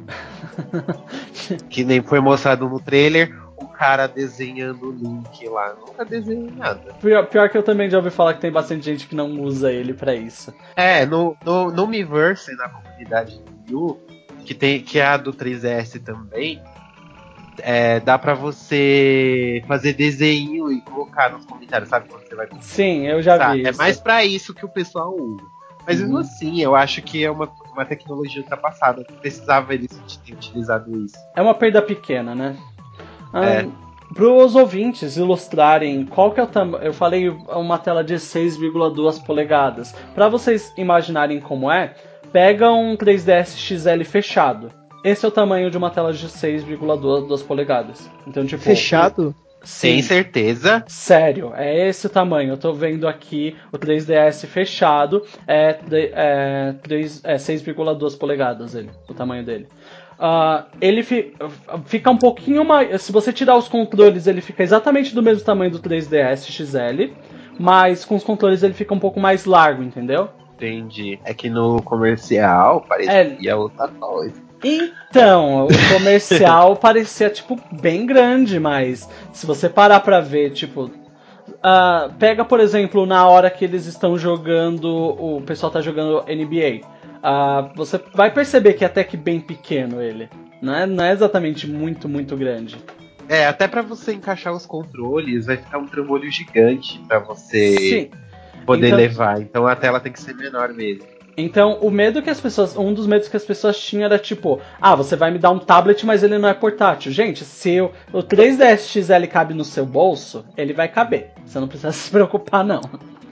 que 1.69 1.83
nem 1.83 2.01
foi 2.01 2.19
mostrado 2.19 2.67
no 2.67 2.79
trailer, 2.79 3.35
o 3.57 3.67
cara 3.67 4.07
desenhando 4.07 4.89
o 4.89 4.91
Link 4.91 5.47
lá. 5.49 5.75
Nunca 5.75 6.05
desenhei 6.05 6.51
nada. 6.51 6.93
Pior, 6.93 7.25
pior, 7.27 7.49
que 7.49 7.57
eu 7.57 7.63
também 7.63 7.89
já 7.89 7.97
ouvi 7.97 8.09
falar 8.09 8.33
que 8.33 8.41
tem 8.41 8.51
bastante 8.51 8.85
gente 8.85 9.07
que 9.07 9.15
não 9.15 9.41
usa 9.41 9.71
ele 9.71 9.93
para 9.93 10.15
isso. 10.15 10.53
É, 10.75 11.05
no, 11.05 11.35
no, 11.43 11.71
no 11.71 11.87
Miiverse, 11.87 12.55
na 12.55 12.69
comunidade 12.69 13.39
do 13.39 13.51
Wii 13.67 13.75
U, 13.75 13.99
que, 14.45 14.53
tem, 14.53 14.81
que 14.81 14.99
é 14.99 15.05
a 15.05 15.17
do 15.17 15.33
3DS 15.33 16.01
também, 16.03 16.61
é, 17.59 17.99
dá 17.99 18.17
para 18.17 18.33
você 18.33 19.63
fazer 19.67 19.93
desenho 19.93 20.71
e 20.71 20.81
colocar 20.81 21.31
nos 21.31 21.45
comentários, 21.45 21.89
sabe? 21.89 22.07
Quando 22.09 22.27
você 22.27 22.35
vai 22.35 22.47
Sim, 22.61 23.07
eu 23.07 23.21
já 23.21 23.51
vi. 23.51 23.65
É 23.65 23.69
isso. 23.69 23.77
mais 23.77 23.99
para 23.99 24.23
isso 24.23 24.53
que 24.53 24.65
o 24.65 24.69
pessoal 24.69 25.15
usa. 25.15 25.56
Mas 25.87 26.01
mesmo 26.01 26.15
uhum. 26.15 26.19
assim, 26.19 26.61
eu 26.61 26.75
acho 26.75 27.01
que 27.01 27.23
é 27.23 27.31
uma, 27.31 27.49
uma 27.71 27.85
tecnologia 27.85 28.41
ultrapassada. 28.41 29.05
Precisava 29.21 29.73
eles 29.73 29.97
ter 30.25 30.33
utilizado 30.33 30.93
isso. 31.05 31.15
É 31.33 31.41
uma 31.41 31.53
perda 31.53 31.81
pequena, 31.81 32.35
né? 32.35 32.57
Ah, 33.31 33.45
é. 33.45 33.67
Para 34.13 34.25
os 34.25 34.53
ouvintes 34.55 35.15
ilustrarem 35.15 36.05
qual 36.05 36.31
que 36.31 36.41
é 36.41 36.43
o 36.43 36.47
tamanho. 36.47 36.83
Eu 36.83 36.93
falei 36.93 37.29
uma 37.29 37.77
tela 37.77 38.03
de 38.03 38.15
6,2 38.15 39.25
polegadas. 39.25 39.95
Para 40.13 40.27
vocês 40.27 40.73
imaginarem 40.77 41.39
como 41.39 41.71
é, 41.71 41.93
pega 42.33 42.69
um 42.69 42.97
3DS 42.97 43.55
XL 43.57 44.03
fechado. 44.03 44.69
Esse 45.05 45.23
é 45.23 45.27
o 45.29 45.31
tamanho 45.31 45.71
de 45.71 45.77
uma 45.77 45.89
tela 45.89 46.11
de 46.11 46.27
6,2 46.27 47.45
polegadas. 47.45 48.09
Então, 48.25 48.45
tipo. 48.45 48.61
Fechado? 48.61 49.33
Sem 49.63 50.01
certeza. 50.01 50.83
Sério, 50.87 51.51
é 51.55 51.89
esse 51.89 52.07
o 52.07 52.09
tamanho. 52.09 52.51
Eu 52.51 52.57
tô 52.57 52.73
vendo 52.73 53.07
aqui 53.07 53.55
o 53.71 53.77
3DS 53.77 54.45
fechado, 54.47 55.23
é, 55.47 55.77
é, 55.91 56.75
é 57.23 57.35
6,2 57.35 58.17
polegadas 58.17 58.75
ele, 58.75 58.89
o 59.09 59.13
tamanho 59.13 59.43
dele. 59.43 59.67
Uh, 60.17 60.65
ele 60.81 61.03
fi, 61.03 61.33
fica 61.85 62.09
um 62.09 62.17
pouquinho 62.17 62.65
mais. 62.65 63.01
Se 63.01 63.11
você 63.11 63.31
tirar 63.31 63.55
os 63.55 63.67
controles, 63.67 64.25
ele 64.25 64.41
fica 64.41 64.63
exatamente 64.63 65.13
do 65.13 65.21
mesmo 65.21 65.43
tamanho 65.43 65.69
do 65.69 65.79
3DS 65.79 66.49
XL, 66.49 67.13
mas 67.59 68.03
com 68.03 68.15
os 68.15 68.23
controles 68.23 68.63
ele 68.63 68.73
fica 68.73 68.93
um 68.93 68.99
pouco 68.99 69.19
mais 69.19 69.45
largo, 69.45 69.83
entendeu? 69.83 70.29
Entendi. 70.55 71.19
É 71.23 71.35
que 71.35 71.49
no 71.49 71.81
comercial 71.83 72.81
parecia 72.81 73.51
é, 73.51 73.55
outra 73.55 73.87
coisa. 73.89 74.46
Então, 74.63 75.65
o 75.65 75.93
comercial 75.93 76.75
parecia, 76.77 77.29
tipo, 77.29 77.59
bem 77.71 78.05
grande, 78.05 78.59
mas 78.59 79.07
se 79.31 79.45
você 79.45 79.69
parar 79.69 79.99
pra 79.99 80.19
ver, 80.19 80.51
tipo. 80.51 80.91
Uh, 81.47 82.13
pega, 82.19 82.45
por 82.45 82.59
exemplo, 82.59 83.05
na 83.05 83.27
hora 83.27 83.49
que 83.49 83.65
eles 83.65 83.85
estão 83.85 84.17
jogando. 84.17 84.87
O 84.87 85.41
pessoal 85.41 85.71
tá 85.71 85.81
jogando 85.81 86.23
NBA. 86.23 86.85
Uh, 86.85 87.19
ah, 87.23 87.71
você 87.75 87.99
vai 88.13 88.31
perceber 88.31 88.73
que 88.73 88.83
é 88.83 88.87
até 88.87 89.03
que 89.03 89.17
bem 89.17 89.39
pequeno 89.39 90.01
ele. 90.01 90.29
Não 90.61 90.75
é, 90.75 90.85
não 90.85 91.03
é 91.03 91.11
exatamente 91.11 91.67
muito, 91.67 92.07
muito 92.09 92.35
grande. 92.35 92.77
É, 93.29 93.45
até 93.45 93.67
para 93.67 93.81
você 93.81 94.13
encaixar 94.13 94.53
os 94.53 94.65
controles, 94.65 95.45
vai 95.45 95.57
ficar 95.57 95.77
um 95.77 95.85
trambolho 95.85 96.31
gigante 96.31 96.99
para 97.07 97.19
você 97.19 97.77
Sim. 97.77 98.09
poder 98.65 98.87
então, 98.87 98.97
levar. 98.97 99.41
Então 99.41 99.67
a 99.67 99.75
tela 99.75 99.99
tem 99.99 100.11
que 100.11 100.21
ser 100.21 100.33
menor 100.33 100.73
mesmo. 100.73 101.16
Então, 101.37 101.77
o 101.81 101.91
medo 101.91 102.23
que 102.23 102.31
as 102.31 102.41
pessoas. 102.41 102.75
Um 102.75 102.91
dos 102.91 103.05
medos 103.05 103.27
que 103.27 103.37
as 103.37 103.45
pessoas 103.45 103.79
tinham 103.79 104.05
era 104.05 104.17
tipo: 104.17 104.59
ah, 104.81 104.95
você 104.95 105.15
vai 105.15 105.29
me 105.29 105.37
dar 105.37 105.51
um 105.51 105.59
tablet, 105.59 106.03
mas 106.03 106.23
ele 106.23 106.39
não 106.39 106.49
é 106.49 106.53
portátil. 106.53 107.11
Gente, 107.11 107.45
se 107.45 107.79
o, 107.79 107.91
o 108.11 108.23
3DS 108.23 108.87
XL 108.87 109.27
cabe 109.27 109.53
no 109.53 109.63
seu 109.63 109.85
bolso, 109.85 110.43
ele 110.57 110.73
vai 110.73 110.87
caber. 110.87 111.31
Você 111.45 111.59
não 111.59 111.67
precisa 111.67 111.91
se 111.93 112.09
preocupar, 112.09 112.65
não. 112.65 112.81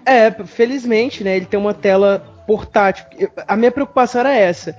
É, 0.06 0.30
felizmente, 0.32 1.24
né? 1.24 1.36
Ele 1.36 1.47
tem 1.47 1.60
uma 1.60 1.74
tela 1.74 2.24
portátil. 2.45 3.06
A 3.47 3.58
minha 3.58 3.72
preocupação 3.72 4.22
era 4.22 4.36
essa: 4.36 4.78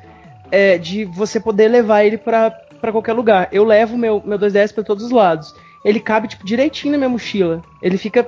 é, 0.53 0.79
de 0.79 1.05
você 1.05 1.41
poder 1.41 1.67
levar 1.67 2.05
ele 2.05 2.17
para 2.19 2.53
qualquer 2.93 3.13
lugar. 3.13 3.49
Eu 3.51 3.65
levo 3.65 3.99
meu, 3.99 4.23
meu 4.25 4.39
2DS 4.39 4.73
para 4.73 4.85
todos 4.85 5.05
os 5.05 5.11
lados. 5.11 5.53
Ele 5.85 5.99
cabe, 5.99 6.29
tipo, 6.29 6.47
direitinho 6.47 6.93
na 6.93 6.99
minha 6.99 7.09
mochila. 7.09 7.61
Ele 7.83 7.99
fica 7.99 8.27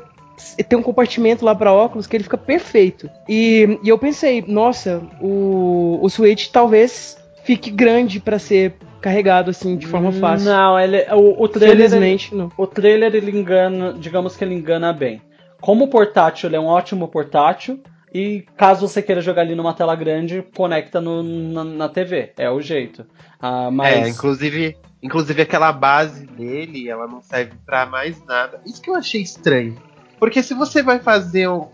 tem 0.69 0.79
um 0.79 0.83
compartimento 0.83 1.45
lá 1.45 1.55
para 1.55 1.73
óculos 1.73 2.07
que 2.07 2.17
ele 2.17 2.25
fica 2.25 2.39
perfeito. 2.39 3.11
E, 3.29 3.79
e 3.83 3.89
eu 3.89 3.99
pensei, 3.99 4.45
nossa, 4.47 5.03
o, 5.21 5.99
o 6.03 6.09
Switch 6.09 6.49
talvez 6.49 7.17
fique 7.45 7.71
grande 7.71 8.21
para 8.21 8.39
ser 8.39 8.75
carregado 9.01 9.51
assim 9.51 9.77
de 9.77 9.87
forma 9.87 10.13
fácil. 10.13 10.51
Não, 10.51 10.79
ele 10.79 11.07
o, 11.13 11.43
o 11.43 11.49
trailer 11.49 11.89
Felizmente, 11.89 12.33
ele, 12.33 12.43
não. 12.43 12.53
O 12.57 12.67
trailer 12.67 13.15
ele 13.15 13.31
engana, 13.31 13.95
digamos 13.95 14.37
que 14.37 14.45
ele 14.45 14.55
engana 14.55 14.93
bem. 14.93 15.23
Como 15.61 15.89
portátil, 15.89 16.49
ele 16.49 16.57
é 16.57 16.61
um 16.61 16.67
ótimo 16.67 17.09
portátil. 17.09 17.81
E 18.13 18.47
caso 18.57 18.89
você 18.89 19.03
queira 19.03 19.21
jogar 19.21 19.43
ali 19.43 19.55
numa 19.55 19.75
tela 19.75 19.95
grande, 19.95 20.43
conecta 20.57 21.01
no, 21.01 21.23
na, 21.23 21.65
na 21.65 21.89
TV. 21.89 22.33
É 22.39 22.51
o 22.51 22.61
jeito. 22.61 23.05
Ah, 23.41 23.71
mas... 23.71 23.95
É, 23.95 24.09
inclusive, 24.09 24.77
inclusive 25.03 25.43
aquela 25.43 25.73
base 25.73 26.27
dele, 26.27 26.89
ela 26.89 27.07
não 27.07 27.21
serve 27.21 27.53
para 27.67 27.85
mais 27.87 28.25
nada. 28.25 28.61
Isso 28.65 28.81
que 28.81 28.89
eu 28.89 28.95
achei 28.95 29.21
estranho. 29.21 29.77
Porque 30.19 30.43
se 30.43 30.55
você 30.55 30.83
vai 30.83 30.99
fazer 30.99 31.49
um. 31.49 31.67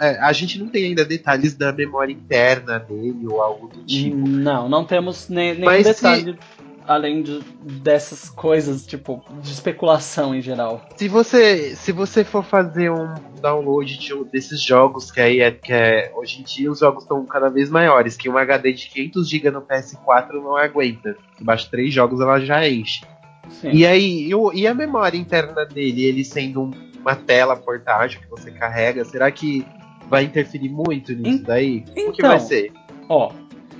É, 0.00 0.18
a 0.20 0.32
gente 0.32 0.58
não 0.58 0.68
tem 0.68 0.84
ainda 0.84 1.04
detalhes 1.04 1.54
da 1.54 1.72
memória 1.72 2.12
interna 2.12 2.78
dele 2.78 3.26
ou 3.26 3.40
algo 3.40 3.68
do 3.68 3.82
tipo. 3.84 4.16
Não, 4.16 4.68
não 4.68 4.84
temos 4.84 5.28
nem, 5.28 5.54
nenhum 5.54 5.82
detalhe. 5.82 6.32
Se 6.32 6.66
além 6.86 7.22
de, 7.22 7.40
dessas 7.62 8.28
coisas, 8.30 8.86
tipo, 8.86 9.22
de 9.42 9.52
especulação 9.52 10.34
em 10.34 10.40
geral. 10.40 10.86
Se 10.96 11.08
você, 11.08 11.74
se 11.74 11.92
você 11.92 12.24
for 12.24 12.44
fazer 12.44 12.90
um 12.90 13.14
download 13.40 13.98
de, 13.98 14.24
desses 14.26 14.62
jogos, 14.62 15.10
que 15.10 15.20
aí 15.20 15.40
é 15.40 15.50
que 15.50 15.72
é, 15.72 16.12
hoje 16.14 16.40
em 16.40 16.44
dia 16.44 16.70
os 16.70 16.78
jogos 16.80 17.02
estão 17.02 17.24
cada 17.26 17.48
vez 17.48 17.68
maiores, 17.68 18.16
que 18.16 18.28
um 18.28 18.38
HD 18.38 18.72
de 18.72 18.88
500 18.88 19.28
GB 19.28 19.50
no 19.50 19.62
PS4 19.62 20.32
não 20.34 20.56
aguenta. 20.56 21.16
Se 21.36 21.44
baixa 21.44 21.68
três 21.70 21.92
jogos 21.92 22.20
ela 22.20 22.38
já 22.38 22.66
enche. 22.68 23.04
Sim. 23.48 23.70
E 23.72 23.86
aí, 23.86 24.30
e, 24.30 24.60
e 24.60 24.66
a 24.66 24.74
memória 24.74 25.16
interna 25.16 25.64
dele, 25.64 26.04
ele 26.04 26.24
sendo 26.24 26.62
um- 26.62 26.70
uma 27.06 27.14
tela 27.14 27.56
portátil 27.56 28.20
que 28.20 28.28
você 28.28 28.50
carrega, 28.50 29.04
será 29.04 29.30
que 29.30 29.64
vai 30.08 30.24
interferir 30.24 30.68
muito 30.68 31.14
nisso 31.14 31.44
daí? 31.44 31.84
O 31.88 31.92
que 31.92 32.00
então, 32.00 32.30
vai 32.30 32.40
ser? 32.40 32.72
Ó, 33.08 33.30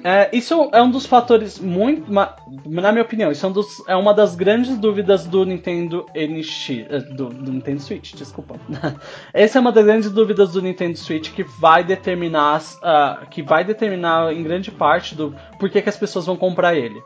é, 0.04 0.30
isso 0.32 0.70
é 0.72 0.80
um 0.80 0.90
dos 0.90 1.04
fatores 1.06 1.58
muito. 1.58 2.04
Na 2.12 2.92
minha 2.92 3.02
opinião, 3.02 3.32
isso 3.32 3.44
é, 3.44 3.48
um 3.48 3.52
dos- 3.52 3.88
é 3.88 3.96
uma 3.96 4.14
das 4.14 4.36
grandes 4.36 4.76
dúvidas 4.78 5.26
do 5.26 5.44
Nintendo 5.44 6.06
NX. 6.14 6.70
eh, 6.88 6.98
Do, 7.00 7.28
do 7.30 7.50
Nintendo 7.52 7.80
Switch, 7.80 8.14
desculpa. 8.14 8.54
Essa 9.34 9.58
é 9.58 9.60
uma 9.60 9.72
das 9.72 9.84
grandes 9.84 10.10
dúvidas 10.12 10.52
do 10.52 10.62
Nintendo 10.62 10.96
Switch 10.96 11.32
que 11.32 11.42
vai 11.42 11.82
determinar. 11.82 12.62
ah, 12.84 13.22
que 13.28 13.42
vai 13.42 13.64
determinar 13.64 14.32
em 14.32 14.44
grande 14.44 14.70
parte 14.70 15.16
do 15.16 15.34
porquê 15.58 15.82
que 15.82 15.88
as 15.88 15.96
pessoas 15.96 16.26
vão 16.26 16.36
comprar 16.36 16.76
ele. 16.76 17.02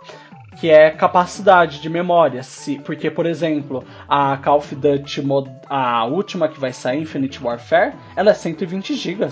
Que 0.57 0.70
é 0.70 0.90
capacidade 0.90 1.80
de 1.80 1.88
memória. 1.88 2.42
Se, 2.42 2.78
porque, 2.80 3.11
por 3.11 3.24
exemplo, 3.24 3.84
a 4.09 4.36
Call 4.36 4.59
of 4.59 4.74
Duty, 4.74 5.22
a 5.68 6.05
última 6.05 6.48
que 6.48 6.59
vai 6.59 6.72
sair, 6.72 7.01
Infinite 7.01 7.42
Warfare, 7.42 7.94
ela 8.16 8.30
é 8.30 8.34
120 8.34 8.94
GB. 8.94 9.28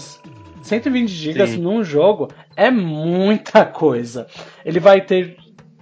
120 0.62 1.08
GB 1.08 1.56
num 1.56 1.82
jogo 1.82 2.28
é 2.56 2.70
muita 2.70 3.64
coisa. 3.64 4.26
Ele 4.64 4.80
vai 4.80 5.00
ter, 5.00 5.36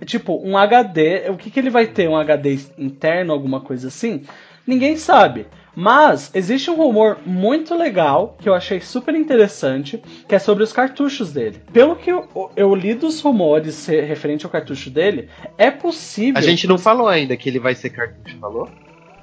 tipo, 0.05 0.41
um 0.43 0.57
HD. 0.57 1.31
O 1.31 1.37
que, 1.37 1.51
que 1.51 1.61
ele 1.61 1.71
vai 1.71 1.87
ter? 1.87 2.09
Um 2.09 2.17
HD 2.17 2.59
interno, 2.79 3.33
alguma 3.33 3.61
coisa 3.61 3.89
assim? 3.89 4.25
Ninguém 4.67 4.97
sabe. 4.97 5.47
Mas 5.79 6.31
existe 6.35 6.71
um 6.71 6.75
rumor 6.75 7.19
muito 7.27 7.75
legal 7.75 8.35
que 8.41 8.49
eu 8.49 8.55
achei 8.55 8.81
super 8.81 9.15
interessante, 9.15 10.03
que 10.27 10.35
é 10.35 10.39
sobre 10.39 10.65
os 10.65 10.73
cartuchos 10.73 11.33
dele. 11.35 11.61
Pelo 11.71 11.95
que 11.97 12.11
eu, 12.11 12.27
eu 12.57 12.75
li 12.75 12.95
dos 12.95 13.21
rumores 13.21 13.87
re- 13.87 14.01
referente 14.01 14.47
ao 14.47 14.51
cartucho 14.51 14.89
dele, 14.89 15.29
é 15.59 15.71
possível. 15.71 16.39
A 16.39 16.41
gente 16.41 16.67
não 16.67 16.79
falou 16.79 17.07
ainda 17.09 17.37
que 17.37 17.47
ele 17.49 17.59
vai 17.61 17.75
ser 17.75 17.91
cartucho, 17.91 18.39
falou? 18.41 18.71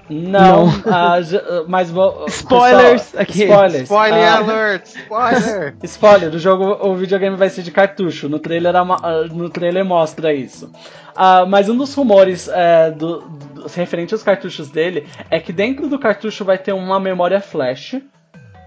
Não, 0.09 0.67
ah, 0.85 1.19
já- 1.21 1.41
mas 1.67 1.89
vou- 1.89 2.25
Spoilers 2.29 3.03
pessoal, 3.03 3.23
aqui. 3.23 3.43
Spoilers. 3.45 3.83
Spoiler 3.83 4.19
Ah, 4.27 4.35
alert! 4.37 4.85
Spoiler! 4.85 5.75
Spoiler, 5.83 6.35
o 6.35 6.39
jogo, 6.39 6.87
o 6.87 6.95
videogame 6.95 7.35
vai 7.37 7.49
ser 7.49 7.63
de 7.63 7.71
cartucho. 7.71 8.27
No 8.29 8.37
trailer, 8.37 8.75
ah, 8.75 8.83
no 9.31 9.49
trailer 9.49 9.83
mostra 9.85 10.33
isso. 10.33 10.69
Ah, 11.15 11.45
mas 11.45 11.69
um 11.69 11.77
dos 11.77 11.93
rumores 11.93 12.47
é, 12.47 12.91
do, 12.91 13.19
do- 13.21 13.67
referente 13.75 14.13
aos 14.13 14.23
cartuchos 14.23 14.69
dele 14.69 15.07
é 15.29 15.39
que 15.39 15.53
dentro 15.53 15.87
do 15.87 15.99
cartucho 15.99 16.43
vai 16.43 16.57
ter 16.57 16.73
uma 16.73 16.99
memória 16.99 17.39
flash 17.39 17.95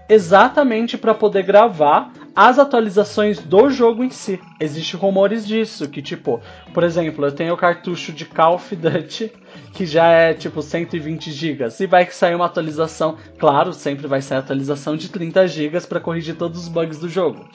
exatamente 0.09 0.97
para 0.97 1.13
poder 1.13 1.43
gravar 1.43 2.11
as 2.33 2.57
atualizações 2.59 3.39
do 3.39 3.69
jogo 3.69 4.03
em 4.03 4.09
si. 4.09 4.39
Existem 4.59 4.97
rumores 4.99 5.45
disso, 5.45 5.89
que 5.89 6.01
tipo, 6.01 6.39
por 6.73 6.83
exemplo, 6.83 7.25
eu 7.25 7.31
tenho 7.31 7.53
o 7.53 7.57
cartucho 7.57 8.11
de 8.13 8.23
Call 8.25 8.55
of 8.55 8.75
Duty 8.75 9.31
que 9.73 9.85
já 9.85 10.07
é 10.07 10.33
tipo 10.33 10.61
120 10.61 11.31
GB 11.31 11.65
e 11.79 11.85
vai 11.87 12.05
sair 12.09 12.35
uma 12.35 12.45
atualização, 12.45 13.17
claro, 13.37 13.73
sempre 13.73 14.07
vai 14.07 14.21
sair 14.21 14.37
atualização 14.37 14.95
de 14.95 15.09
30 15.09 15.47
GB 15.47 15.81
para 15.81 15.99
corrigir 15.99 16.35
todos 16.35 16.61
os 16.63 16.67
bugs 16.69 16.99
do 16.99 17.09
jogo. 17.09 17.45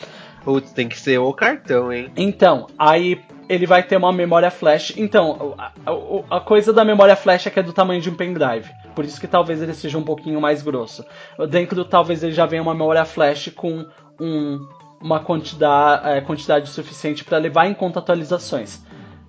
Putz, 0.45 0.73
tem 0.73 0.89
que 0.89 0.99
ser 0.99 1.19
o 1.19 1.33
cartão, 1.33 1.93
hein? 1.93 2.11
Então, 2.17 2.67
aí 2.77 3.21
ele 3.55 3.67
vai 3.67 3.83
ter 3.83 3.97
uma 3.97 4.13
memória 4.13 4.51
flash. 4.51 4.95
Então, 4.97 5.55
a, 5.59 5.73
a- 5.87 6.37
a 6.37 6.41
coisa 6.41 6.73
da 6.73 6.85
memória 6.85 7.15
flash 7.17 7.47
é 7.47 7.51
que 7.51 7.61
é 7.61 7.63
do 7.63 7.73
tamanho 7.73 8.01
de 8.01 8.09
um 8.11 8.15
pendrive. 8.15 8.71
Por 8.95 9.05
isso 9.05 9.21
que 9.21 9.27
talvez 9.27 9.61
ele 9.63 9.75
seja 9.75 9.99
um 9.99 10.03
pouquinho 10.03 10.41
mais 10.41 10.63
grosso. 10.63 11.05
Dentro, 11.51 11.85
talvez 11.85 12.23
ele 12.23 12.33
já 12.33 12.47
venha 12.47 12.63
uma 12.63 12.75
memória 12.75 13.05
flash 13.05 13.51
com 13.55 13.85
um- 14.21 14.67
uma 15.01 15.21
quantidade, 15.21 16.09
é, 16.09 16.21
quantidade 16.21 16.69
suficiente 16.69 17.25
para 17.25 17.39
levar 17.39 17.67
em 17.67 17.75
conta 17.75 17.99
atualizações. 17.99 18.81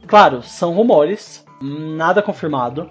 Claro, 0.08 0.42
são 0.44 0.74
rumores, 0.74 1.46
nada 1.62 2.22
confirmado. 2.22 2.90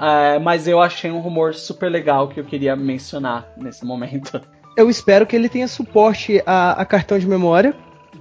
é, 0.00 0.38
mas 0.38 0.66
eu 0.66 0.80
achei 0.80 1.10
um 1.12 1.20
rumor 1.20 1.54
super 1.54 1.88
legal 1.90 2.26
que 2.26 2.40
eu 2.40 2.44
queria 2.44 2.74
mencionar 2.74 3.46
nesse 3.56 3.84
momento. 3.84 4.40
Eu 4.76 4.88
espero 4.90 5.26
que 5.26 5.36
ele 5.36 5.48
tenha 5.48 5.68
suporte 5.68 6.42
a, 6.46 6.72
a 6.72 6.84
cartão 6.84 7.18
de 7.18 7.26
memória 7.28 7.72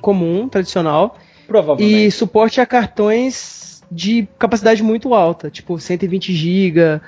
comum, 0.02 0.48
tradicional, 0.50 1.16
Provavelmente. 1.52 2.06
e 2.06 2.12
suporte 2.12 2.62
a 2.62 2.66
cartões 2.66 3.84
de 3.92 4.28
capacidade 4.40 4.82
muito 4.82 5.14
alta, 5.14 5.50
tipo 5.50 5.78
120 5.78 6.34
GB, 6.34 7.02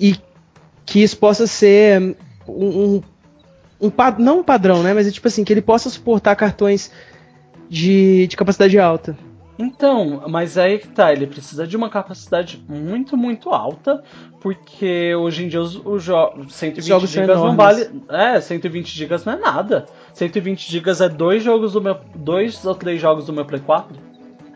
e 0.00 0.16
que 0.86 1.02
isso 1.02 1.18
possa 1.18 1.46
ser 1.46 2.16
um, 2.48 2.66
um, 2.66 3.02
um 3.80 3.92
não 4.18 4.40
um 4.40 4.42
padrão, 4.42 4.82
né, 4.82 4.94
mas 4.94 5.06
é 5.06 5.10
tipo 5.10 5.28
assim, 5.28 5.44
que 5.44 5.52
ele 5.52 5.60
possa 5.60 5.90
suportar 5.90 6.34
cartões 6.34 6.90
de, 7.68 8.26
de 8.26 8.36
capacidade 8.36 8.78
alta. 8.78 9.16
Então, 9.64 10.24
mas 10.28 10.58
aí 10.58 10.78
que 10.78 10.88
tá, 10.88 11.12
ele 11.12 11.26
precisa 11.26 11.66
de 11.66 11.76
uma 11.76 11.88
capacidade 11.88 12.62
muito, 12.68 13.16
muito 13.16 13.50
alta, 13.50 14.02
porque 14.40 15.14
hoje 15.14 15.44
em 15.44 15.48
dia 15.48 15.60
os, 15.60 15.76
os 15.76 16.02
jo 16.02 16.14
120 16.48 16.86
jogos 16.86 17.10
são 17.10 17.22
GB 17.22 17.34
não 17.34 17.56
vale. 17.56 17.88
É, 18.08 18.40
120 18.40 18.88
GB 18.88 19.16
não 19.24 19.32
é 19.34 19.36
nada. 19.36 19.86
120 20.14 20.70
GB 20.70 20.90
é 21.04 21.08
dois 21.08 21.42
jogos 21.44 21.74
do 21.74 21.80
meu. 21.80 21.96
dois 22.14 22.64
ou 22.64 22.74
três 22.74 23.00
jogos 23.00 23.26
do 23.26 23.32
meu 23.32 23.44
Play 23.44 23.60
4. 23.60 23.96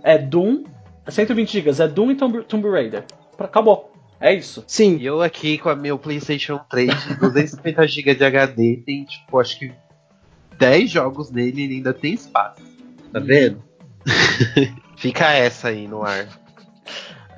É 0.03 0.19
Doom. 0.19 0.65
120 1.09 1.53
GB 1.53 1.83
é 1.83 1.87
Doom 1.89 2.11
e 2.11 2.15
Tomb, 2.17 2.43
Tomb 2.45 2.69
Raider. 2.69 3.05
Pra- 3.37 3.47
Acabou. 3.47 3.93
É 4.19 4.35
isso. 4.35 4.65
Sim, 4.67 4.97
E 4.97 5.07
eu 5.07 5.21
aqui 5.23 5.59
com 5.59 5.69
a 5.69 5.77
meu 5.77 5.99
PlayStation 5.99 6.59
3 6.71 6.91
de 7.07 7.15
250 7.21 7.87
GB 7.87 8.15
de 8.15 8.25
HD, 8.25 8.83
tem 8.85 9.05
tipo, 9.05 9.39
acho 9.39 9.59
que 9.59 9.71
10 10.59 10.91
jogos 10.91 11.31
nele 11.31 11.61
e 11.61 11.65
ele 11.65 11.75
ainda 11.77 11.93
tem 11.93 12.15
espaço. 12.15 12.63
Tá 13.13 13.21
vendo? 13.21 13.63
Fica 14.97 15.33
essa 15.33 15.69
aí 15.69 15.87
no 15.87 16.03
ar. 16.03 16.27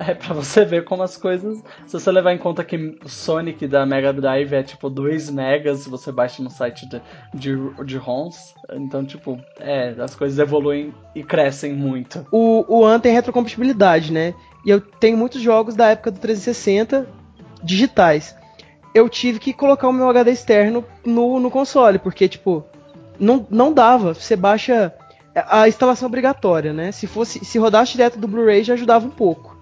É 0.01 0.13
pra 0.13 0.33
você 0.33 0.63
ver 0.63 0.85
como 0.85 1.03
as 1.03 1.17
coisas. 1.17 1.61
Se 1.85 1.91
você 1.91 2.09
levar 2.09 2.31
em 2.31 2.37
conta 2.37 2.63
que 2.63 2.97
o 3.03 3.09
Sonic 3.09 3.67
da 3.67 3.85
Mega 3.85 4.13
Drive 4.13 4.53
é 4.53 4.63
tipo 4.63 4.89
2 4.89 5.29
megas 5.29 5.79
se 5.79 5.89
você 5.89 6.09
baixa 6.09 6.41
no 6.41 6.49
site 6.49 6.87
de, 6.87 7.01
de, 7.33 7.83
de 7.83 7.97
ROMs. 7.97 8.55
Então, 8.71 9.03
tipo, 9.03 9.37
é, 9.59 9.93
as 9.99 10.15
coisas 10.15 10.39
evoluem 10.39 10.93
e 11.13 11.21
crescem 11.21 11.73
muito. 11.73 12.25
o, 12.31 12.63
o 12.69 12.83
One 12.83 13.01
tem 13.01 13.11
retrocompatibilidade, 13.11 14.13
né? 14.13 14.33
E 14.65 14.69
eu 14.69 14.79
tenho 14.79 15.17
muitos 15.17 15.41
jogos 15.41 15.75
da 15.75 15.89
época 15.89 16.11
do 16.11 16.19
360 16.19 17.05
digitais. 17.61 18.33
Eu 18.95 19.09
tive 19.09 19.37
que 19.37 19.51
colocar 19.51 19.89
o 19.89 19.93
meu 19.93 20.09
HD 20.09 20.31
externo 20.31 20.85
no, 21.05 21.41
no 21.41 21.51
console, 21.51 21.99
porque, 21.99 22.29
tipo, 22.29 22.65
não, 23.19 23.45
não 23.49 23.73
dava. 23.73 24.13
Você 24.13 24.37
baixa 24.37 24.93
a 25.47 25.67
instalação 25.67 26.07
obrigatória, 26.07 26.73
né? 26.73 26.91
Se 26.91 27.07
fosse 27.07 27.43
se 27.45 27.57
rodasse 27.59 27.93
direto 27.93 28.17
do 28.19 28.27
Blu-ray 28.27 28.63
já 28.63 28.73
ajudava 28.73 29.05
um 29.05 29.11
pouco. 29.11 29.57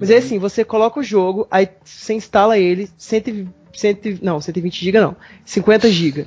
Mas 0.00 0.10
é 0.10 0.16
assim, 0.16 0.38
você 0.38 0.64
coloca 0.64 0.98
o 0.98 1.02
jogo, 1.02 1.46
aí 1.50 1.68
você 1.84 2.14
instala 2.14 2.58
ele, 2.58 2.90
100, 2.96 3.48
100, 3.72 3.98
não, 4.22 4.40
120 4.40 4.84
GB 4.84 5.00
não, 5.00 5.16
50 5.44 5.88
GB. 5.90 6.26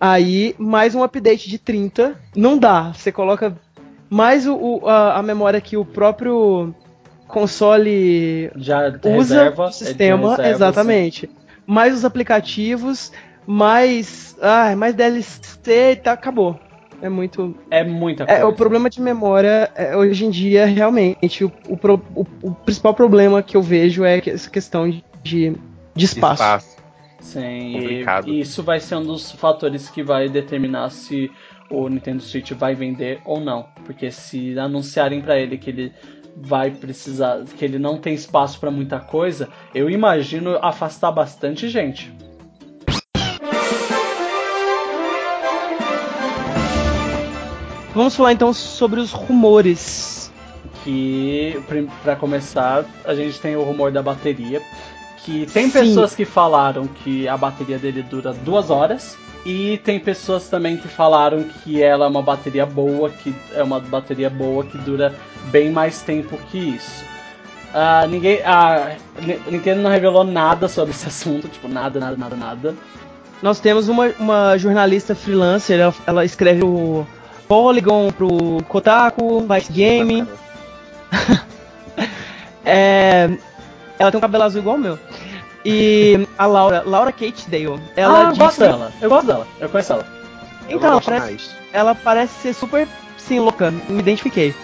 Aí, 0.00 0.54
mais 0.58 0.94
um 0.94 1.02
update 1.02 1.48
de 1.48 1.58
30, 1.58 2.18
não 2.34 2.58
dá. 2.58 2.92
Você 2.92 3.12
coloca 3.12 3.56
mais 4.10 4.46
o, 4.46 4.54
o- 4.56 4.88
a, 4.88 5.18
a 5.18 5.22
memória 5.22 5.60
que 5.60 5.76
o 5.76 5.84
próprio 5.84 6.74
console 7.28 8.50
Já 8.56 8.88
usa 8.88 9.44
reserva, 9.44 9.66
o 9.66 9.72
sistema, 9.72 10.30
reserva, 10.30 10.48
exatamente. 10.50 11.30
Mais 11.66 11.94
os 11.94 12.04
aplicativos, 12.04 13.12
mais, 13.46 14.36
ah, 14.40 14.74
mais 14.76 14.94
DLC 14.94 15.92
e 15.92 15.96
tá, 15.96 16.12
acabou. 16.12 16.58
É 17.04 17.08
muito. 17.10 17.54
É 17.70 17.84
muita 17.84 18.24
coisa. 18.24 18.40
É, 18.40 18.44
o 18.44 18.52
problema 18.54 18.88
de 18.88 19.00
memória, 19.00 19.70
é, 19.74 19.94
hoje 19.94 20.24
em 20.24 20.30
dia, 20.30 20.64
realmente, 20.64 21.44
o, 21.44 21.52
o, 21.68 21.74
o- 22.14 22.26
o 22.42 22.54
principal 22.54 22.94
problema 22.94 23.42
que 23.42 23.56
eu 23.56 23.62
vejo 23.62 24.04
é 24.04 24.20
que- 24.22 24.30
essa 24.30 24.48
questão 24.48 24.88
de, 24.88 25.04
de, 25.22 25.54
de 25.94 26.04
espaço. 26.06 26.42
Espaço. 26.42 26.76
Sim, 27.20 27.72
Complicado. 27.74 28.28
e 28.28 28.40
isso 28.40 28.62
vai 28.62 28.80
ser 28.80 28.96
um 28.96 29.02
dos 29.04 29.30
fatores 29.32 29.88
que 29.88 30.02
vai 30.02 30.28
determinar 30.28 30.90
se 30.90 31.30
o 31.70 31.88
Nintendo 31.88 32.22
Switch 32.22 32.52
vai 32.52 32.74
vender 32.74 33.20
ou 33.24 33.40
não. 33.40 33.66
Porque 33.84 34.10
se 34.10 34.58
anunciarem 34.58 35.20
pra 35.20 35.38
ele 35.38 35.56
que 35.58 35.70
ele 35.70 35.92
vai 36.36 36.70
precisar, 36.70 37.44
que 37.44 37.64
ele 37.64 37.78
não 37.78 37.96
tem 37.98 38.12
espaço 38.14 38.58
pra 38.60 38.70
muita 38.70 38.98
coisa, 38.98 39.48
eu 39.74 39.88
imagino 39.88 40.58
afastar 40.62 41.12
bastante 41.12 41.68
gente. 41.68 42.12
Vamos 47.94 48.16
falar 48.16 48.32
então 48.32 48.52
sobre 48.52 49.00
os 49.00 49.12
rumores. 49.12 50.32
Que, 50.82 51.58
pra 52.02 52.16
começar, 52.16 52.84
a 53.04 53.14
gente 53.14 53.40
tem 53.40 53.56
o 53.56 53.62
rumor 53.62 53.92
da 53.92 54.02
bateria. 54.02 54.60
Que 55.18 55.46
tem 55.46 55.70
Sim. 55.70 55.80
pessoas 55.80 56.14
que 56.14 56.24
falaram 56.24 56.86
que 56.86 57.26
a 57.26 57.36
bateria 57.36 57.78
dele 57.78 58.02
dura 58.02 58.32
duas 58.32 58.68
horas. 58.68 59.16
E 59.46 59.78
tem 59.84 60.00
pessoas 60.00 60.48
também 60.48 60.76
que 60.76 60.88
falaram 60.88 61.44
que 61.44 61.82
ela 61.82 62.06
é 62.06 62.08
uma 62.08 62.22
bateria 62.22 62.66
boa, 62.66 63.10
que 63.10 63.34
é 63.54 63.62
uma 63.62 63.78
bateria 63.78 64.28
boa 64.28 64.64
que 64.64 64.76
dura 64.78 65.14
bem 65.50 65.70
mais 65.70 66.02
tempo 66.02 66.36
que 66.50 66.58
isso. 66.58 67.04
Ah, 67.72 68.06
ninguém. 68.06 68.42
A 68.42 68.96
Nintendo 69.50 69.82
não 69.82 69.90
revelou 69.90 70.24
nada 70.24 70.68
sobre 70.68 70.92
esse 70.92 71.06
assunto, 71.08 71.48
tipo, 71.48 71.68
nada, 71.68 72.00
nada, 72.00 72.16
nada, 72.16 72.36
nada. 72.36 72.74
Nós 73.42 73.60
temos 73.60 73.88
uma, 73.88 74.08
uma 74.18 74.56
jornalista 74.56 75.14
freelancer, 75.14 75.78
ela, 75.78 75.94
ela 76.06 76.24
escreve 76.24 76.64
o 76.64 77.06
Polygon 77.48 78.10
pro 78.12 78.62
Kotaku, 78.68 79.40
Vice 79.48 79.72
Game. 79.72 80.26
É, 82.64 83.28
Ela 83.98 84.10
tem 84.10 84.18
um 84.18 84.20
cabelo 84.22 84.44
azul 84.44 84.60
igual 84.60 84.76
o 84.76 84.78
meu. 84.78 84.98
E 85.64 86.26
a 86.36 86.46
Laura, 86.46 86.82
Laura 86.84 87.12
Kate 87.12 87.48
Dale, 87.48 87.80
ela 87.96 88.18
ah, 88.18 88.22
eu 88.22 88.26
disse- 88.28 88.38
gosto 88.38 88.58
dela. 88.60 88.92
Eu 89.00 89.08
gosto 89.08 89.26
dela. 89.26 89.46
Eu 89.60 89.68
conheço 89.68 89.92
ela. 89.92 90.06
Então, 90.68 90.90
ela 90.92 91.00
parece, 91.00 91.50
ela 91.72 91.94
parece 91.94 92.32
ser 92.40 92.54
super, 92.54 92.88
sim, 93.18 93.38
louca. 93.38 93.70
Me 93.70 93.98
identifiquei. 94.00 94.54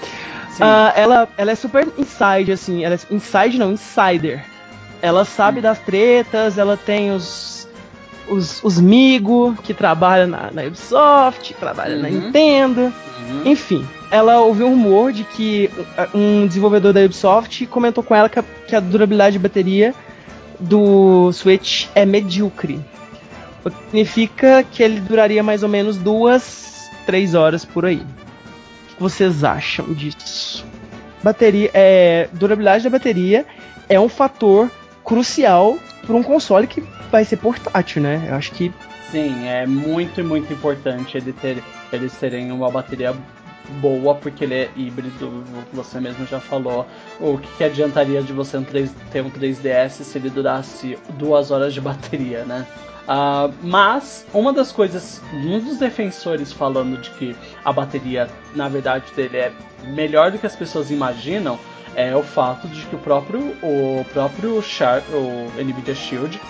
Ah, 0.60 0.92
ela, 0.94 1.28
ela 1.38 1.50
é 1.50 1.54
super 1.54 1.88
inside, 1.96 2.52
assim. 2.52 2.84
Ela 2.84 2.94
é, 2.96 2.98
inside 3.14 3.58
não, 3.58 3.72
insider. 3.72 4.44
Ela 5.00 5.24
sabe 5.24 5.58
Hum. 5.58 5.62
das 5.62 5.78
tretas, 5.78 6.58
ela 6.58 6.76
tem 6.76 7.10
os. 7.12 7.59
Os, 8.30 8.62
os 8.62 8.80
Migo, 8.80 9.56
que 9.62 9.74
trabalham 9.74 10.28
na, 10.28 10.50
na 10.52 10.62
Ubisoft, 10.62 11.52
que 11.52 11.60
trabalham 11.60 12.00
na 12.00 12.08
Uhum. 12.08 12.14
Nintendo. 12.14 12.80
Uhum. 12.80 13.42
Enfim, 13.44 13.84
ela 14.10 14.40
ouviu 14.40 14.66
um 14.66 14.70
rumor 14.70 15.12
de 15.12 15.24
que 15.24 15.68
um 16.14 16.46
desenvolvedor 16.46 16.92
da 16.92 17.00
Ubisoft 17.00 17.66
comentou 17.66 18.02
com 18.04 18.14
ela 18.14 18.28
que 18.28 18.38
a, 18.38 18.44
que 18.66 18.76
a 18.76 18.80
durabilidade 18.80 19.32
de 19.34 19.38
bateria 19.40 19.94
do 20.58 21.32
Switch 21.32 21.86
é 21.94 22.06
medíocre. 22.06 22.80
O 23.64 23.70
que 23.70 23.76
significa 23.86 24.62
que 24.62 24.82
ele 24.82 25.00
duraria 25.00 25.42
mais 25.42 25.62
ou 25.62 25.68
menos 25.68 25.96
duas, 25.96 26.88
três 27.04 27.34
horas 27.34 27.64
por 27.64 27.84
aí. 27.84 27.98
O 27.98 28.96
que 28.96 29.02
vocês 29.02 29.44
acham 29.44 29.92
disso? 29.92 30.64
Bateria, 31.22 31.70
é, 31.74 32.28
durabilidade 32.32 32.84
da 32.84 32.90
bateria 32.90 33.44
é 33.88 33.98
um 34.00 34.08
fator 34.08 34.70
crucial 35.10 35.76
para 36.06 36.14
um 36.14 36.22
console 36.22 36.68
que 36.68 36.80
vai 37.10 37.24
ser 37.24 37.36
portátil, 37.38 38.00
né? 38.00 38.24
Eu 38.28 38.36
acho 38.36 38.52
que 38.52 38.72
Sim, 39.10 39.48
é 39.48 39.66
muito, 39.66 40.22
muito 40.22 40.52
importante 40.52 41.18
ele 41.18 41.32
ter, 41.32 41.60
eles 41.92 42.12
terem 42.14 42.52
uma 42.52 42.70
bateria 42.70 43.12
boa, 43.80 44.14
porque 44.14 44.44
ele 44.44 44.54
é 44.54 44.70
híbrido, 44.76 45.44
você 45.72 46.00
mesmo 46.00 46.26
já 46.26 46.40
falou. 46.40 46.86
O 47.18 47.38
que, 47.38 47.48
que 47.56 47.64
adiantaria 47.64 48.22
de 48.22 48.32
você 48.32 48.56
um 48.56 48.64
3 48.64 48.92
ter 49.10 49.22
um 49.22 49.30
3DS 49.30 49.90
se 50.02 50.18
ele 50.18 50.30
durasse 50.30 50.98
duas 51.10 51.50
horas 51.50 51.72
de 51.74 51.80
bateria, 51.80 52.44
né? 52.44 52.66
Ah, 53.08 53.50
mas 53.62 54.26
uma 54.32 54.52
das 54.52 54.70
coisas, 54.70 55.20
um 55.32 55.58
dos 55.58 55.78
defensores 55.78 56.52
falando 56.52 57.00
de 57.00 57.10
que 57.10 57.36
a 57.64 57.72
bateria, 57.72 58.28
na 58.54 58.68
verdade, 58.68 59.04
dele 59.16 59.36
é 59.36 59.52
melhor 59.84 60.30
do 60.30 60.38
que 60.38 60.46
as 60.46 60.54
pessoas 60.54 60.90
imaginam, 60.90 61.58
é 61.96 62.14
o 62.14 62.22
fato 62.22 62.68
de 62.68 62.82
que 62.86 62.94
o 62.94 62.98
próprio, 62.98 63.40
o 63.62 64.04
próprio 64.12 64.62
Char, 64.62 65.02
o 65.12 65.50
Nvidia 65.60 65.94
Shield 65.94 66.40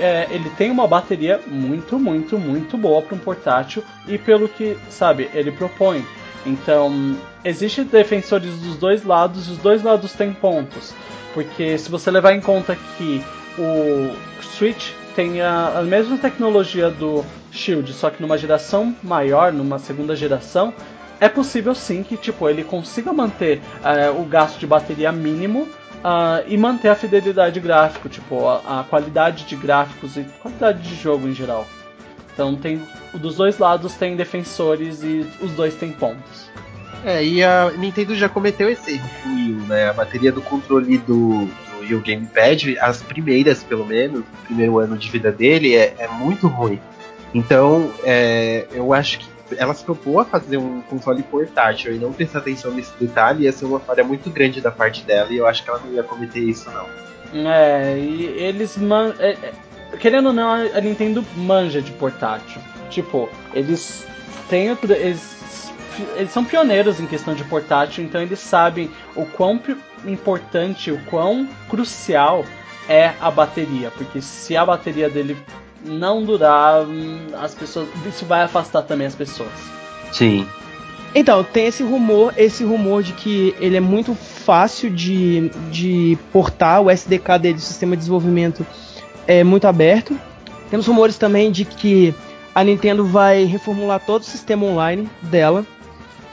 é, 0.00 0.26
ele 0.30 0.48
tem 0.50 0.70
uma 0.70 0.86
bateria 0.86 1.40
muito, 1.46 1.98
muito, 1.98 2.38
muito 2.38 2.76
boa 2.76 3.02
para 3.02 3.14
um 3.14 3.18
portátil 3.18 3.82
e 4.06 4.16
pelo 4.18 4.48
que, 4.48 4.76
sabe, 4.88 5.28
ele 5.34 5.50
propõe. 5.50 6.04
Então, 6.46 7.16
existem 7.44 7.84
defensores 7.84 8.54
dos 8.58 8.76
dois 8.76 9.04
lados 9.04 9.48
e 9.48 9.52
os 9.52 9.58
dois 9.58 9.82
lados 9.82 10.12
têm 10.12 10.32
pontos. 10.32 10.94
Porque 11.34 11.76
se 11.78 11.90
você 11.90 12.10
levar 12.10 12.32
em 12.32 12.40
conta 12.40 12.76
que 12.96 13.22
o 13.58 14.14
Switch 14.42 14.92
tem 15.14 15.40
a, 15.40 15.78
a 15.78 15.82
mesma 15.82 16.16
tecnologia 16.16 16.90
do 16.90 17.24
Shield, 17.50 17.92
só 17.92 18.08
que 18.10 18.22
numa 18.22 18.38
geração 18.38 18.94
maior, 19.02 19.52
numa 19.52 19.78
segunda 19.78 20.14
geração, 20.14 20.72
é 21.20 21.28
possível 21.28 21.74
sim 21.74 22.02
que 22.02 22.16
tipo, 22.16 22.48
ele 22.48 22.62
consiga 22.62 23.12
manter 23.12 23.60
é, 23.84 24.10
o 24.10 24.24
gasto 24.24 24.58
de 24.58 24.66
bateria 24.66 25.10
mínimo 25.10 25.68
ah, 26.04 26.42
e 26.46 26.56
manter 26.56 26.88
a 26.88 26.94
fidelidade 26.94 27.58
gráfico, 27.58 28.08
tipo, 28.08 28.46
a, 28.46 28.80
a 28.80 28.84
qualidade 28.84 29.44
de 29.44 29.56
gráficos 29.56 30.16
e 30.16 30.24
qualidade 30.40 30.80
de 30.80 30.94
jogo 30.94 31.26
em 31.26 31.34
geral. 31.34 31.66
Então 32.38 32.54
tem. 32.54 32.80
Dos 33.14 33.34
dois 33.34 33.58
lados 33.58 33.94
tem 33.94 34.14
defensores 34.14 35.02
e 35.02 35.26
os 35.40 35.50
dois 35.54 35.74
têm 35.74 35.90
pontos. 35.90 36.48
É, 37.04 37.24
e 37.24 37.42
a 37.42 37.72
Nintendo 37.76 38.14
já 38.14 38.28
cometeu 38.28 38.68
esse 38.68 38.92
erro 38.92 39.08
com 39.22 39.28
o 39.28 39.34
Wii 39.34 39.52
U, 39.54 39.66
né? 39.66 39.88
A 39.88 39.92
bateria 39.92 40.30
do 40.30 40.40
controle 40.40 40.98
do, 40.98 41.46
do 41.46 41.80
Wii 41.80 41.94
U 41.96 42.00
Gamepad, 42.00 42.78
as 42.78 43.02
primeiras, 43.02 43.64
pelo 43.64 43.84
menos, 43.84 44.20
o 44.20 44.46
primeiro 44.46 44.78
ano 44.78 44.96
de 44.96 45.10
vida 45.10 45.32
dele, 45.32 45.74
é, 45.74 45.96
é 45.98 46.06
muito 46.06 46.46
ruim. 46.46 46.80
Então, 47.34 47.92
é, 48.04 48.68
eu 48.70 48.92
acho 48.92 49.18
que 49.18 49.28
ela 49.56 49.74
se 49.74 49.82
propôs 49.82 50.18
a 50.18 50.30
fazer 50.30 50.58
um 50.58 50.80
console 50.82 51.24
portátil 51.24 51.92
e 51.92 51.98
não 51.98 52.12
prestar 52.12 52.38
atenção 52.38 52.70
nesse 52.70 52.92
detalhe 53.00 53.44
ia 53.44 53.52
ser 53.52 53.64
uma 53.64 53.80
falha 53.80 54.04
muito 54.04 54.30
grande 54.30 54.60
da 54.60 54.70
parte 54.70 55.02
dela 55.02 55.32
e 55.32 55.38
eu 55.38 55.46
acho 55.46 55.64
que 55.64 55.70
ela 55.70 55.80
não 55.84 55.92
ia 55.92 56.04
cometer 56.04 56.40
isso, 56.40 56.70
não. 56.70 56.86
É, 57.50 57.98
e 57.98 58.24
eles 58.36 58.76
man... 58.76 59.12
querendo 59.98 60.26
ou 60.26 60.32
não, 60.32 60.50
a 60.52 60.80
Nintendo 60.80 61.24
manja 61.36 61.80
de 61.80 61.92
portátil. 61.92 62.60
Tipo, 62.90 63.28
eles 63.54 64.06
têm 64.48 64.72
o- 64.72 64.78
eles, 64.90 65.70
eles 66.16 66.30
são 66.30 66.44
pioneiros 66.44 67.00
em 67.00 67.06
questão 67.06 67.34
de 67.34 67.44
portátil, 67.44 68.04
então 68.04 68.20
eles 68.20 68.38
sabem 68.38 68.90
o 69.14 69.24
quão 69.24 69.60
importante, 70.06 70.90
o 70.90 70.98
quão 71.04 71.48
crucial 71.68 72.44
é 72.88 73.12
a 73.20 73.30
bateria, 73.30 73.90
porque 73.90 74.20
se 74.20 74.56
a 74.56 74.64
bateria 74.64 75.10
dele 75.10 75.36
não 75.84 76.24
durar, 76.24 76.82
hum, 76.84 77.28
as 77.40 77.54
pessoas, 77.54 77.88
isso 78.06 78.24
vai 78.24 78.42
afastar 78.42 78.82
também 78.82 79.06
as 79.06 79.14
pessoas. 79.14 79.50
Sim. 80.12 80.46
Então, 81.14 81.42
tem 81.42 81.66
esse 81.66 81.82
rumor, 81.82 82.34
esse 82.36 82.64
rumor 82.64 83.02
de 83.02 83.12
que 83.12 83.54
ele 83.60 83.76
é 83.76 83.80
muito 83.80 84.14
fácil 84.14 84.90
de, 84.90 85.50
de 85.70 86.18
portar, 86.32 86.82
o 86.82 86.90
SDK 86.90 87.38
dele, 87.40 87.56
o 87.58 87.60
sistema 87.60 87.96
de 87.96 88.00
desenvolvimento, 88.00 88.66
é 89.28 89.44
muito 89.44 89.66
aberto. 89.66 90.18
Temos 90.70 90.86
rumores 90.86 91.18
também 91.18 91.52
de 91.52 91.64
que 91.64 92.14
a 92.54 92.64
Nintendo 92.64 93.04
vai 93.04 93.44
reformular 93.44 94.00
todo 94.00 94.22
o 94.22 94.24
sistema 94.24 94.64
online 94.64 95.08
dela 95.22 95.64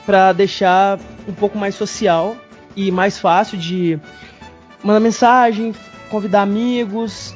para 0.05 0.31
deixar 0.31 0.97
um 1.27 1.33
pouco 1.33 1.57
mais 1.57 1.75
social 1.75 2.35
e 2.75 2.89
mais 2.91 3.19
fácil 3.19 3.57
de 3.57 3.99
mandar 4.81 4.99
mensagem, 4.99 5.75
convidar 6.09 6.41
amigos 6.41 7.35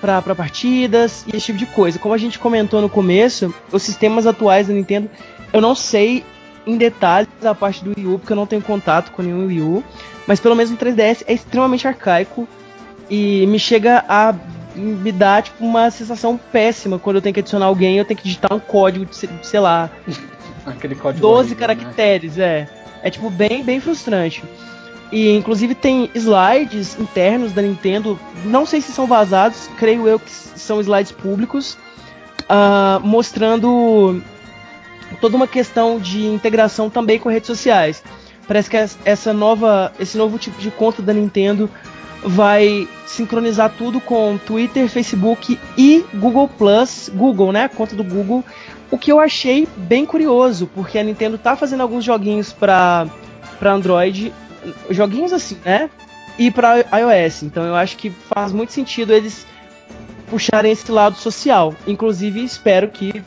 para 0.00 0.34
partidas 0.34 1.24
e 1.26 1.36
esse 1.36 1.46
tipo 1.46 1.58
de 1.58 1.66
coisa. 1.66 1.98
Como 1.98 2.14
a 2.14 2.18
gente 2.18 2.38
comentou 2.38 2.80
no 2.80 2.88
começo, 2.88 3.54
os 3.72 3.82
sistemas 3.82 4.26
atuais 4.26 4.68
da 4.68 4.74
Nintendo, 4.74 5.10
eu 5.52 5.60
não 5.60 5.74
sei 5.74 6.24
em 6.66 6.76
detalhes 6.76 7.28
a 7.42 7.54
parte 7.54 7.82
do 7.82 7.94
Wii 7.96 8.06
U, 8.06 8.18
porque 8.18 8.32
eu 8.32 8.36
não 8.36 8.46
tenho 8.46 8.62
contato 8.62 9.12
com 9.12 9.22
nenhum 9.22 9.46
Wii 9.46 9.60
U, 9.62 9.84
mas 10.26 10.40
pelo 10.40 10.54
menos 10.54 10.70
o 10.70 10.76
3DS 10.76 11.24
é 11.26 11.32
extremamente 11.32 11.86
arcaico 11.88 12.46
e 13.08 13.46
me 13.46 13.58
chega 13.58 14.04
a 14.08 14.34
me 14.74 15.12
dar 15.12 15.42
tipo 15.42 15.64
uma 15.64 15.90
sensação 15.90 16.38
péssima 16.52 16.98
quando 16.98 17.16
eu 17.16 17.22
tenho 17.22 17.34
que 17.34 17.40
adicionar 17.40 17.66
alguém, 17.66 17.98
eu 17.98 18.04
tenho 18.04 18.18
que 18.18 18.24
digitar 18.24 18.52
um 18.52 18.60
código 18.60 19.04
de, 19.04 19.14
sei 19.14 19.60
lá, 19.60 19.90
Aquele 20.66 20.94
código 20.94 21.20
12 21.20 21.54
horrível, 21.54 21.68
né? 21.68 21.74
caracteres, 21.74 22.38
é. 22.38 22.68
É 23.02 23.10
tipo 23.10 23.30
bem, 23.30 23.62
bem 23.62 23.80
frustrante. 23.80 24.42
E 25.10 25.30
inclusive 25.36 25.74
tem 25.74 26.10
slides 26.14 26.98
internos 26.98 27.52
da 27.52 27.62
Nintendo, 27.62 28.18
não 28.44 28.64
sei 28.64 28.80
se 28.80 28.92
são 28.92 29.06
vazados, 29.06 29.68
creio 29.76 30.06
eu 30.06 30.20
que 30.20 30.30
são 30.30 30.80
slides 30.80 31.10
públicos, 31.10 31.76
ah, 32.48 33.00
mostrando 33.02 34.22
toda 35.20 35.36
uma 35.36 35.48
questão 35.48 35.98
de 35.98 36.24
integração 36.26 36.88
também 36.88 37.18
com 37.18 37.28
redes 37.28 37.48
sociais. 37.48 38.02
Parece 38.50 38.68
que 38.68 38.76
es- 38.76 38.98
essa 39.04 39.32
nova, 39.32 39.92
esse 40.00 40.18
novo 40.18 40.36
tipo 40.36 40.60
de 40.60 40.72
conta 40.72 41.00
da 41.00 41.12
Nintendo 41.14 41.70
vai 42.20 42.88
sincronizar 43.06 43.72
tudo 43.78 44.00
com 44.00 44.36
Twitter, 44.44 44.88
Facebook 44.88 45.56
e 45.78 46.04
Google 46.14 46.48
Plus, 46.48 47.08
Google, 47.14 47.52
né? 47.52 47.66
A 47.66 47.68
conta 47.68 47.94
do 47.94 48.02
Google. 48.02 48.44
O 48.90 48.98
que 48.98 49.12
eu 49.12 49.20
achei 49.20 49.68
bem 49.76 50.04
curioso, 50.04 50.68
porque 50.74 50.98
a 50.98 51.04
Nintendo 51.04 51.38
tá 51.38 51.54
fazendo 51.54 51.82
alguns 51.82 52.04
joguinhos 52.04 52.52
para 52.52 53.06
para 53.60 53.72
Android, 53.72 54.32
joguinhos 54.90 55.32
assim, 55.32 55.56
né? 55.64 55.88
E 56.36 56.50
para 56.50 56.78
iOS. 56.98 57.44
Então 57.44 57.62
eu 57.62 57.76
acho 57.76 57.96
que 57.96 58.10
faz 58.10 58.50
muito 58.50 58.72
sentido 58.72 59.12
eles 59.12 59.46
puxarem 60.28 60.72
esse 60.72 60.90
lado 60.90 61.14
social. 61.16 61.72
Inclusive 61.86 62.42
espero 62.42 62.88
que 62.88 63.22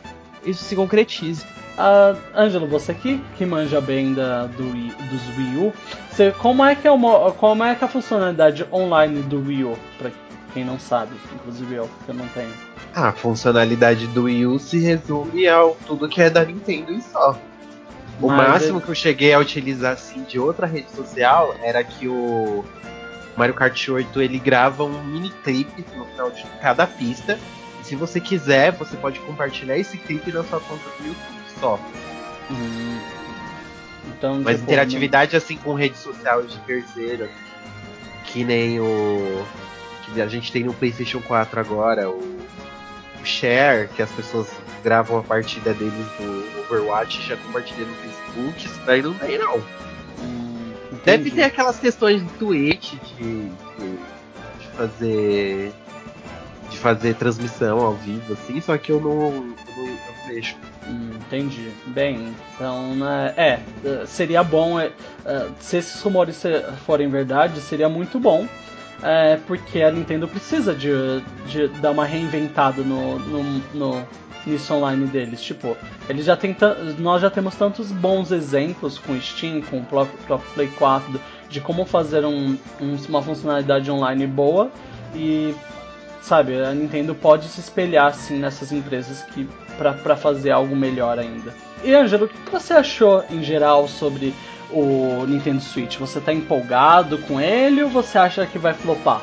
isso 0.46 0.66
se 0.66 0.76
concretize. 0.76 1.46
Ah, 1.78 2.16
Ângelo, 2.36 2.68
você 2.68 2.94
que, 2.94 3.18
que 3.36 3.46
manja 3.46 3.82
bem 3.82 4.14
da, 4.14 4.46
do, 4.46 4.64
dos 4.64 5.38
Wii 5.38 5.58
U, 5.58 5.74
você, 6.12 6.32
como, 6.32 6.64
é 6.64 6.76
que 6.76 6.88
é 6.88 6.92
uma, 6.92 7.32
como 7.32 7.64
é 7.64 7.74
que 7.74 7.84
é 7.84 7.88
a 7.88 7.90
funcionalidade 7.90 8.66
online 8.72 9.22
do 9.24 9.40
Wii 9.40 9.64
U? 9.64 9.78
Pra 9.98 10.12
quem 10.54 10.64
não 10.64 10.78
sabe, 10.80 11.12
inclusive 11.34 11.74
eu, 11.74 11.90
que 12.06 12.10
eu 12.10 12.16
não 12.16 12.28
tenho. 12.28 12.52
A 12.94 13.12
funcionalidade 13.12 14.06
do 14.08 14.26
Wii 14.26 14.46
U 14.46 14.60
se 14.60 14.80
resume 14.80 15.48
ao 15.48 15.76
tudo 15.88 16.08
que 16.08 16.22
é 16.22 16.30
da 16.30 16.46
Nintendo 16.46 16.92
e 16.94 17.02
só. 17.02 17.36
O 18.22 18.28
Mas 18.28 18.48
máximo 18.48 18.78
ele- 18.78 18.86
que 18.86 18.92
eu 18.92 18.96
cheguei 18.96 19.34
a 19.34 19.40
utilizar 19.40 19.94
assim 19.94 20.22
de 20.24 20.38
outra 20.38 20.68
rede 20.68 20.92
social 20.92 21.56
era 21.64 21.84
que 21.84 22.08
o 22.08 22.64
Mario 23.36 23.56
Kart 23.56 23.90
8 23.90 24.22
ele 24.22 24.38
grava 24.38 24.84
um 24.84 25.04
mini 25.06 25.32
clipe 25.44 25.84
no 25.98 26.06
final 26.06 26.30
de 26.30 26.44
cada 26.62 26.86
pista. 26.86 27.40
E 27.82 27.86
se 27.88 27.96
você 27.96 28.20
quiser, 28.20 28.72
você 28.74 28.96
pode 28.96 29.20
compartilhar 29.22 29.76
esse 29.76 29.98
clipe 29.98 30.32
na 30.32 30.44
sua 30.44 30.60
conta 30.60 30.84
do 31.00 31.08
YouTube 31.08 31.43
só. 31.64 31.80
Hum, 32.52 33.00
então, 34.18 34.42
Mas 34.44 34.58
tipo, 34.58 34.70
interatividade 34.72 35.36
assim 35.38 35.56
com 35.58 35.74
rede 35.74 35.98
social 35.98 36.44
de 36.44 36.58
terceiro, 36.60 37.30
que 38.26 38.44
nem 38.44 38.80
o 38.82 39.46
que 40.14 40.22
a 40.22 40.28
gente 40.28 40.52
tem 40.52 40.64
no 40.66 40.74
PlayStation 40.74 41.22
4 41.22 41.58
agora, 41.62 42.10
o, 42.10 42.18
o 42.20 43.26
Share, 43.26 43.88
que 43.96 44.02
as 44.02 44.12
pessoas 44.12 44.48
gravam 44.84 45.18
a 45.18 45.24
partida 45.24 45.74
deles 45.74 45.94
do 46.20 46.62
Overwatch 46.70 47.20
e 47.22 47.24
já 47.26 47.38
compartilham 47.38 47.88
no 47.88 47.96
Facebook, 47.96 48.66
isso 48.66 48.82
daí 48.86 49.02
não 49.02 49.14
tem 49.14 49.38
não. 49.38 49.58
hum, 50.20 50.74
Deve 51.06 51.32
ter 51.32 51.44
aquelas 51.44 51.80
questões 51.80 52.22
do 52.22 52.30
Twitch 52.38 52.94
de, 53.18 53.48
de- 53.48 53.98
de 54.60 54.68
fazer 54.76 55.74
de 56.70 56.78
fazer 56.80 57.14
transmissão 57.16 57.80
ao 57.80 57.94
vivo, 57.94 58.34
assim, 58.34 58.60
só 58.60 58.78
que 58.78 58.92
eu 58.92 59.00
não, 59.00 59.12
eu 59.12 59.32
não, 59.78 59.86
eu 59.88 60.13
Hum, 60.88 61.12
entendi. 61.16 61.70
Bem, 61.88 62.34
então, 62.56 62.96
né, 62.96 63.34
é, 63.38 63.60
seria 64.06 64.44
bom, 64.44 64.80
é, 64.80 64.92
se 65.60 65.78
esses 65.78 66.02
rumores 66.02 66.42
forem 66.86 67.10
verdade, 67.10 67.60
seria 67.60 67.88
muito 67.90 68.20
bom, 68.20 68.48
é, 69.02 69.38
porque 69.48 69.82
a 69.82 69.92
Nintendo 69.92 70.28
precisa 70.28 70.74
de, 70.74 70.90
de 71.48 71.68
dar 71.80 71.92
uma 71.92 72.06
reinventada 72.06 72.82
no, 72.82 73.20
no, 73.20 73.44
no 73.74 74.08
nisso 74.46 74.74
online 74.74 75.06
deles. 75.08 75.42
Tipo, 75.42 75.78
eles 76.10 76.26
já 76.26 76.36
tem 76.36 76.56
nós 76.98 77.22
já 77.22 77.30
temos 77.30 77.56
tantos 77.56 77.92
bons 77.92 78.32
exemplos 78.32 78.98
com 78.98 79.20
Steam, 79.20 79.62
com 79.62 79.80
o 79.80 79.86
próprio, 79.86 80.18
próprio 80.26 80.50
Play 80.54 80.68
4, 80.68 81.20
de 81.50 81.62
como 81.62 81.86
fazer 81.86 82.26
um, 82.26 82.58
um, 82.82 82.96
uma 83.10 83.22
funcionalidade 83.22 83.90
online 83.90 84.28
boa 84.28 84.72
e 85.16 85.54
sabe, 86.24 86.56
a 86.64 86.74
Nintendo 86.74 87.14
pode 87.14 87.48
se 87.50 87.60
espelhar 87.60 88.08
assim 88.08 88.40
nessas 88.40 88.72
empresas 88.72 89.22
que 89.24 89.48
para 89.78 90.16
fazer 90.16 90.52
algo 90.52 90.76
melhor 90.76 91.20
ainda. 91.20 91.54
E 91.84 91.94
Angelo, 91.94 92.26
o 92.26 92.30
que 92.30 92.52
você 92.52 92.74
achou 92.74 93.24
em 93.30 93.44
geral 93.44 93.88
sobre 93.88 94.34
o 94.72 95.26
Nintendo 95.28 95.62
Switch? 95.62 95.98
Você 95.98 96.22
tá 96.22 96.32
empolgado 96.32 97.18
com 97.20 97.42
ele 97.42 97.84
ou 97.84 97.90
você 97.90 98.18
acha 98.18 98.46
que 98.46 98.58
vai 98.58 98.74
flopar? 98.74 99.22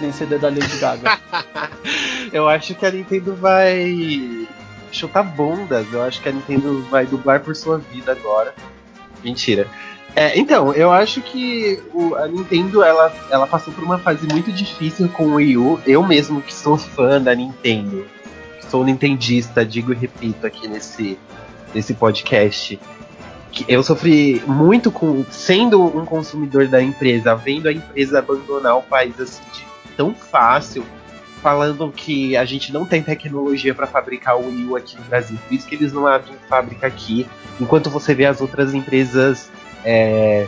Nem 0.00 0.10
CD 0.10 0.38
da 0.38 0.48
Lady 0.48 0.78
Gaga. 0.78 1.18
eu 2.32 2.48
acho 2.48 2.74
que 2.74 2.86
a 2.86 2.90
Nintendo 2.90 3.34
vai 3.34 4.48
chutar 4.90 5.22
bundas. 5.22 5.86
Eu 5.92 6.02
acho 6.02 6.22
que 6.22 6.30
a 6.30 6.32
Nintendo 6.32 6.82
vai 6.84 7.04
dublar 7.04 7.40
por 7.40 7.54
sua 7.54 7.76
vida 7.76 8.12
agora. 8.12 8.54
Mentira. 9.22 9.68
É, 10.14 10.38
então, 10.38 10.74
eu 10.74 10.92
acho 10.92 11.22
que 11.22 11.82
o, 11.94 12.14
a 12.14 12.28
Nintendo 12.28 12.82
ela, 12.82 13.12
ela 13.30 13.46
passou 13.46 13.72
por 13.72 13.82
uma 13.82 13.98
fase 13.98 14.26
muito 14.26 14.52
difícil 14.52 15.08
com 15.08 15.24
o 15.24 15.34
Wii 15.36 15.56
U. 15.56 15.80
Eu 15.86 16.06
mesmo 16.06 16.42
que 16.42 16.52
sou 16.52 16.76
fã 16.76 17.20
da 17.20 17.34
Nintendo, 17.34 18.06
sou 18.68 18.84
nintendista, 18.84 19.64
digo 19.64 19.92
e 19.92 19.96
repito 19.96 20.46
aqui 20.46 20.68
nesse, 20.68 21.18
nesse 21.74 21.94
podcast, 21.94 22.78
que 23.50 23.64
eu 23.68 23.82
sofri 23.82 24.42
muito 24.46 24.90
com 24.90 25.24
sendo 25.30 25.82
um 25.82 26.04
consumidor 26.04 26.66
da 26.68 26.82
empresa, 26.82 27.34
vendo 27.34 27.68
a 27.68 27.72
empresa 27.72 28.18
abandonar 28.18 28.76
o 28.76 28.82
país 28.82 29.18
assim 29.18 29.42
de 29.52 29.64
tão 29.96 30.14
fácil, 30.14 30.84
falando 31.42 31.90
que 31.90 32.36
a 32.36 32.44
gente 32.44 32.72
não 32.72 32.84
tem 32.84 33.02
tecnologia 33.02 33.74
para 33.74 33.86
fabricar 33.86 34.38
o 34.38 34.46
Wii 34.46 34.64
U 34.66 34.76
aqui 34.76 34.96
no 34.96 35.04
Brasil, 35.04 35.38
por 35.46 35.54
isso 35.54 35.66
que 35.66 35.74
eles 35.74 35.92
não 35.92 36.06
abrem 36.06 36.34
fábrica 36.48 36.86
aqui, 36.86 37.26
enquanto 37.60 37.90
você 37.90 38.14
vê 38.14 38.26
as 38.26 38.40
outras 38.40 38.72
empresas 38.72 39.50
é, 39.84 40.46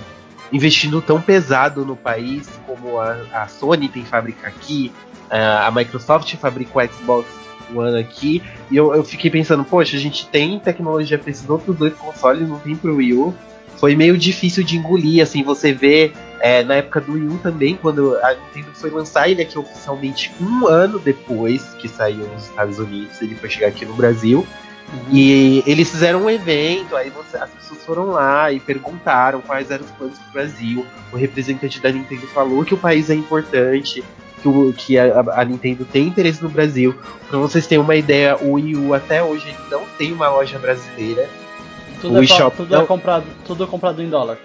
investindo 0.53 1.01
tão 1.01 1.21
pesado 1.21 1.85
no 1.85 1.97
país, 1.97 2.49
como 2.67 3.01
a, 3.01 3.17
a 3.33 3.49
Sony 3.49 3.89
tem 3.89 4.05
fábrica 4.05 4.47
aqui, 4.47 4.93
a, 5.31 5.71
Microsoft 5.71 6.35
fabrica 6.37 6.79
o 6.79 6.87
Xbox 6.87 7.29
One 7.75 7.99
aqui, 7.99 8.43
e 8.71 8.77
eu, 8.77 8.95
eu 8.95 9.03
fiquei 9.03 9.31
pensando, 9.31 9.65
poxa, 9.65 9.97
a 9.97 10.01
gente 10.01 10.27
tem 10.29 10.59
tecnologia 10.59 11.19
para 11.19 11.31
esses 11.31 11.49
outros 11.49 11.77
dois 11.77 11.95
consoles, 11.95 12.49
não 12.49 12.59
tem 12.59 12.77
pro 12.77 12.97
Wii 12.97 13.15
U. 13.15 13.35
Foi 13.77 13.97
meio 13.97 14.17
difícil 14.17 14.63
de 14.63 14.77
engolir, 14.77 15.23
assim, 15.23 15.43
você 15.43 15.73
vê 15.73 16.13
é, 16.41 16.63
na 16.63 16.75
época 16.77 17.01
do 17.01 17.13
Wii 17.13 17.29
U 17.29 17.39
também, 17.39 17.77
quando 17.77 18.17
a 18.19 18.35
Nintendo 18.35 18.75
foi 18.75 18.91
lançar 18.91 19.29
ele 19.29 19.43
aqui 19.43 19.59
oficialmente 19.59 20.33
um 20.41 20.67
ano 20.67 20.99
depois 20.99 21.65
que 21.81 21.89
saiu 21.89 22.29
nos 22.29 22.45
Estados 22.45 22.79
Unidos, 22.79 23.21
ele 23.21 23.35
foi 23.35 23.51
chegar 23.51 23.69
aqui 23.69 23.85
no 23.85 23.95
Brasil. 23.95 24.47
Uhum. 24.95 25.17
E 25.17 25.63
eles 25.67 25.91
fizeram 25.91 26.25
um 26.25 26.31
evento, 26.31 26.97
aí 26.97 27.11
você, 27.11 27.37
as 27.37 27.51
pessoas 27.51 27.85
foram 27.85 28.07
lá 28.07 28.53
e 28.53 28.61
perguntaram 28.61 29.41
quais 29.41 29.71
eram 29.71 29.85
os 29.85 29.91
planos 29.93 30.19
do 30.19 30.33
Brasil. 30.33 30.87
O 31.13 31.17
representante 31.17 31.81
da 31.81 31.91
Nintendo 31.91 32.27
falou 32.29 32.65
que 32.65 32.75
o 32.75 32.79
país 32.79 33.11
é 33.11 33.15
importante, 33.15 34.05
que, 34.41 34.49
o, 34.49 34.73
que 34.73 34.99
a, 34.99 35.21
a, 35.21 35.45
Nintendo 35.45 35.85
tem 35.85 36.07
interesse 36.07 36.43
no 36.43 36.49
Brasil. 36.49 36.95
Pra 37.29 37.39
vocês 37.39 37.67
terem 37.67 37.83
uma 37.83 37.97
ideia, 37.97 38.37
o 38.37 38.53
Wii 38.53 38.77
U 38.77 38.95
até 38.95 39.23
hoje 39.23 39.49
ele 39.49 39.59
não 39.71 39.85
tem 39.99 40.13
uma 40.13 40.29
loja 40.29 40.59
brasileira. 40.59 41.29
Tudo, 42.01 42.15
o 42.15 42.19
é, 42.19 42.25
eShop 42.25 42.57
tudo, 42.57 42.75
é 42.75 42.77
não... 42.77 42.85
é 42.85 42.87
comprado, 42.87 43.25
tudo 43.47 43.65
é 43.65 43.67
comprado 43.67 44.03
em 44.03 44.09
dólar. 44.09 44.39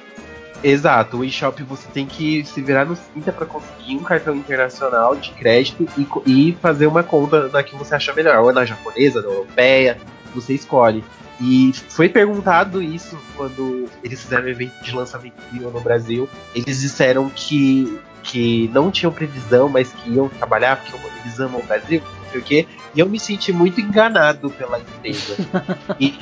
Exato, 0.62 1.18
o 1.18 1.24
eShop 1.24 1.64
você 1.64 1.88
tem 1.94 2.06
que 2.06 2.44
se 2.44 2.62
virar 2.62 2.86
no 2.86 2.96
cinta 2.96 3.32
para 3.32 3.46
conseguir 3.46 3.96
um 3.96 4.04
cartão 4.04 4.36
internacional 4.36 5.16
de 5.16 5.32
crédito 5.32 5.88
e, 5.98 6.50
e 6.50 6.58
fazer 6.62 6.88
uma 6.88 7.02
conta 7.02 7.48
da 7.48 7.64
que 7.64 7.76
você 7.76 7.96
acha 7.96 8.14
melhor, 8.14 8.40
ou 8.40 8.52
na 8.52 8.66
japonesa, 8.66 9.22
na 9.22 9.30
europeia, 9.30 9.98
você 10.34 10.54
escolhe. 10.54 11.04
E 11.42 11.72
foi 11.88 12.10
perguntado 12.10 12.82
isso 12.82 13.18
quando 13.36 13.88
eles 14.04 14.22
fizeram 14.22 14.46
o 14.46 14.50
evento 14.50 14.84
de 14.84 14.94
lançamento 14.94 15.36
no 15.54 15.80
Brasil. 15.80 16.28
Eles 16.54 16.82
disseram 16.82 17.30
que, 17.30 17.98
que 18.24 18.70
não 18.74 18.92
tinham 18.92 19.12
previsão, 19.12 19.70
mas 19.70 19.94
que 19.94 20.12
iam 20.12 20.28
trabalhar 20.28 20.76
porque 20.76 20.98
eles 21.24 21.40
amam 21.40 21.62
o 21.62 21.64
Brasil, 21.64 22.02
não 22.02 22.32
sei 22.32 22.42
o 22.42 22.44
quê. 22.44 22.68
E 22.94 23.00
eu 23.00 23.08
me 23.08 23.18
senti 23.18 23.54
muito 23.54 23.80
enganado 23.80 24.50
pela 24.50 24.80
empresa. 24.80 25.36
e, 25.98 26.20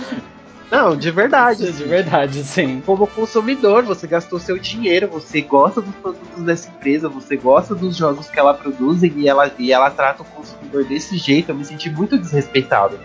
não, 0.70 0.98
de 0.98 1.10
verdade. 1.12 1.72
De 1.72 1.84
verdade, 1.84 2.44
sim. 2.44 2.82
Como 2.86 3.08
consumidor, 3.08 3.84
você 3.84 4.06
gastou 4.06 4.40
seu 4.40 4.58
dinheiro, 4.58 5.08
você 5.08 5.42
gosta 5.42 5.82
dos 5.82 5.96
produtos 5.96 6.44
dessa 6.44 6.70
empresa, 6.70 7.08
você 7.08 7.38
gosta 7.38 7.74
dos 7.74 7.96
jogos 7.96 8.30
que 8.30 8.38
ela 8.38 8.54
produz 8.54 9.02
e 9.02 9.28
ela, 9.28 9.52
e 9.58 9.72
ela 9.72 9.90
trata 9.90 10.24
o 10.24 10.26
consumidor 10.26 10.84
desse 10.84 11.18
jeito. 11.18 11.52
Eu 11.52 11.56
me 11.56 11.64
senti 11.64 11.90
muito 11.90 12.18
desrespeitado. 12.18 13.00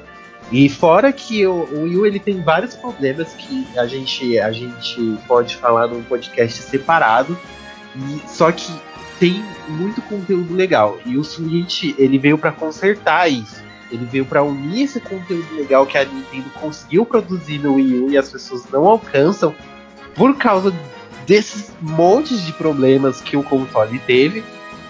E 0.50 0.68
fora 0.68 1.12
que 1.12 1.46
o, 1.46 1.52
o 1.52 1.82
Wii 1.84 1.96
U 1.96 2.06
ele 2.06 2.18
tem 2.18 2.42
vários 2.42 2.74
problemas 2.74 3.32
que 3.34 3.66
a 3.78 3.86
gente, 3.86 4.38
a 4.38 4.50
gente 4.50 5.18
pode 5.26 5.56
falar 5.56 5.86
num 5.86 6.02
podcast 6.02 6.62
separado. 6.62 7.38
E, 7.94 8.28
só 8.28 8.50
que 8.50 8.72
tem 9.20 9.42
muito 9.68 10.02
conteúdo 10.02 10.52
legal. 10.52 10.98
E 11.06 11.16
o 11.16 11.22
Switch 11.22 11.94
ele 11.96 12.18
veio 12.18 12.36
para 12.36 12.50
consertar 12.50 13.30
isso. 13.30 13.62
Ele 13.92 14.06
veio 14.06 14.24
para 14.24 14.42
unir 14.42 14.84
esse 14.84 14.98
conteúdo 14.98 15.54
legal 15.54 15.86
que 15.86 15.98
a 15.98 16.04
Nintendo 16.04 16.50
conseguiu 16.60 17.04
produzir 17.04 17.58
no 17.58 17.74
Wii 17.74 18.00
U 18.00 18.10
e 18.10 18.16
as 18.18 18.30
pessoas 18.30 18.64
não 18.72 18.86
alcançam 18.86 19.54
por 20.14 20.36
causa 20.36 20.74
desses 21.26 21.70
montes 21.80 22.44
de 22.44 22.52
problemas 22.52 23.20
que 23.20 23.36
o 23.36 23.42
console 23.42 23.98
teve 24.00 24.42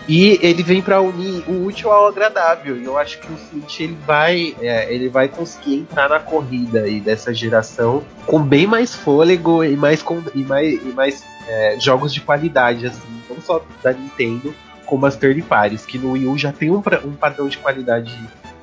e 0.09 0.39
ele 0.43 0.63
vem 0.63 0.83
para 0.83 1.01
unir 1.01 1.45
o 1.49 1.65
útil 1.67 1.91
ao 1.93 2.09
agradável. 2.09 2.77
E 2.77 2.85
eu 2.85 2.99
acho 2.99 3.19
que 3.21 3.33
o 3.33 3.37
Switch 3.37 3.81
ele 3.81 3.97
vai, 4.07 4.55
é, 4.61 4.93
ele 4.93 5.09
vai 5.09 5.29
conseguir 5.29 5.77
entrar 5.77 6.09
na 6.09 6.19
corrida 6.19 6.83
aí 6.83 7.01
dessa 7.01 7.33
geração 7.33 8.03
com 8.27 8.43
bem 8.43 8.67
mais 8.67 8.95
fôlego 8.95 9.63
e 9.63 9.77
mais, 9.77 10.03
com, 10.03 10.23
e 10.35 10.43
mais, 10.43 10.83
e 10.83 10.93
mais 10.95 11.25
é, 11.47 11.77
jogos 11.79 12.13
de 12.13 12.21
qualidade, 12.21 12.87
assim, 12.87 13.23
não 13.29 13.41
só 13.41 13.65
da 13.83 13.93
Nintendo, 13.93 14.55
como 14.87 15.07
as 15.07 15.17
third 15.17 15.41
parties, 15.43 15.87
que 15.87 15.99
no 15.99 16.13
Wii 16.13 16.27
U 16.27 16.37
já 16.37 16.53
tem 16.53 16.71
um, 16.71 16.83
um 17.05 17.13
padrão 17.13 17.49
de 17.49 17.59
qualidade 17.59 18.19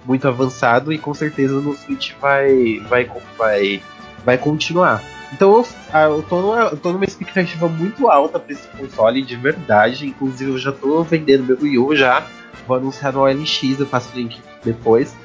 muito 0.10 0.28
avançado 0.28 0.92
e 0.92 0.98
com 0.98 1.14
certeza 1.14 1.62
no 1.62 1.76
Switch 1.78 2.14
vai, 2.20 2.80
vai, 2.90 3.08
vai, 3.38 3.82
vai 4.26 4.38
continuar. 4.40 5.04
Então 5.32 5.58
eu, 5.58 5.68
ah, 5.94 6.06
eu, 6.06 6.24
tô 6.24 6.42
numa, 6.42 6.62
eu 6.62 6.78
tô 6.78 6.92
numa 6.92 7.06
expectativa 7.06 7.68
muito 7.68 8.10
alta 8.10 8.40
pra 8.40 8.52
esse 8.52 8.68
console, 8.70 9.22
de 9.22 9.36
verdade. 9.36 10.08
Inclusive 10.08 10.50
eu 10.50 10.58
já 10.58 10.72
tô 10.72 11.04
vendendo 11.04 11.44
meu 11.44 11.60
Wii 11.62 11.78
U 11.78 11.96
já. 11.96 12.26
Vou 12.68 12.76
anunciar 12.76 13.14
no 13.14 13.20
OLX, 13.20 13.80
eu 13.80 13.86
faço 13.86 14.12
o 14.12 14.18
link 14.18 14.42
depois. 14.64 15.16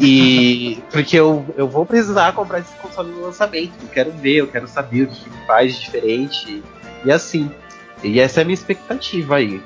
E 0.00 0.82
porque 0.90 1.18
eu, 1.18 1.44
eu 1.54 1.68
vou 1.68 1.84
precisar 1.84 2.32
comprar 2.32 2.60
esse 2.60 2.74
console 2.76 3.10
no 3.10 3.20
lançamento. 3.20 3.72
Eu 3.82 3.88
quero 3.88 4.12
ver, 4.12 4.36
eu 4.36 4.46
quero 4.46 4.66
saber 4.66 5.02
o 5.02 5.08
que 5.08 5.28
faz 5.46 5.78
diferente. 5.78 6.62
E 7.04 7.12
assim. 7.12 7.50
E 8.02 8.18
essa 8.18 8.40
é 8.40 8.42
a 8.42 8.44
minha 8.46 8.54
expectativa 8.54 9.36
aí. 9.36 9.60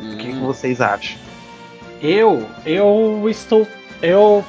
Hum. 0.00 0.14
O 0.14 0.16
que, 0.16 0.26
que 0.26 0.36
hum. 0.38 0.46
vocês 0.46 0.80
acham? 0.80 1.16
Eu, 2.02 2.44
eu 2.66 3.24
estou. 3.28 3.66
Eu 4.02 4.44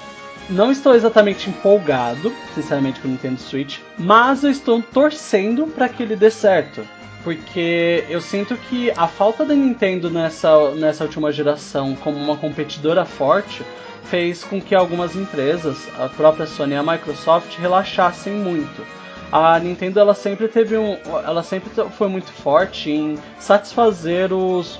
não 0.49 0.71
estou 0.71 0.95
exatamente 0.95 1.49
empolgado, 1.49 2.33
sinceramente, 2.55 2.99
com 2.99 3.07
o 3.07 3.11
Nintendo 3.11 3.39
Switch, 3.39 3.79
mas 3.97 4.43
eu 4.43 4.49
estou 4.49 4.81
torcendo 4.81 5.67
para 5.67 5.87
que 5.87 6.01
ele 6.03 6.15
dê 6.15 6.31
certo. 6.31 6.85
Porque 7.23 8.05
eu 8.09 8.21
sinto 8.21 8.55
que 8.55 8.91
a 8.91 9.07
falta 9.07 9.45
da 9.45 9.53
Nintendo 9.53 10.09
nessa, 10.09 10.71
nessa 10.71 11.03
última 11.03 11.31
geração 11.31 11.95
como 11.95 12.17
uma 12.17 12.37
competidora 12.37 13.05
forte 13.05 13.63
fez 14.03 14.43
com 14.43 14.59
que 14.59 14.73
algumas 14.73 15.15
empresas, 15.15 15.87
a 15.99 16.07
própria 16.09 16.47
Sony 16.47 16.73
e 16.73 16.77
a 16.77 16.83
Microsoft, 16.83 17.57
relaxassem 17.57 18.33
muito. 18.33 18.85
A 19.31 19.59
Nintendo 19.59 19.99
ela 19.99 20.15
sempre 20.15 20.47
teve 20.47 20.75
um, 20.75 20.97
ela 21.23 21.43
sempre 21.43 21.69
foi 21.91 22.07
muito 22.07 22.31
forte 22.31 22.89
em 22.89 23.19
satisfazer 23.37 24.33
os, 24.33 24.79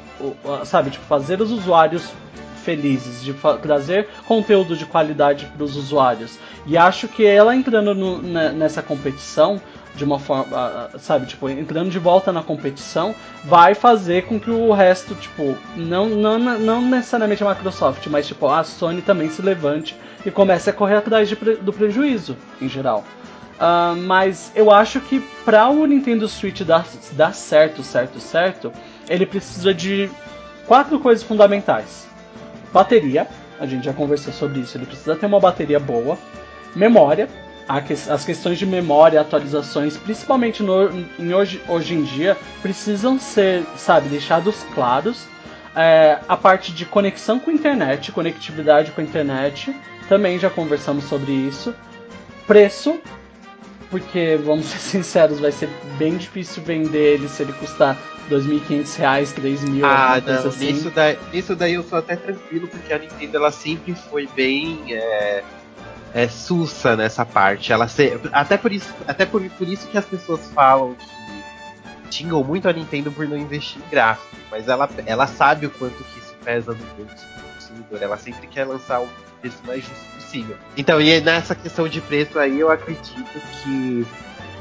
sabe, 0.65 0.89
tipo 0.89 1.05
fazer 1.05 1.39
os 1.39 1.51
usuários 1.51 2.09
felizes 2.70 3.24
de 3.24 3.34
trazer 3.63 4.07
conteúdo 4.28 4.76
de 4.76 4.86
qualidade 4.86 5.47
para 5.47 5.63
os 5.63 5.76
usuários. 5.76 6.38
E 6.67 6.78
acho 6.78 7.07
que 7.07 7.26
ela 7.26 7.55
entrando 7.55 7.95
no, 7.95 8.22
nessa 8.22 8.84
competição 8.84 9.59
de 9.95 10.03
uma 10.03 10.20
forma, 10.20 10.89
sabe, 10.99 11.26
tipo, 11.26 11.49
entrando 11.49 11.89
de 11.89 11.97
volta 11.97 12.32
na 12.32 12.43
competição, 12.43 13.13
vai 13.43 13.74
fazer 13.74 14.26
com 14.28 14.39
que 14.39 14.51
o 14.51 14.72
resto, 14.72 15.15
tipo, 15.15 15.57
não, 15.76 16.07
não, 16.07 16.38
não 16.38 16.82
necessariamente 16.82 17.43
a 17.43 17.49
Microsoft, 17.49 18.05
mas 18.07 18.28
tipo, 18.28 18.47
a 18.47 18.63
Sony 18.63 19.01
também 19.01 19.30
se 19.30 19.41
levante 19.41 19.97
e 20.24 20.30
comece 20.30 20.70
a 20.70 20.74
correr 20.74 20.97
atrás 20.97 21.28
de, 21.28 21.36
do 21.36 21.74
prejuízo, 21.74 22.38
em 22.61 22.70
geral. 22.70 23.03
Uh, 23.55 23.95
mas 24.05 24.51
eu 24.55 24.72
acho 24.72 25.01
que 25.01 25.20
para 25.43 25.67
o 25.67 25.86
Nintendo 25.86 26.28
Switch 26.28 26.61
dar, 26.61 26.86
dar 27.13 27.34
certo, 27.34 27.84
certo, 27.84 28.20
certo, 28.20 28.72
ele 29.09 29.26
precisa 29.26 29.74
de 29.74 30.09
quatro 30.65 30.99
coisas 30.99 31.24
fundamentais: 31.24 32.07
bateria, 32.72 33.28
a 33.59 33.65
gente 33.65 33.86
já 33.86 33.93
conversou 33.93 34.34
sobre 34.34 34.59
isso, 34.59 34.78
ele 34.78 34.86
precisa 34.86 35.15
ter 35.15 35.26
uma 35.26 35.39
bateria 35.39 35.80
boa, 35.80 36.17
memória, 36.76 37.28
as 38.09 38.26
questões 38.26 38.57
de 38.57 38.65
memória, 38.65 39.22
atualizações, 39.22 39.95
principalmente 39.95 40.63
no, 40.63 40.89
em 41.20 41.34
hoje, 41.34 41.61
hoje 41.67 41.93
em 41.93 42.01
dia, 42.01 42.36
precisam 42.63 43.20
ser, 43.20 43.63
sabe, 43.78 44.09
deixados 44.09 44.63
claros. 44.74 45.28
É, 45.76 46.17
a 46.28 46.36
parte 46.36 46.74
de 46.74 46.84
conexão 46.84 47.39
com 47.39 47.51
a 47.51 47.53
internet, 47.53 48.11
conectividade 48.11 48.91
com 48.91 49.01
a 49.01 49.03
internet, 49.03 49.76
também 50.07 50.39
já 50.39 50.49
conversamos 50.49 51.03
sobre 51.03 51.32
isso. 51.32 51.76
Preço, 52.47 52.99
porque 53.89 54.39
vamos 54.43 54.67
ser 54.67 54.79
sinceros, 54.79 55.39
vai 55.39 55.51
ser 55.51 55.69
bem 55.97 56.17
difícil 56.17 56.63
vender 56.63 57.15
ele 57.15 57.27
se 57.27 57.41
ele 57.43 57.53
custar 57.53 57.95
R$ 58.29 58.35
2.500, 58.35 58.97
R$ 58.97 59.49
3.000, 59.49 59.81
ah, 59.83 60.21
não, 60.25 60.47
assim. 60.47 60.71
Nisso 60.73 60.91
daí, 60.91 61.17
nisso 61.33 61.55
daí 61.55 61.73
eu 61.73 61.83
sou 61.83 61.97
até 61.97 62.15
tranquilo, 62.15 62.67
porque 62.67 62.93
a 62.93 62.99
Nintendo 62.99 63.37
ela 63.37 63.51
sempre 63.51 63.95
foi 63.95 64.27
bem. 64.35 64.93
É 64.93 65.43
é, 66.13 66.27
sussa 66.27 66.95
nessa 66.95 67.25
parte. 67.25 67.71
Ela 67.71 67.87
se, 67.87 68.19
até 68.31 68.57
por 68.57 68.71
isso, 68.71 68.93
até 69.07 69.25
por, 69.25 69.41
por 69.51 69.67
isso 69.67 69.87
que 69.87 69.97
as 69.97 70.05
pessoas 70.05 70.47
falam 70.53 70.95
que 70.95 72.15
xingam 72.15 72.43
muito 72.43 72.67
a 72.67 72.73
Nintendo 72.73 73.11
por 73.11 73.27
não 73.27 73.37
investir 73.37 73.81
em 73.81 73.89
gráfico, 73.89 74.35
mas 74.49 74.67
ela, 74.67 74.89
ela 75.05 75.27
sabe 75.27 75.67
o 75.67 75.69
quanto 75.69 76.03
que 76.03 76.19
isso 76.19 76.35
pesa 76.43 76.73
no 76.73 76.85
bolso 76.95 77.25
consumidor. 77.70 78.01
Ela 78.01 78.17
sempre 78.17 78.47
quer 78.47 78.65
lançar 78.65 79.01
o 79.01 79.09
preço 79.39 79.57
mais 79.65 79.84
justo 79.84 80.15
possível. 80.15 80.57
Então, 80.76 81.01
e 81.01 81.22
nessa 81.22 81.55
questão 81.55 81.88
de 81.88 82.01
preço 82.01 82.38
aí, 82.38 82.59
eu 82.59 82.70
acredito 82.72 83.39
que 83.63 84.05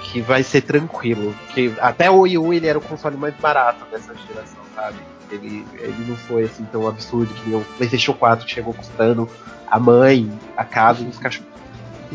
que 0.01 0.21
vai 0.21 0.43
ser 0.43 0.63
tranquilo. 0.63 1.35
Que 1.55 1.75
até 1.81 2.11
o 2.11 2.21
Wii 2.21 2.39
U 2.39 2.53
ele 2.53 2.67
era 2.67 2.79
o 2.79 2.81
console 2.81 3.17
mais 3.17 3.35
barato 3.35 3.85
dessa 3.91 4.15
geração, 4.27 4.61
sabe? 4.75 4.97
Ele, 5.31 5.67
ele 5.75 6.05
não 6.09 6.17
foi 6.17 6.45
assim 6.45 6.65
tão 6.73 6.87
absurdo 6.89 7.33
que 7.35 7.55
o 7.55 7.61
PlayStation 7.77 8.15
4 8.15 8.47
que 8.47 8.53
chegou 8.53 8.73
custando 8.73 9.29
a 9.71 9.79
mãe, 9.79 10.31
a 10.57 10.65
casa 10.65 11.03
e 11.03 11.09
os 11.09 11.19
cachorros. 11.19 11.53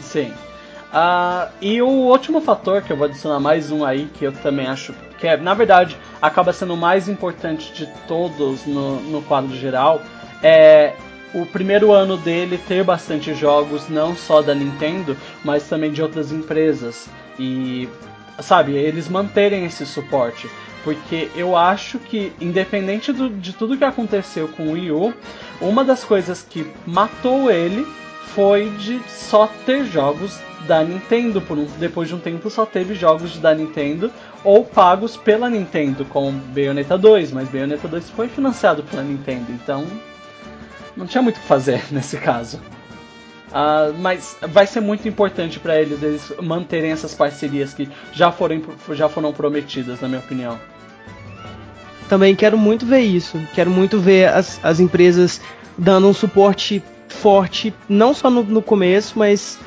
Sim. 0.01 0.33
Uh, 0.91 1.51
e 1.61 1.81
o 1.81 1.87
último 1.87 2.41
fator 2.41 2.81
que 2.81 2.91
eu 2.91 2.97
vou 2.97 3.05
adicionar 3.05 3.39
mais 3.39 3.71
um 3.71 3.85
aí, 3.85 4.05
que 4.13 4.25
eu 4.25 4.31
também 4.31 4.67
acho 4.67 4.93
que 5.19 5.27
é, 5.27 5.37
na 5.37 5.53
verdade, 5.53 5.97
acaba 6.21 6.51
sendo 6.51 6.73
o 6.73 6.77
mais 6.77 7.07
importante 7.07 7.73
de 7.73 7.87
todos 8.07 8.65
no, 8.65 8.99
no 9.01 9.21
quadro 9.21 9.55
geral, 9.55 10.01
é 10.43 10.93
o 11.33 11.45
primeiro 11.45 11.91
ano 11.91 12.15
dele 12.15 12.59
ter 12.67 12.83
bastante 12.83 13.33
jogos, 13.33 13.89
não 13.89 14.15
só 14.15 14.41
da 14.41 14.53
Nintendo, 14.53 15.17
mas 15.43 15.67
também 15.67 15.91
de 15.91 16.01
outras 16.01 16.31
empresas. 16.31 17.09
E, 17.39 17.89
sabe, 18.39 18.73
eles 18.73 19.09
manterem 19.09 19.65
esse 19.65 19.85
suporte. 19.85 20.47
Porque 20.83 21.29
eu 21.35 21.55
acho 21.55 21.97
que, 21.97 22.33
independente 22.39 23.11
do, 23.11 23.29
de 23.29 23.53
tudo 23.53 23.77
que 23.77 23.83
aconteceu 23.85 24.47
com 24.49 24.67
o 24.67 24.71
Wii 24.73 24.91
U, 24.91 25.13
uma 25.61 25.83
das 25.83 26.03
coisas 26.03 26.45
que 26.47 26.69
matou 26.85 27.49
ele 27.49 27.87
foi 28.35 28.69
de 28.71 28.99
só 29.07 29.49
ter 29.65 29.85
jogos 29.85 30.39
da 30.67 30.83
Nintendo. 30.83 31.41
Por 31.41 31.57
um, 31.57 31.65
depois 31.79 32.09
de 32.09 32.15
um 32.15 32.19
tempo 32.19 32.49
só 32.49 32.65
teve 32.65 32.93
jogos 32.95 33.39
da 33.39 33.55
Nintendo 33.55 34.11
ou 34.43 34.65
pagos 34.65 35.15
pela 35.15 35.49
Nintendo, 35.49 36.03
como 36.05 36.31
Bayonetta 36.31 36.97
2, 36.97 37.31
mas 37.31 37.49
Bayonetta 37.49 37.87
2 37.87 38.09
foi 38.09 38.27
financiado 38.27 38.83
pela 38.83 39.01
Nintendo, 39.01 39.51
então 39.51 39.85
não 40.95 41.05
tinha 41.05 41.21
muito 41.21 41.37
o 41.37 41.39
que 41.41 41.47
fazer 41.47 41.83
nesse 41.91 42.17
caso. 42.17 42.59
Uh, 43.49 43.93
mas 43.99 44.35
vai 44.41 44.65
ser 44.65 44.79
muito 44.79 45.07
importante 45.07 45.59
para 45.59 45.79
eles, 45.79 46.01
eles 46.01 46.33
manterem 46.41 46.91
essas 46.91 47.13
parcerias 47.13 47.71
que 47.71 47.87
já 48.11 48.31
foram, 48.31 48.61
já 48.93 49.07
foram 49.07 49.31
prometidas, 49.31 50.01
na 50.01 50.07
minha 50.07 50.19
opinião. 50.19 50.59
Também 52.09 52.35
quero 52.35 52.57
muito 52.57 52.85
ver 52.85 53.01
isso. 53.01 53.39
Quero 53.53 53.69
muito 53.69 53.99
ver 53.99 54.29
as, 54.29 54.59
as 54.63 54.79
empresas 54.79 55.39
dando 55.77 56.07
um 56.07 56.13
suporte 56.13 56.81
forte, 57.07 57.73
não 57.87 58.13
só 58.13 58.29
no, 58.29 58.43
no 58.43 58.61
começo, 58.61 59.17
mas. 59.17 59.59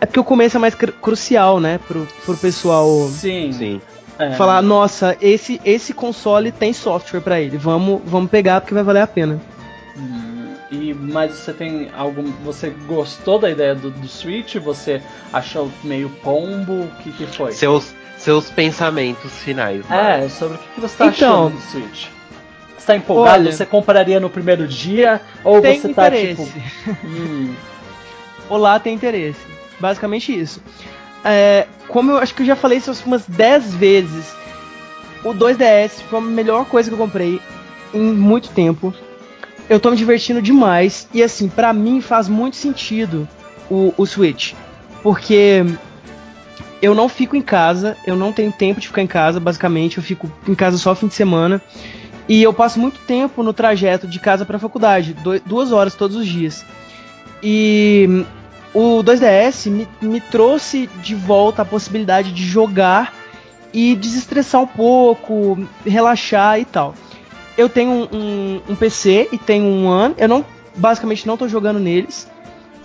É 0.00 0.06
porque 0.06 0.20
o 0.20 0.24
começo 0.24 0.56
é 0.56 0.60
mais 0.60 0.74
cr 0.74 0.90
crucial, 0.92 1.60
né? 1.60 1.78
Pro, 1.86 2.06
pro 2.24 2.36
pessoal. 2.36 3.08
Sim. 3.08 3.52
Sim. 3.52 3.80
É. 4.18 4.32
Falar, 4.32 4.62
nossa, 4.62 5.16
esse, 5.20 5.60
esse 5.64 5.92
console 5.92 6.52
tem 6.52 6.72
software 6.72 7.20
para 7.20 7.40
ele. 7.40 7.56
Vamos, 7.56 8.00
vamos 8.04 8.30
pegar 8.30 8.60
porque 8.60 8.74
vai 8.74 8.82
valer 8.82 9.02
a 9.02 9.06
pena. 9.06 9.40
Hum. 9.96 10.33
E, 10.70 10.94
mas 10.94 11.32
você 11.32 11.52
tem 11.52 11.90
algum. 11.96 12.24
Você 12.44 12.70
gostou 12.86 13.38
da 13.38 13.50
ideia 13.50 13.74
do, 13.74 13.90
do 13.90 14.08
Switch? 14.08 14.56
Você 14.56 15.02
achou 15.32 15.70
meio 15.82 16.08
pombo? 16.22 16.84
O 16.84 16.90
que, 17.02 17.12
que 17.12 17.26
foi? 17.26 17.52
Seus, 17.52 17.94
seus 18.16 18.50
pensamentos 18.50 19.32
finais. 19.38 19.84
É, 19.90 20.28
sobre 20.28 20.56
o 20.56 20.58
que, 20.58 20.68
que 20.74 20.80
você 20.80 20.96
tá 20.96 21.06
então, 21.06 21.46
achando 21.46 21.56
do 21.56 21.62
Switch? 21.62 22.06
Você 22.78 22.86
tá 22.86 22.96
empolgado? 22.96 23.40
Olha, 23.40 23.52
você 23.52 23.66
compraria 23.66 24.18
no 24.18 24.30
primeiro 24.30 24.66
dia? 24.66 25.20
Ou 25.42 25.60
tem 25.60 25.80
você 25.80 25.90
interesse. 25.90 26.36
tá 26.36 26.92
tipo. 26.92 26.98
hum. 27.06 27.54
Olá, 28.48 28.78
tem 28.78 28.94
interesse. 28.94 29.40
Basicamente 29.78 30.38
isso. 30.38 30.62
É, 31.24 31.66
como 31.88 32.12
eu 32.12 32.18
acho 32.18 32.34
que 32.34 32.42
eu 32.42 32.46
já 32.46 32.56
falei 32.56 32.78
isso 32.78 32.92
umas 33.06 33.26
10 33.26 33.74
vezes, 33.74 34.34
o 35.24 35.32
2DS 35.32 36.02
foi 36.08 36.18
a 36.18 36.22
melhor 36.22 36.66
coisa 36.66 36.90
que 36.90 36.94
eu 36.94 36.98
comprei 36.98 37.40
em 37.94 38.12
muito 38.12 38.50
tempo 38.50 38.92
eu 39.68 39.80
tô 39.80 39.90
me 39.90 39.96
divertindo 39.96 40.42
demais. 40.42 41.08
E 41.12 41.22
assim, 41.22 41.48
para 41.48 41.72
mim 41.72 42.00
faz 42.00 42.28
muito 42.28 42.56
sentido 42.56 43.28
o, 43.70 43.92
o 43.96 44.06
Switch. 44.06 44.52
Porque 45.02 45.64
eu 46.80 46.94
não 46.94 47.08
fico 47.08 47.36
em 47.36 47.42
casa, 47.42 47.96
eu 48.06 48.16
não 48.16 48.32
tenho 48.32 48.52
tempo 48.52 48.80
de 48.80 48.88
ficar 48.88 49.02
em 49.02 49.06
casa, 49.06 49.40
basicamente. 49.40 49.98
Eu 49.98 50.02
fico 50.02 50.30
em 50.46 50.54
casa 50.54 50.78
só 50.78 50.94
fim 50.94 51.08
de 51.08 51.14
semana. 51.14 51.60
E 52.28 52.42
eu 52.42 52.52
passo 52.54 52.80
muito 52.80 52.98
tempo 53.00 53.42
no 53.42 53.52
trajeto 53.52 54.06
de 54.06 54.18
casa 54.18 54.46
para 54.46 54.58
faculdade, 54.58 55.14
duas 55.44 55.72
horas 55.72 55.94
todos 55.94 56.16
os 56.16 56.26
dias. 56.26 56.64
E 57.42 58.24
o 58.72 59.02
2DS 59.02 59.70
me, 59.70 59.86
me 60.00 60.20
trouxe 60.20 60.88
de 61.02 61.14
volta 61.14 61.60
a 61.60 61.64
possibilidade 61.66 62.32
de 62.32 62.42
jogar 62.42 63.12
e 63.74 63.94
desestressar 63.94 64.62
um 64.62 64.66
pouco, 64.66 65.68
relaxar 65.84 66.58
e 66.58 66.64
tal 66.64 66.94
eu 67.56 67.68
tenho 67.68 67.90
um, 67.90 68.08
um, 68.12 68.62
um, 68.70 68.76
PC 68.76 69.28
e 69.32 69.38
tenho 69.38 69.64
um 69.64 69.86
One, 69.86 70.14
eu 70.18 70.28
não 70.28 70.44
basicamente 70.76 71.26
não 71.26 71.36
tô 71.36 71.48
jogando 71.48 71.78
neles. 71.78 72.28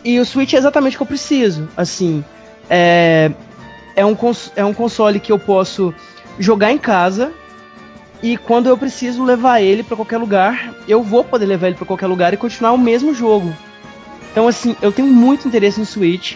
E 0.04 0.20
o 0.20 0.26
Switch 0.26 0.54
é 0.54 0.58
exatamente 0.58 0.96
o 0.96 1.00
que 1.00 1.04
eu 1.04 1.08
preciso. 1.08 1.68
Assim, 1.76 2.24
é, 2.70 3.32
é, 3.96 4.06
um, 4.06 4.16
é 4.56 4.64
um 4.64 4.74
console 4.74 5.20
que 5.20 5.32
eu 5.32 5.40
posso 5.40 5.94
jogar 6.38 6.72
em 6.72 6.78
casa 6.78 7.34
e 8.22 8.38
quando 8.38 8.68
eu 8.68 8.78
preciso 8.78 9.24
levar 9.24 9.62
ele 9.62 9.82
para 9.82 9.96
qualquer 9.96 10.18
lugar, 10.18 10.74
eu 10.88 11.02
vou 11.02 11.24
poder 11.24 11.46
levar 11.46 11.68
ele 11.68 11.76
para 11.76 11.86
qualquer 11.86 12.08
lugar 12.08 12.34
e 12.34 12.38
continuar 12.38 12.74
o 12.74 12.78
mesmo 12.78 13.14
jogo. 13.14 13.54
Então, 14.32 14.48
assim, 14.48 14.76
eu 14.82 14.92
tenho 14.92 15.08
muito 15.08 15.48
interesse 15.48 15.80
no 15.80 15.86
Switch. 15.86 16.36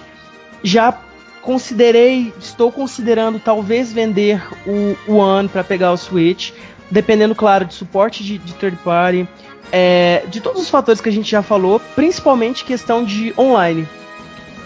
Já 0.63 0.97
considerei, 1.41 2.33
estou 2.39 2.71
considerando 2.71 3.37
talvez 3.37 3.91
vender 3.91 4.41
o 4.65 5.13
One 5.13 5.49
para 5.49 5.63
pegar 5.63 5.91
o 5.91 5.97
Switch 5.97 6.51
dependendo, 6.93 7.33
claro, 7.33 7.65
de 7.65 7.73
suporte 7.73 8.23
de, 8.23 8.37
de 8.37 8.53
third 8.53 8.77
party, 8.83 9.27
é, 9.71 10.23
de 10.29 10.39
todos 10.39 10.61
os 10.61 10.69
fatores 10.69 11.01
que 11.01 11.09
a 11.09 11.11
gente 11.11 11.29
já 11.29 11.41
falou, 11.41 11.81
principalmente 11.95 12.63
questão 12.63 13.03
de 13.03 13.33
online. 13.35 13.87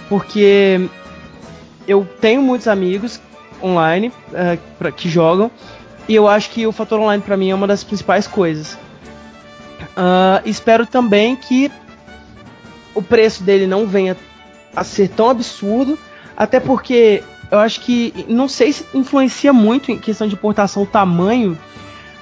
Porque 0.10 0.90
eu 1.88 2.06
tenho 2.20 2.42
muitos 2.42 2.68
amigos 2.68 3.22
online 3.64 4.12
é, 4.34 4.58
pra, 4.78 4.92
que 4.92 5.10
jogam, 5.10 5.50
e 6.06 6.14
eu 6.14 6.28
acho 6.28 6.50
que 6.50 6.68
o 6.68 6.72
fator 6.74 7.00
online 7.00 7.24
para 7.24 7.38
mim 7.38 7.50
é 7.50 7.56
uma 7.56 7.66
das 7.66 7.84
principais 7.84 8.28
coisas. 8.28 8.74
Uh, 9.96 10.44
espero 10.46 10.86
também 10.86 11.36
que 11.36 11.72
o 12.94 13.02
preço 13.02 13.44
dele 13.44 13.66
não 13.66 13.88
venha 13.88 14.18
a 14.76 14.84
ser 14.84 15.10
tão 15.10 15.30
absurdo, 15.30 15.98
até 16.36 16.60
porque 16.60 17.24
eu 17.50 17.60
acho 17.60 17.80
que 17.82 18.26
não 18.28 18.50
sei 18.50 18.74
se 18.74 18.86
influencia 18.94 19.54
muito 19.54 19.92
em 19.92 19.98
questão 19.98 20.28
de 20.28 20.36
importação 20.36 20.84
o 20.84 20.86
tamanho 20.86 21.58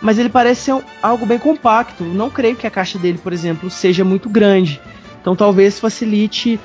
mas 0.02 0.20
ele 0.20 0.30
parece 0.30 0.62
ser 0.62 0.84
algo 1.02 1.26
bem 1.26 1.40
compacto. 1.40 2.04
Não 2.04 2.30
creio 2.30 2.56
que 2.56 2.68
a 2.68 2.72
caixa 2.72 2.98
dele, 2.98 3.18
por 3.18 3.34
exemplo, 3.34 3.70
seja 3.70 4.04
muito 4.04 4.30
grande. 4.30 4.82
Então 5.22 5.36
talvez 5.36 5.80
facilite 5.80 6.60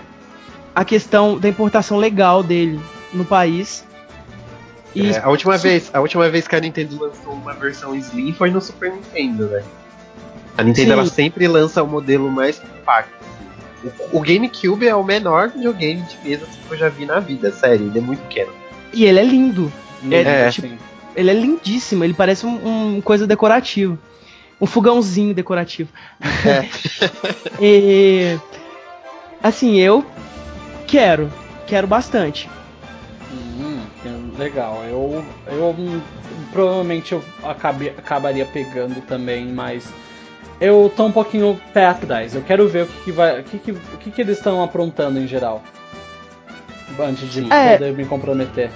a 0.74 0.84
questão 0.84 1.38
da 1.38 1.48
importação 1.48 1.96
legal 1.96 2.42
dele 2.42 2.80
no 3.12 3.24
país. 3.24 3.84
E 4.94 5.10
é, 5.10 5.18
a 5.18 5.28
última 5.28 5.56
vez, 5.56 5.90
a 5.92 6.00
última 6.00 6.28
vez 6.28 6.48
que 6.48 6.56
a 6.56 6.60
Nintendo 6.60 7.00
lançou 7.00 7.32
uma 7.32 7.52
versão 7.54 7.94
Slim 7.94 8.32
foi 8.32 8.50
no 8.50 8.60
Super 8.60 8.92
Nintendo, 8.92 9.46
né? 9.46 9.62
A 10.58 10.62
Nintendo 10.62 10.92
ela 10.92 11.06
sempre 11.06 11.46
lança 11.46 11.82
o 11.82 11.86
modelo 11.86 12.30
mais 12.30 12.58
compacto. 12.58 13.14
O, 13.82 14.18
o 14.18 14.20
GameCube 14.20 14.86
é 14.86 14.94
o 14.94 15.02
menor 15.02 15.50
videogame 15.50 16.02
de 16.02 16.18
mesa 16.28 16.44
que 16.44 16.74
eu 16.74 16.76
já 16.76 16.88
vi 16.88 17.06
na 17.06 17.20
vida, 17.20 17.50
sério, 17.50 17.86
ele 17.86 17.98
é 17.98 18.02
muito 18.02 18.20
pequeno. 18.22 18.52
E 18.92 19.04
ele 19.04 19.20
é 19.20 19.24
lindo. 19.24 19.72
É, 20.10 20.46
é 20.46 20.50
tipo, 20.50 20.68
ele 21.20 21.30
é 21.30 21.34
lindíssimo, 21.34 22.02
ele 22.02 22.14
parece 22.14 22.46
um, 22.46 22.96
um 22.96 23.00
coisa 23.00 23.26
decorativa. 23.26 23.98
Um 24.60 24.66
fogãozinho 24.66 25.32
decorativo. 25.34 25.90
É. 26.44 26.68
e, 27.60 28.38
assim, 29.42 29.78
eu 29.78 30.04
quero. 30.86 31.30
Quero 31.66 31.86
bastante. 31.86 32.48
Hum, 33.32 33.80
legal. 34.38 34.82
Eu, 34.84 35.24
eu 35.46 35.74
provavelmente 36.52 37.12
eu 37.12 37.22
acabe, 37.42 37.90
acabaria 37.90 38.44
pegando 38.44 39.00
também, 39.02 39.46
mas 39.46 39.88
eu 40.60 40.92
tô 40.94 41.06
um 41.06 41.12
pouquinho 41.12 41.58
pé 41.72 41.86
atrás. 41.86 42.34
Eu 42.34 42.42
quero 42.42 42.68
ver 42.68 42.84
o 42.84 42.86
que, 42.86 43.04
que 43.04 43.12
vai, 43.12 43.40
o 43.40 43.44
que, 43.44 43.58
que, 43.58 43.70
o 43.72 43.98
que, 43.98 44.10
que 44.10 44.20
eles 44.20 44.38
estão 44.38 44.62
aprontando 44.62 45.18
em 45.18 45.26
geral. 45.26 45.62
Antes 46.98 47.32
de 47.32 47.50
É. 47.50 47.74
poder 47.74 47.94
me 47.94 48.04
comprometer. 48.04 48.70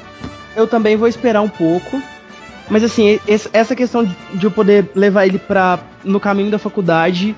Eu 0.57 0.67
também 0.67 0.97
vou 0.97 1.09
esperar 1.09 1.43
um 1.43 1.49
pouco. 1.49 2.01
Mas 2.69 2.83
assim, 2.83 3.21
essa 3.53 3.77
questão 3.77 4.05
de 4.05 4.15
de 4.35 4.45
eu 4.45 4.51
poder 4.51 4.91
levar 4.95 5.27
ele 5.27 5.39
pra, 5.39 5.79
no 6.03 6.19
caminho 6.19 6.51
da 6.51 6.59
faculdade 6.59 7.35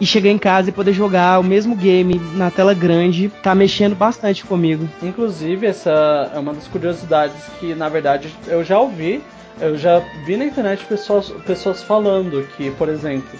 e 0.00 0.06
chegar 0.06 0.30
em 0.30 0.38
casa 0.38 0.68
e 0.68 0.72
poder 0.72 0.92
jogar 0.92 1.38
o 1.38 1.44
mesmo 1.44 1.76
game 1.76 2.20
na 2.34 2.50
tela 2.50 2.74
grande 2.74 3.30
tá 3.42 3.54
mexendo 3.54 3.94
bastante 3.94 4.44
comigo. 4.44 4.88
Inclusive, 5.02 5.66
essa 5.66 6.30
é 6.34 6.38
uma 6.38 6.52
das 6.52 6.66
curiosidades 6.66 7.36
que, 7.60 7.74
na 7.74 7.88
verdade, 7.88 8.28
eu 8.48 8.64
já 8.64 8.78
ouvi, 8.78 9.22
eu 9.60 9.76
já 9.78 10.02
vi 10.26 10.36
na 10.36 10.44
internet 10.44 10.84
pessoas, 10.86 11.30
pessoas 11.46 11.82
falando 11.82 12.44
que, 12.56 12.70
por 12.72 12.88
exemplo, 12.88 13.38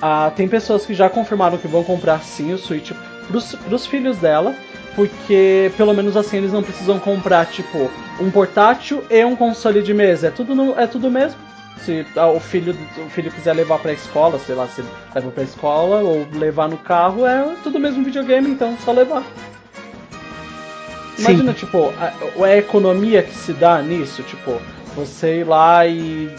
ah, 0.00 0.32
tem 0.34 0.48
pessoas 0.48 0.86
que 0.86 0.94
já 0.94 1.10
confirmaram 1.10 1.58
que 1.58 1.68
vão 1.68 1.84
comprar 1.84 2.22
sim 2.22 2.52
o 2.54 2.58
Switch 2.58 2.92
pros, 3.26 3.54
pros 3.54 3.86
filhos 3.86 4.16
dela, 4.16 4.54
porque 4.94 5.70
pelo 5.76 5.92
menos 5.94 6.16
assim 6.16 6.38
eles 6.38 6.52
não 6.52 6.62
precisam 6.62 6.98
comprar, 6.98 7.46
tipo, 7.46 7.90
um 8.20 8.30
portátil 8.30 9.04
e 9.10 9.24
um 9.24 9.36
console 9.36 9.82
de 9.82 9.94
mesa. 9.94 10.28
É 10.28 10.30
tudo, 10.30 10.54
no- 10.54 10.78
é 10.78 10.86
tudo 10.86 11.10
mesmo. 11.10 11.38
Se 11.84 12.04
ah, 12.16 12.26
o 12.26 12.40
filho, 12.40 12.76
o 13.06 13.08
filho 13.08 13.30
quiser 13.30 13.52
levar 13.54 13.78
pra 13.78 13.92
escola, 13.92 14.38
sei 14.38 14.54
lá, 14.54 14.66
se 14.66 14.84
leva 15.14 15.30
pra 15.30 15.44
escola 15.44 16.00
ou 16.00 16.26
levar 16.32 16.68
no 16.68 16.76
carro, 16.76 17.24
é 17.24 17.54
tudo 17.62 17.78
mesmo 17.78 18.04
videogame, 18.04 18.50
então 18.50 18.76
só 18.84 18.90
levar. 18.92 19.22
Imagina, 21.18 21.52
tipo, 21.52 21.92
a, 21.98 22.44
a 22.44 22.56
economia 22.56 23.22
que 23.22 23.34
se 23.34 23.52
dá 23.52 23.80
nisso, 23.82 24.22
tipo, 24.22 24.60
você 24.94 25.40
ir 25.40 25.44
lá 25.44 25.86
e 25.86 26.30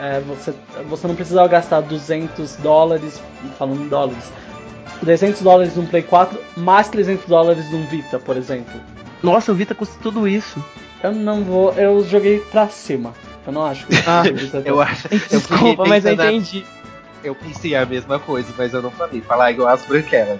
é, 0.00 0.20
você, 0.20 0.52
você 0.88 1.06
não 1.06 1.14
precisa 1.14 1.46
gastar 1.46 1.80
200 1.80 2.56
dólares, 2.56 3.20
falando 3.58 3.82
em 3.82 3.88
dólares, 3.88 4.24
300 5.04 5.42
dólares 5.42 5.76
num 5.76 5.86
Play 5.86 6.02
4, 6.02 6.38
mais 6.56 6.88
300 6.88 7.26
dólares 7.26 7.70
num 7.70 7.84
Vita, 7.86 8.18
por 8.18 8.36
exemplo. 8.36 8.74
Nossa, 9.22 9.52
o 9.52 9.54
Vita 9.54 9.74
custa 9.74 9.96
tudo 10.02 10.26
isso. 10.28 10.62
Eu 11.02 11.12
não 11.12 11.42
vou, 11.44 11.72
eu 11.74 12.04
joguei 12.04 12.38
pra 12.50 12.68
cima. 12.68 13.12
Eu 13.46 13.52
não 13.52 13.64
acho 13.66 13.86
que 13.86 13.94
Ah, 14.06 14.22
o 14.30 14.34
Vita 14.34 14.62
Eu 14.64 14.80
acho. 14.80 15.08
Eu 15.10 15.18
Desculpa, 15.38 15.84
mas 15.86 16.04
eu 16.04 16.12
entendi. 16.14 16.64
Eu 17.22 17.34
pensei 17.34 17.74
a 17.74 17.86
mesma 17.86 18.18
coisa, 18.18 18.48
mas 18.56 18.72
eu 18.74 18.82
não 18.82 18.90
falei. 18.90 19.20
Falar 19.22 19.50
igual 19.50 19.68
as 19.68 19.82
branquelas. 19.86 20.38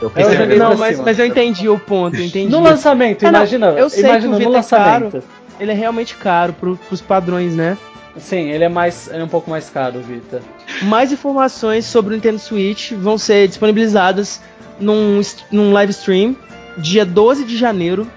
Eu 0.00 0.06
Eu 0.06 0.10
pensei 0.10 0.34
a 0.34 0.38
joguei 0.38 0.48
mesma 0.58 0.64
pra 0.66 0.68
Não, 0.74 0.78
mas, 0.78 0.92
cima. 0.96 1.04
mas 1.04 1.18
eu 1.18 1.26
entendi 1.26 1.68
o 1.68 1.78
ponto, 1.78 2.16
eu 2.16 2.24
entendi. 2.24 2.50
No 2.50 2.60
lançamento, 2.62 3.22
É, 3.24 3.30
não, 3.30 3.38
imagina, 3.40 3.66
eu 3.68 3.88
sei 3.90 4.02
que 4.02 4.08
imagina 4.08 4.36
o 4.36 4.38
no 4.38 4.38
Vita 4.38 4.58
é 4.58 4.62
caro. 4.78 5.04
lançamento. 5.04 5.22
Ele 5.58 5.70
é 5.72 5.74
realmente 5.74 6.14
caro 6.16 6.52
pro, 6.54 6.76
pros 6.76 7.00
padrões, 7.02 7.54
né? 7.54 7.76
Sim, 8.20 8.50
ele 8.50 8.64
é 8.64 8.68
mais, 8.68 9.08
é 9.10 9.22
um 9.22 9.28
pouco 9.28 9.50
mais 9.50 9.70
caro, 9.70 10.00
Vita. 10.00 10.42
Mais 10.82 11.12
informações 11.12 11.86
sobre 11.86 12.12
o 12.12 12.16
Nintendo 12.16 12.38
Switch 12.38 12.92
vão 12.92 13.18
ser 13.18 13.48
disponibilizadas 13.48 14.40
num, 14.78 15.20
num 15.50 15.72
live 15.72 15.90
stream 15.90 16.36
dia 16.78 17.04
12 17.04 17.44
de 17.44 17.56
janeiro 17.56 18.08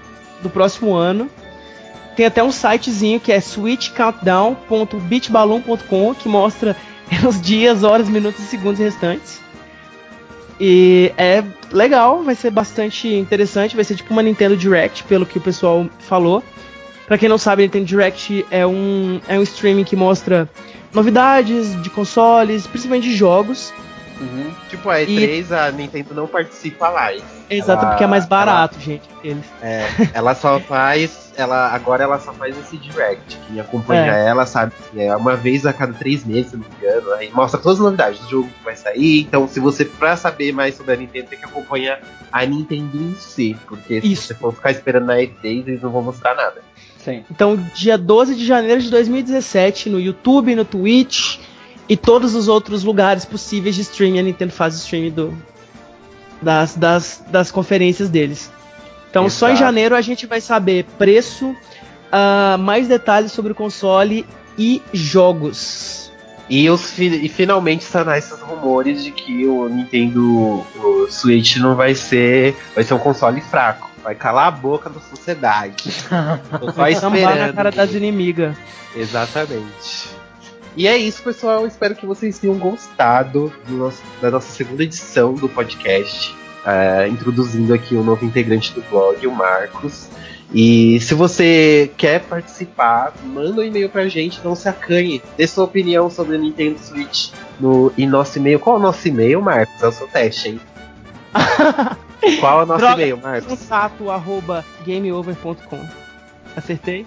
do 0.42 0.50
próximo 0.50 0.94
ano. 0.94 1.28
Tem 2.16 2.26
até 2.26 2.40
um 2.42 2.50
sitezinho 2.52 3.18
que 3.18 3.32
é 3.32 3.40
switchcountdown.beachballoon.com 3.40 6.14
que 6.14 6.28
mostra 6.28 6.76
os 7.26 7.40
dias, 7.40 7.82
horas, 7.82 8.08
minutos 8.08 8.40
e 8.40 8.46
segundos 8.46 8.78
restantes. 8.78 9.42
E 10.60 11.10
é 11.16 11.42
legal, 11.72 12.22
vai 12.22 12.36
ser 12.36 12.50
bastante 12.50 13.08
interessante, 13.08 13.74
vai 13.74 13.84
ser 13.84 13.96
tipo 13.96 14.12
uma 14.12 14.22
Nintendo 14.22 14.56
Direct, 14.56 15.02
pelo 15.04 15.24
que 15.26 15.38
o 15.38 15.40
pessoal 15.40 15.88
falou. 15.98 16.44
Pra 17.06 17.18
quem 17.18 17.28
não 17.28 17.38
sabe, 17.38 17.62
Nintendo 17.62 17.84
Direct 17.84 18.46
é 18.50 18.66
um, 18.66 19.20
é 19.28 19.38
um 19.38 19.42
streaming 19.42 19.84
que 19.84 19.94
mostra 19.96 20.48
novidades 20.92 21.80
de 21.82 21.90
consoles, 21.90 22.66
principalmente 22.66 23.08
de 23.08 23.16
jogos. 23.16 23.72
Uhum. 24.20 24.52
Tipo, 24.70 24.88
a 24.90 25.00
E3, 25.00 25.50
a 25.50 25.72
Nintendo 25.72 26.14
não 26.14 26.26
participa 26.28 26.88
live. 26.88 27.22
Exato, 27.50 27.82
Ela- 27.82 27.90
porque 27.90 28.04
é 28.04 28.06
mais 28.06 28.24
barato, 28.26 28.78
gente. 28.80 29.02
Eles. 29.24 29.44
É, 29.60 29.86
ela 30.14 30.34
só 30.36 30.58
faz. 30.60 31.32
Ela, 31.36 31.66
agora 31.74 32.04
ela 32.04 32.20
só 32.20 32.32
faz 32.32 32.56
esse 32.56 32.76
direct. 32.76 33.36
Quem 33.48 33.58
acompanha 33.60 34.12
É. 34.16 34.28
ela 34.28 34.46
sabe 34.46 34.72
que 34.92 35.00
é 35.02 35.14
uma 35.16 35.34
vez 35.34 35.66
a 35.66 35.72
cada 35.72 35.92
três 35.94 36.24
meses, 36.24 36.52
se 36.52 36.56
não 36.56 36.64
me 36.64 36.74
engano. 36.76 37.12
Aí 37.14 37.28
mostra 37.32 37.60
todas 37.60 37.78
as 37.80 37.84
novidades 37.84 38.20
do 38.20 38.30
jogo 38.30 38.48
que 38.48 38.64
vai 38.64 38.76
sair. 38.76 39.22
Então, 39.22 39.48
se 39.48 39.58
você, 39.58 39.84
pra 39.84 40.16
saber 40.16 40.52
mais 40.52 40.76
sobre 40.76 40.92
a 40.94 40.96
Nintendo, 40.96 41.26
tem 41.26 41.38
que 41.40 41.44
acompanhar 41.44 41.98
a 42.30 42.46
Nintendo 42.46 42.96
em 42.96 43.16
si. 43.16 43.56
Porque 43.66 44.00
se 44.00 44.12
Isso. 44.12 44.28
você 44.28 44.34
for 44.34 44.54
ficar 44.54 44.70
esperando 44.70 45.06
na 45.06 45.16
E3, 45.16 45.66
eles 45.66 45.82
não 45.82 45.90
vão 45.90 46.02
mostrar 46.02 46.36
nada. 46.36 46.62
Sim. 47.04 47.22
Então, 47.30 47.56
dia 47.74 47.98
12 47.98 48.34
de 48.34 48.46
janeiro 48.46 48.80
de 48.80 48.90
2017, 48.90 49.90
no 49.90 50.00
YouTube, 50.00 50.54
no 50.54 50.64
Twitch 50.64 51.38
e 51.86 51.96
todos 51.96 52.34
os 52.34 52.48
outros 52.48 52.82
lugares 52.82 53.26
possíveis 53.26 53.74
de 53.74 53.82
streaming, 53.82 54.20
a 54.20 54.22
Nintendo 54.22 54.52
faz 54.52 54.74
streaming 54.74 55.10
do, 55.10 55.38
das, 56.40 56.74
das, 56.74 57.22
das 57.28 57.50
conferências 57.50 58.08
deles. 58.08 58.50
Então, 59.10 59.28
só 59.28 59.48
em 59.48 59.52
Exato. 59.52 59.66
janeiro 59.66 59.94
a 59.94 60.00
gente 60.00 60.26
vai 60.26 60.40
saber 60.40 60.86
preço, 60.98 61.54
ah, 62.10 62.56
mais 62.58 62.88
detalhes 62.88 63.32
sobre 63.32 63.52
o 63.52 63.54
console 63.54 64.26
e 64.58 64.82
jogos. 64.92 66.10
E, 66.48 66.68
os, 66.68 66.98
e 66.98 67.28
finalmente 67.28 67.84
sanar 67.84 68.18
esses 68.18 68.38
rumores 68.40 69.04
de 69.04 69.10
que 69.10 69.46
o 69.46 69.68
Nintendo 69.68 70.64
o 70.76 71.06
Switch 71.08 71.56
não 71.56 71.74
vai 71.74 71.94
ser. 71.94 72.56
Vai 72.74 72.84
ser 72.84 72.94
um 72.94 72.98
console 72.98 73.40
fraco. 73.40 73.93
Vai 74.04 74.14
calar 74.14 74.46
a 74.48 74.50
boca 74.50 74.88
da 74.90 75.00
sociedade. 75.00 75.84
Tô 76.60 76.66
só 76.66 76.72
Vai 76.72 76.94
sambar 76.94 77.22
na 77.22 77.30
esperando. 77.30 77.54
cara 77.54 77.70
das 77.72 77.92
inimigas. 77.94 78.54
Exatamente. 78.94 80.08
E 80.76 80.86
é 80.86 80.96
isso, 80.96 81.22
pessoal. 81.22 81.66
Espero 81.66 81.94
que 81.96 82.04
vocês 82.04 82.38
tenham 82.38 82.56
gostado 82.58 83.52
do 83.66 83.74
nosso- 83.76 84.02
da 84.20 84.30
nossa 84.30 84.52
segunda 84.52 84.82
edição 84.84 85.32
do 85.34 85.48
podcast. 85.48 86.34
é, 86.66 87.06
introduzindo 87.08 87.74
aqui 87.74 87.94
o 87.94 88.02
novo 88.02 88.24
integrante 88.24 88.72
do 88.72 88.80
blog, 88.88 89.26
o 89.26 89.30
Marcos. 89.32 90.08
E 90.52 90.98
se 91.00 91.12
você 91.14 91.90
quer 91.96 92.20
participar, 92.22 93.12
manda 93.22 93.60
um 93.60 93.64
e-mail 93.64 93.90
pra 93.90 94.08
gente, 94.08 94.40
não 94.42 94.54
se 94.54 94.66
acanhe. 94.68 95.22
Dê 95.36 95.46
sua 95.46 95.64
opinião 95.64 96.08
sobre 96.08 96.36
a 96.36 96.38
Nintendo 96.38 96.78
Switch 96.78 97.30
no, 97.60 97.92
em 97.98 98.06
nosso 98.06 98.38
e-mail. 98.38 98.58
Qual 98.58 98.76
é 98.76 98.78
o 98.78 98.82
nosso 98.82 99.06
e-mail, 99.06 99.42
Marcos? 99.42 99.82
É 99.82 99.86
o 99.88 99.92
seu 99.92 100.06
teste, 100.08 100.48
hein? 100.50 100.60
Qual 102.40 102.60
é 102.60 102.62
o 102.62 102.66
nosso 102.66 102.84
e-mail, 102.84 103.18
Marcos? 103.18 103.58
Contato 103.58 104.10
arroba 104.10 104.64
gameover.com. 104.86 105.80
Acertei? 106.56 107.06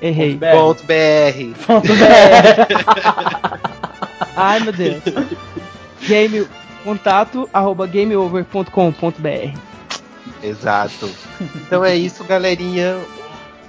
Errei. 0.00 0.34
BR. 0.34 0.50
Ponto 0.52 0.82
BR. 0.84 1.54
Ponto 1.66 1.88
BR. 1.88 3.60
Ai, 4.36 4.60
meu 4.60 4.72
Deus. 4.72 5.02
Game, 6.06 6.48
contato 6.82 7.48
arroba 7.52 7.86
gameover.com.br. 7.86 9.58
Exato. 10.42 11.10
Então 11.56 11.84
é 11.84 11.94
isso, 11.94 12.24
galerinha. 12.24 12.98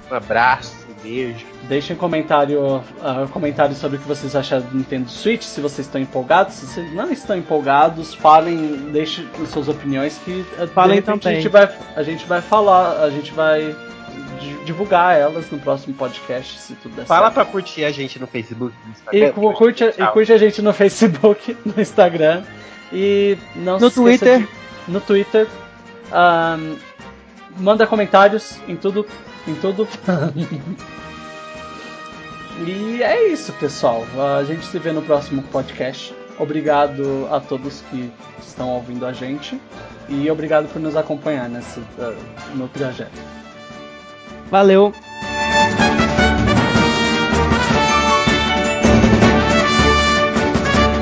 Um 0.10 0.16
abraço, 0.16 0.81
um 1.02 1.10
beijo. 1.10 1.46
Deixem 1.68 1.96
comentário, 1.96 2.84
ah, 3.02 3.26
comentário 3.32 3.76
sobre 3.76 3.98
o 3.98 4.00
que 4.00 4.08
vocês 4.08 4.36
acharam 4.36 4.64
do 4.66 4.78
Nintendo 4.78 5.10
Switch, 5.10 5.44
se 5.44 5.60
vocês 5.62 5.88
estão 5.88 6.00
empolgados, 6.02 6.56
se 6.56 6.66
vocês 6.68 6.94
não 6.94 7.12
estão 7.12 7.36
empolgados, 7.38 8.14
falem, 8.14 8.90
deixem 8.92 9.28
as 9.42 9.50
suas 9.50 9.68
opiniões 9.68 10.18
que 10.26 10.44
Falem 10.74 11.02
também. 11.02 11.32
A 11.32 11.36
gente, 11.36 11.48
vai, 11.50 11.70
a 11.96 12.04
gente 12.04 12.26
vai 12.26 12.42
falar, 12.42 13.02
a 13.04 13.10
gente 13.10 13.32
vai 13.34 13.76
di- 14.40 14.66
divulgar 14.66 15.16
elas 15.18 15.50
no 15.52 15.60
próximo 15.60 15.94
podcast, 15.94 16.60
se 16.60 16.74
tudo 16.76 16.96
der 16.96 17.06
Fala 17.06 17.28
certo. 17.28 17.34
pra 17.36 17.46
curtir 17.46 17.84
a 17.86 17.92
gente 17.92 18.20
no 18.20 18.28
Facebook, 18.28 18.74
no 18.86 18.90
E, 18.90 18.92
Instagram. 18.92 19.32
cu- 19.34 19.54
curte, 19.54 19.84
e 19.84 20.08
curte 20.08 20.34
a 20.34 20.38
gente 20.38 20.62
no 20.62 20.74
Facebook, 20.74 21.56
no 21.66 21.82
Instagram 21.82 22.44
e 22.92 23.38
não 23.56 23.80
No 23.80 23.90
Twitter. 23.90 24.40
de- 24.40 24.48
no 24.88 25.00
Twitter. 25.00 25.48
Ahn, 26.12 26.76
manda 27.58 27.88
comentários 27.88 28.60
em 28.68 28.76
tudo, 28.76 29.06
em 29.48 29.56
tudo. 29.56 29.88
e 32.66 33.02
é 33.02 33.28
isso, 33.28 33.52
pessoal. 33.54 34.06
A 34.38 34.44
gente 34.44 34.66
se 34.66 34.80
vê 34.80 34.92
no 34.92 35.02
próximo 35.02 35.42
podcast. 35.44 36.14
Obrigado 36.40 37.28
a 37.32 37.40
todos 37.40 37.82
que 37.90 38.12
estão 38.40 38.70
ouvindo 38.70 39.06
a 39.06 39.14
gente 39.14 39.60
e 40.10 40.30
obrigado 40.30 40.68
por 40.72 40.82
nos 40.82 40.96
acompanhar 40.96 41.48
nesse, 41.48 41.80
ah, 42.00 42.16
no 42.56 42.68
trajeto. 42.68 43.20
Valeu. 44.50 44.92